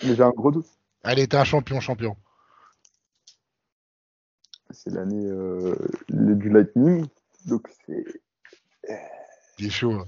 [0.04, 0.68] Mais j'ai un gros doute.
[1.04, 2.16] Allez, t'es un champion, champion.
[4.72, 5.76] C'est l'année euh,
[6.10, 7.06] du Lightning.
[7.46, 8.06] Donc c'est
[9.60, 9.94] Il est chaud.
[9.94, 10.08] hein.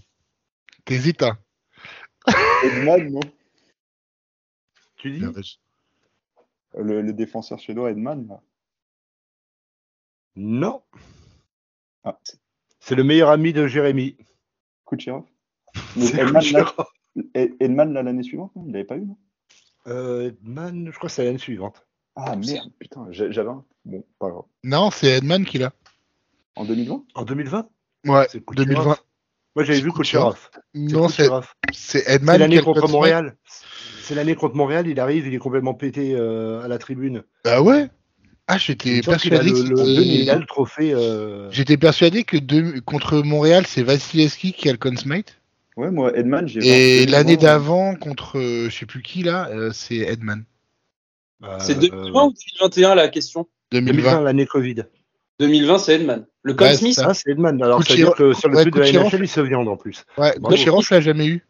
[0.86, 1.38] T'hésites, hein
[2.64, 3.20] Edman, non?
[4.98, 5.26] Tu dis?
[6.78, 8.28] Le, le défenseur suédois Edman.
[8.28, 8.42] là.
[10.36, 10.84] Non.
[12.04, 12.20] Ah.
[12.24, 12.40] C'est
[12.94, 14.16] le meilleur ami de Jérémy.
[14.86, 15.24] Kucherov.
[15.96, 16.74] Mais C'est Edman, là,
[17.60, 18.64] Edman, l'année suivante, non?
[18.68, 19.18] Il l'avait pas eu, non?
[19.88, 21.88] Euh, Edman, je crois que c'est l'année suivante.
[22.16, 23.64] Ah merde, putain, j'avais un.
[23.84, 24.44] Bon, pas grave.
[24.64, 25.74] Non, c'est Edman qui l'a.
[26.56, 27.68] En 2020 En 2020
[28.06, 28.68] Ouais, C'est Kucherov.
[28.68, 28.84] 2020.
[29.56, 30.50] Moi j'avais C'est vu Kucherov.
[30.76, 31.54] Non, c'est Kucherov.
[31.74, 33.36] c'est C'est Edman l'année contre Montréal.
[34.02, 37.24] C'est l'année contre Montréal, il arrive, il est complètement pété euh, à la tribune.
[37.44, 37.90] Ah ouais
[38.48, 40.94] Ah, j'étais Il qu'il a persuadé le, que le- c'était- il a le trophée.
[40.94, 45.40] euh, J'étais persuadé que de- contre Montréal, c'est Vasilevski qui a le Conn Smythe.
[45.78, 46.60] Ouais, moi, Edman, j'ai.
[47.02, 50.44] Et l'année 2020, d'avant, contre euh, je sais plus qui là, euh, c'est Edman.
[51.44, 53.48] euh, C'est 2020 ou 2021 la question?
[53.72, 53.94] 2020.
[53.94, 54.76] 2020, l'année Covid.
[55.40, 56.26] 2020, c'est Edman.
[56.44, 57.02] Le Con Ouais, c'est.
[57.02, 57.62] Ah, c'est Edman.
[57.62, 58.92] Alors, ça veut dire que sur le ouais, truc de la.
[58.92, 60.06] NHL, il se viande en plus.
[60.18, 61.44] Ouais, je l'ai jamais eu.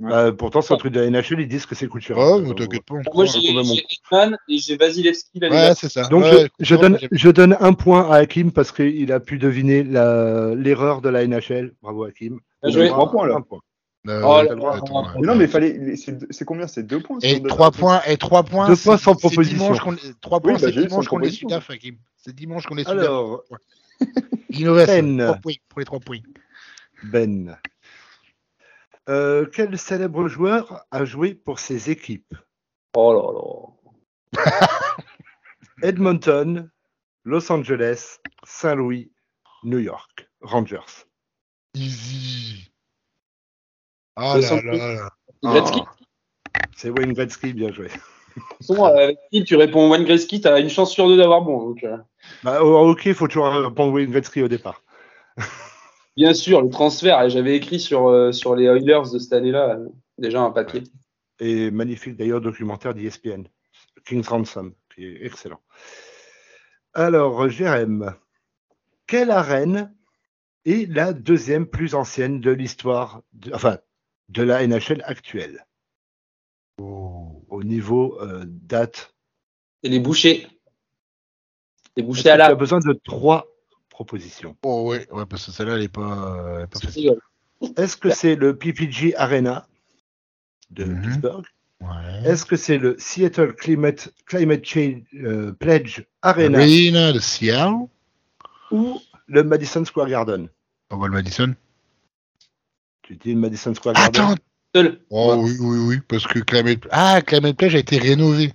[0.00, 0.12] Ouais.
[0.12, 2.40] Euh, pourtant, sur le truc de la NHL, ils disent que c'est Kucherov.
[2.40, 2.96] Oh, Donc, t'inquiète pas.
[3.14, 6.08] moi j'ai Edman et j'ai Vasilevski Ouais, c'est ça.
[6.08, 9.38] Donc, Ouais, je, je donne, je donne un point à Hakim parce qu'il a pu
[9.38, 11.74] deviner l'erreur de la NHL.
[11.80, 12.40] Bravo, Hakim.
[12.62, 13.36] Trois points, là.
[13.36, 13.60] Un point.
[14.06, 14.74] Euh, Oh là attends, là.
[14.76, 15.96] attends, Mais non, mais fallait.
[15.96, 16.66] C'est c'est combien?
[16.66, 18.66] C'est deux points Et on donne 3 un points, et 3 points.
[18.68, 19.56] Deux points c'est- sans c'est proposition.
[19.64, 21.96] dimanche qu'on- Trois points, bah, c'est dimanche qu'on les Hakim.
[22.18, 22.98] C'est dimanche qu'on les Sudaf.
[22.98, 23.44] Alors,
[24.50, 25.24] Innovation, Ben.
[25.24, 26.18] 3 points pour les 3 points.
[27.04, 27.56] Ben.
[29.08, 32.34] Euh, quel célèbre joueur a joué pour ses équipes?
[32.96, 34.66] Oh là là.
[35.82, 36.70] Edmonton,
[37.24, 39.12] Los Angeles, Saint-Louis,
[39.62, 41.06] New York, Rangers.
[41.74, 42.70] Easy.
[44.16, 45.10] Ah là là là.
[45.42, 45.80] Gretzky.
[46.76, 47.88] C'est Wayne Gretzky, bien joué.
[47.88, 51.42] De toute façon, avec qui tu réponds Wayne Gretzky, t'as une chance sur deux d'avoir
[51.42, 51.68] bon.
[51.68, 51.98] Donc, euh,
[52.42, 54.82] Bah, au hockey, il faut toujours répondre Wayne Gretzky au départ.
[56.16, 59.88] bien sûr, le transfert, j'avais écrit sur, euh, sur les Oilers de cette année-là, euh,
[60.18, 60.82] déjà un papier.
[61.40, 63.44] Et magnifique d'ailleurs documentaire d'ESPN,
[64.04, 65.60] King's Ransom, qui est excellent.
[66.92, 68.14] Alors, Jérém,
[69.06, 69.92] quelle arène
[70.64, 73.22] est la deuxième plus ancienne de l'histoire,
[73.52, 73.78] enfin,
[74.28, 75.66] de la NHL actuelle?
[76.78, 79.14] Au niveau euh, date.
[79.82, 80.46] Et les bouchers.
[81.96, 82.54] Les bouchers à Tu as la.
[82.54, 83.53] besoin de trois
[83.94, 84.56] propositions.
[84.64, 87.14] Oh ouais, ouais, parce que celle-là, elle est pas, facile.
[87.76, 89.66] Est-ce que c'est le PPG Arena
[90.70, 91.02] de Mhm.
[91.02, 91.44] Pittsburgh
[91.80, 92.22] Ouais.
[92.30, 97.86] Est-ce que c'est le Seattle Climate, Climate Change euh, Pledge Arena Arena de Seattle.
[98.70, 100.48] ou le Madison Square Garden
[100.90, 101.54] On va le Madison.
[103.02, 104.94] Tu dis le Madison Square Garden Attends.
[105.10, 108.52] Oh oui, oui, oui, parce que Climate, ah, Climate Plage a été rénové.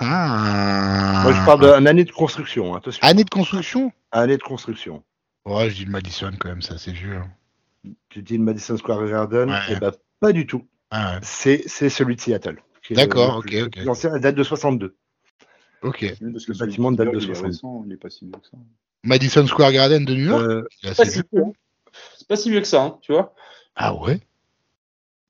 [0.00, 1.20] Ah.
[1.24, 3.00] Moi, je parle d'une année de construction, attention.
[3.02, 3.92] Année de construction?
[4.12, 5.02] Année de construction.
[5.44, 7.16] Ouais, je dis le Madison quand même, ça c'est vieux.
[7.16, 7.28] hein.
[8.10, 9.58] Tu dis le Madison Square Garden Ouais.
[9.70, 10.66] Eh ben, pas du tout.
[10.90, 11.18] Ah ouais.
[11.22, 12.60] C'est c'est celui de Seattle.
[12.90, 13.52] D'accord, ok, ok.
[13.54, 14.96] le plus ancien, il date de 62.
[15.82, 16.00] Ok.
[16.32, 17.46] Parce que Le bâtiment date de il est 60.
[17.46, 18.56] récent, il est pas si vieux que ça.
[19.04, 20.42] Madison Square Garden de New York?
[20.42, 21.22] Euh, c'est Pas si
[22.28, 23.34] pas si vieux que ça, hein, tu vois.
[23.76, 24.20] Ah ouais?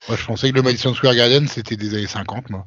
[0.09, 2.67] Moi je pensais que le Madison Square Garden c'était des années 50, moi.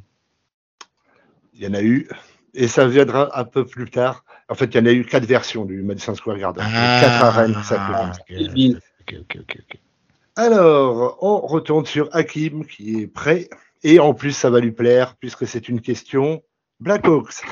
[1.61, 2.07] Il y en a eu,
[2.55, 4.25] et ça viendra un peu plus tard.
[4.49, 6.65] En fait, il y en a eu quatre versions du Madison Square Garden.
[6.67, 8.11] Il y a quatre arènes ça.
[10.35, 13.47] Alors, on retourne sur Hakim qui est prêt.
[13.83, 16.43] Et en plus, ça va lui plaire puisque c'est une question
[16.79, 17.43] Blackhawks.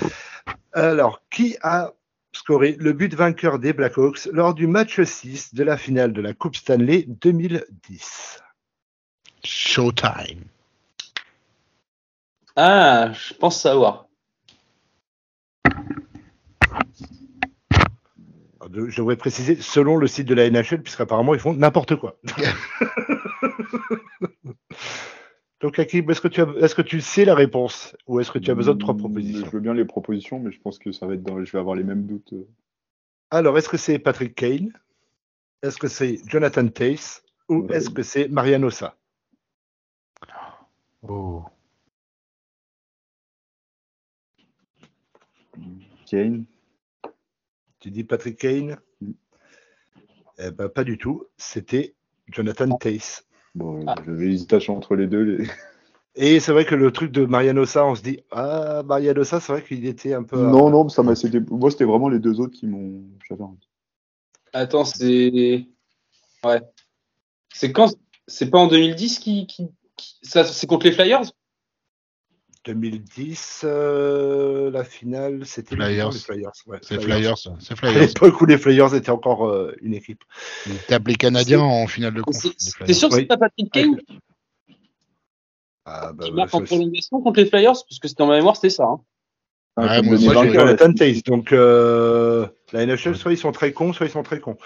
[0.73, 1.93] Alors, qui a
[2.31, 6.33] scoré le but vainqueur des Blackhawks lors du match 6 de la finale de la
[6.33, 8.41] Coupe Stanley 2010
[9.43, 10.45] Showtime.
[12.61, 14.07] Ah, je pense savoir.
[18.69, 22.19] De- Je devrais préciser selon le site de la NHL puisqu'apparemment ils font n'importe quoi.
[25.61, 28.39] Donc, Hakim, est-ce que, tu as- est-ce que tu sais la réponse ou est-ce que
[28.39, 30.79] tu as besoin de trois Hmm, propositions Je veux bien les propositions, mais je pense
[30.79, 31.43] que ça va être dans...
[31.43, 32.33] je vais avoir les mêmes doutes.
[33.31, 34.71] Alors, est-ce que c'est Patrick Kane
[35.63, 37.75] Est-ce que c'est Jonathan Tace Ou Ouais.
[37.77, 38.95] est-ce que c'est Mariano Ossa
[41.07, 41.43] Oh.
[46.09, 46.45] Kane.
[47.79, 48.77] Tu dis Patrick Kane?
[49.01, 49.11] Mm.
[50.39, 51.25] Eh ben, pas du tout.
[51.37, 51.95] C'était
[52.27, 53.25] Jonathan Tace.
[53.55, 53.95] Bon, Ah.
[54.05, 55.23] j'avais hésitation entre les deux.
[55.23, 55.47] Les...
[56.15, 59.39] Et c'est vrai que le truc de Mariano Ossa, on se dit Ah, Mariano Ossa,
[59.39, 60.37] c'est vrai qu'il était un peu.
[60.41, 61.15] Non, non, ça m'a.
[61.15, 63.03] c'était- Moi, c'était vraiment les deux autres qui m'ont.
[63.27, 63.43] J'avais
[64.53, 65.65] Attends, c'est.
[66.43, 66.61] Ouais.
[67.53, 67.93] C'est quand
[68.27, 69.47] C'est pas en 2010 qui.
[69.47, 69.67] qui...
[69.95, 71.21] qui- Ça, c'est contre les Flyers?
[72.65, 76.11] 2010, euh, la finale, c'était Flyers.
[76.11, 76.51] les Flyers.
[76.67, 77.37] ouais, C'est Flyers.
[77.37, 77.99] C'est À Flyers.
[78.01, 80.23] l'époque où les Flyers étaient encore euh, une équipe.
[80.67, 82.35] Ils tapent les Canadiens en finale de conf.
[82.85, 83.21] T'es sûr que Oui.
[83.21, 83.97] c'est pas Patrick Kane
[85.85, 88.35] Ah, bah, qui bah, marque en prolongation contre les Flyers Parce que c'était dans ma
[88.35, 88.83] mémoire, c'était ça.
[88.83, 88.99] hein.
[89.77, 91.23] Ah, Ouais, comme moi, moi, Vainqueur, là, Jonathan Tace.
[91.23, 94.57] Donc, euh, la NHL, soit ils sont très cons, soit ils sont très cons.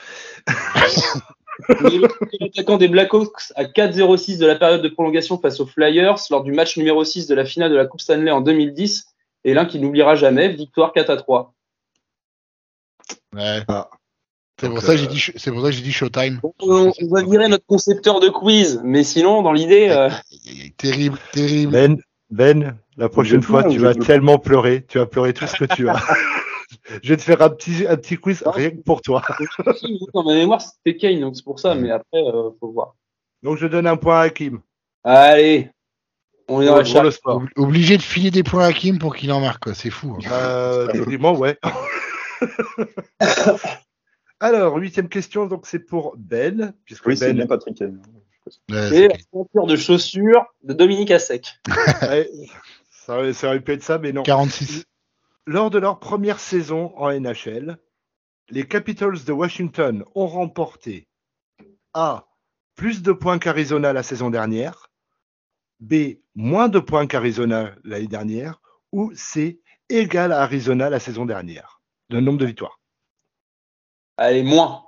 [1.86, 6.16] Il est l'attaquant des Blackhawks à 4-0-6 de la période de prolongation face aux Flyers
[6.30, 9.06] lors du match numéro 6 de la finale de la Coupe Stanley en 2010.
[9.46, 11.54] Et l'un qui n'oubliera jamais, victoire 4 à 3.
[13.36, 13.62] Ouais.
[13.68, 13.90] Ah.
[14.60, 16.40] C'est pour Donc, ça que j'ai euh, dit, c'est pour ça que j'ai dit Showtime.
[16.60, 20.10] On, on va virer notre concepteur de quiz, mais sinon, dans l'idée, euh,
[20.78, 21.72] Terrible, terrible.
[21.72, 21.98] Ben,
[22.30, 24.86] Ben, la prochaine fois, tu vas tellement pleurer.
[24.88, 26.02] Tu vas pleurer tout ce que tu as.
[27.02, 29.22] Je vais te faire un petit, un petit quiz rien que pour toi.
[30.14, 32.96] dans ma mémoire, c'était Kane, donc c'est pour ça, mais après, euh, faut voir.
[33.42, 34.62] Donc, je donne un point à Kim.
[35.04, 35.70] Allez,
[36.48, 37.06] on est dans Pour, la pour charge.
[37.06, 37.36] le sport.
[37.38, 39.74] Ob- Obligé de filer des points à Kim pour qu'il en marque.
[39.76, 40.18] C'est fou.
[40.26, 40.30] hein.
[40.32, 41.58] Euh, techniquement, ouais.
[44.40, 47.80] Alors, huitième question, donc c'est pour Ben, puisque Oui, c'est Ben, bien Patrick.
[47.82, 51.48] Ouais, Et c'est- la ceinture de chaussures de Dominique Assec.
[52.02, 52.30] Ouais,
[53.06, 54.24] ça, ça aurait pu être ça, mais non.
[54.24, 54.86] 46.
[55.46, 57.78] Lors de leur première saison en NHL,
[58.50, 61.08] les Capitals de Washington ont remporté
[61.94, 62.28] A.
[62.76, 64.90] Plus de points qu'Arizona la saison dernière,
[65.80, 66.16] B.
[66.36, 68.62] Moins de points qu'Arizona l'année dernière,
[68.92, 69.60] ou C.
[69.90, 71.82] Égal à Arizona la saison dernière.
[72.10, 72.80] Le nombre de victoires.
[74.18, 74.86] Allez, moins.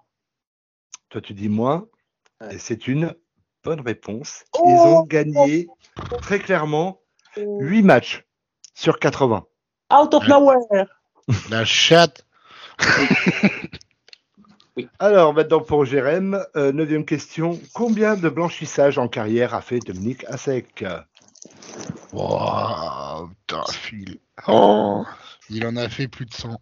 [1.10, 1.88] Toi, tu dis moins,
[2.42, 2.56] Ouais.
[2.56, 3.16] et c'est une
[3.64, 4.44] bonne réponse.
[4.54, 5.68] Oh Ils ont gagné
[6.22, 7.02] très clairement
[7.38, 8.26] 8 matchs
[8.74, 9.46] sur 80.
[9.92, 10.86] Out of nowhere.
[11.50, 12.26] La chatte.
[15.00, 17.60] Alors maintenant pour Jérém, euh, neuvième question.
[17.74, 20.84] Combien de blanchissages en carrière a fait Dominique Assec?
[22.12, 24.20] Wow, putain, Phil.
[24.48, 25.06] Oh,
[25.50, 26.60] il en a fait plus de 100.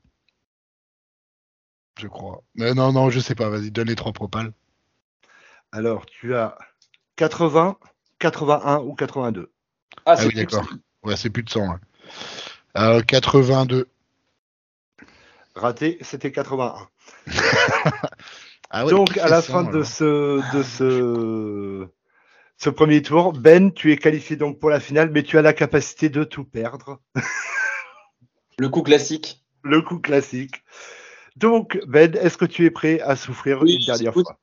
[1.99, 2.43] Je crois.
[2.55, 3.49] Mais non, non, je sais pas.
[3.49, 4.51] Vas-y, donne les trois propales.
[5.71, 6.55] Alors tu as
[7.15, 7.77] 80,
[8.19, 9.51] 81 ou 82
[10.05, 10.67] Ah, Ah c'est oui, plus- d'accord.
[11.03, 11.63] Ouais, c'est plus de 100.
[11.71, 11.79] hein.
[12.77, 13.87] Euh, 82.
[15.55, 16.87] Raté, c'était 81.
[18.75, 21.87] Ah ouais, Donc à la 100, fin de ce, de ce,
[22.57, 25.53] ce premier tour, Ben, tu es qualifié donc pour la finale, mais tu as la
[25.53, 26.99] capacité de tout perdre.
[28.57, 29.45] Le coup classique.
[29.61, 30.63] Le coup classique.
[31.35, 34.39] Donc Ben, est-ce que tu es prêt à souffrir Oui, une dernière fois?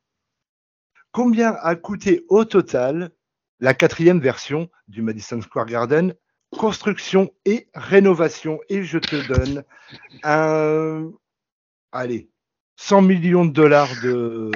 [1.11, 3.11] Combien a coûté au total
[3.59, 6.15] la quatrième version du Madison Square Garden?
[6.57, 8.59] Construction et rénovation.
[8.69, 9.63] Et je te donne
[10.23, 11.09] un.
[11.91, 12.29] Allez,
[12.77, 14.51] 100 millions de dollars de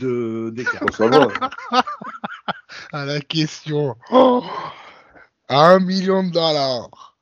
[0.00, 0.82] de- d'écart.
[2.92, 3.96] À la question.
[4.10, 4.42] Oh
[5.48, 7.16] un million de dollars.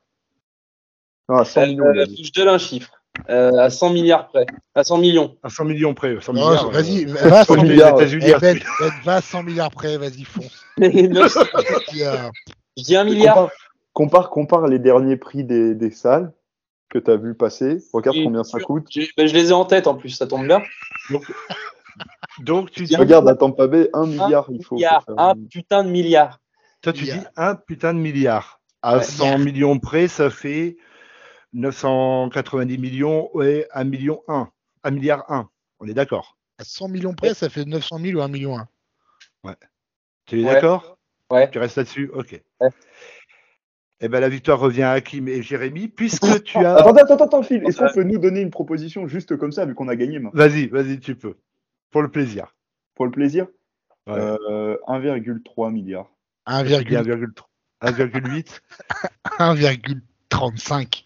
[1.29, 2.91] Ah, 100 millions, Euh, je donne un chiffre.
[3.29, 4.45] Euh, à 100 milliards près.
[4.75, 5.37] À 100 millions.
[5.43, 6.17] À 100 millions près.
[6.21, 7.97] 100 Non, milliards, vas-y, euh, va à 100 comme les milliards.
[8.01, 10.63] Eh, ben, ben, va à 100 milliards près, vas-y, fonce.
[10.77, 13.49] Non, je dis un milliard.
[13.95, 16.33] Compare, les derniers prix des, des salles
[16.89, 17.77] que tu as vu passer.
[17.93, 18.87] Regarde Oui, combien ça coûte.
[18.91, 20.61] Je, ben, je les ai en tête en plus, ça tombe bien.
[22.39, 24.75] Donc tu dis, Regarde, à Tampa Bay, 1 milliard, il faut.
[24.75, 26.41] Milliard, faire un putain de milliard.
[26.81, 28.59] toi tu dis un putain de milliard.
[28.81, 29.03] À Ouais.
[29.03, 30.77] 100 millions près, ça fait
[31.53, 34.49] 990 millions et 1 million 1.
[34.83, 35.49] 1 milliard 1.
[35.79, 36.37] On est d'accord.
[36.57, 39.55] À 100 millions près, ça fait 900 000 ou 1 million 1.
[40.25, 40.53] Tu es Ouais.
[40.53, 40.97] d'accord?
[41.31, 41.49] Ouais.
[41.49, 42.11] Tu restes là-dessus?
[42.13, 42.41] Ok.
[42.59, 42.69] Ouais.
[44.05, 46.75] Eh ben la victoire revient à Hakim et Jérémy puisque tu as.
[46.75, 47.63] Attends, attends, attends, Phil.
[47.65, 50.67] Est-ce qu'on peut nous donner une proposition juste comme ça, vu qu'on a gagné Vas-y,
[50.67, 51.33] vas-y, tu peux.
[51.89, 52.53] Pour le plaisir.
[52.93, 53.47] Pour le plaisir
[54.07, 54.19] Ouais.
[54.19, 56.05] Euh, 1,3 milliard.
[56.47, 57.39] 1,8.
[57.81, 58.61] 1,8.
[59.39, 61.05] 1,35.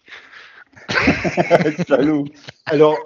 [1.88, 2.26] Jaloux.
[2.66, 2.98] Alors,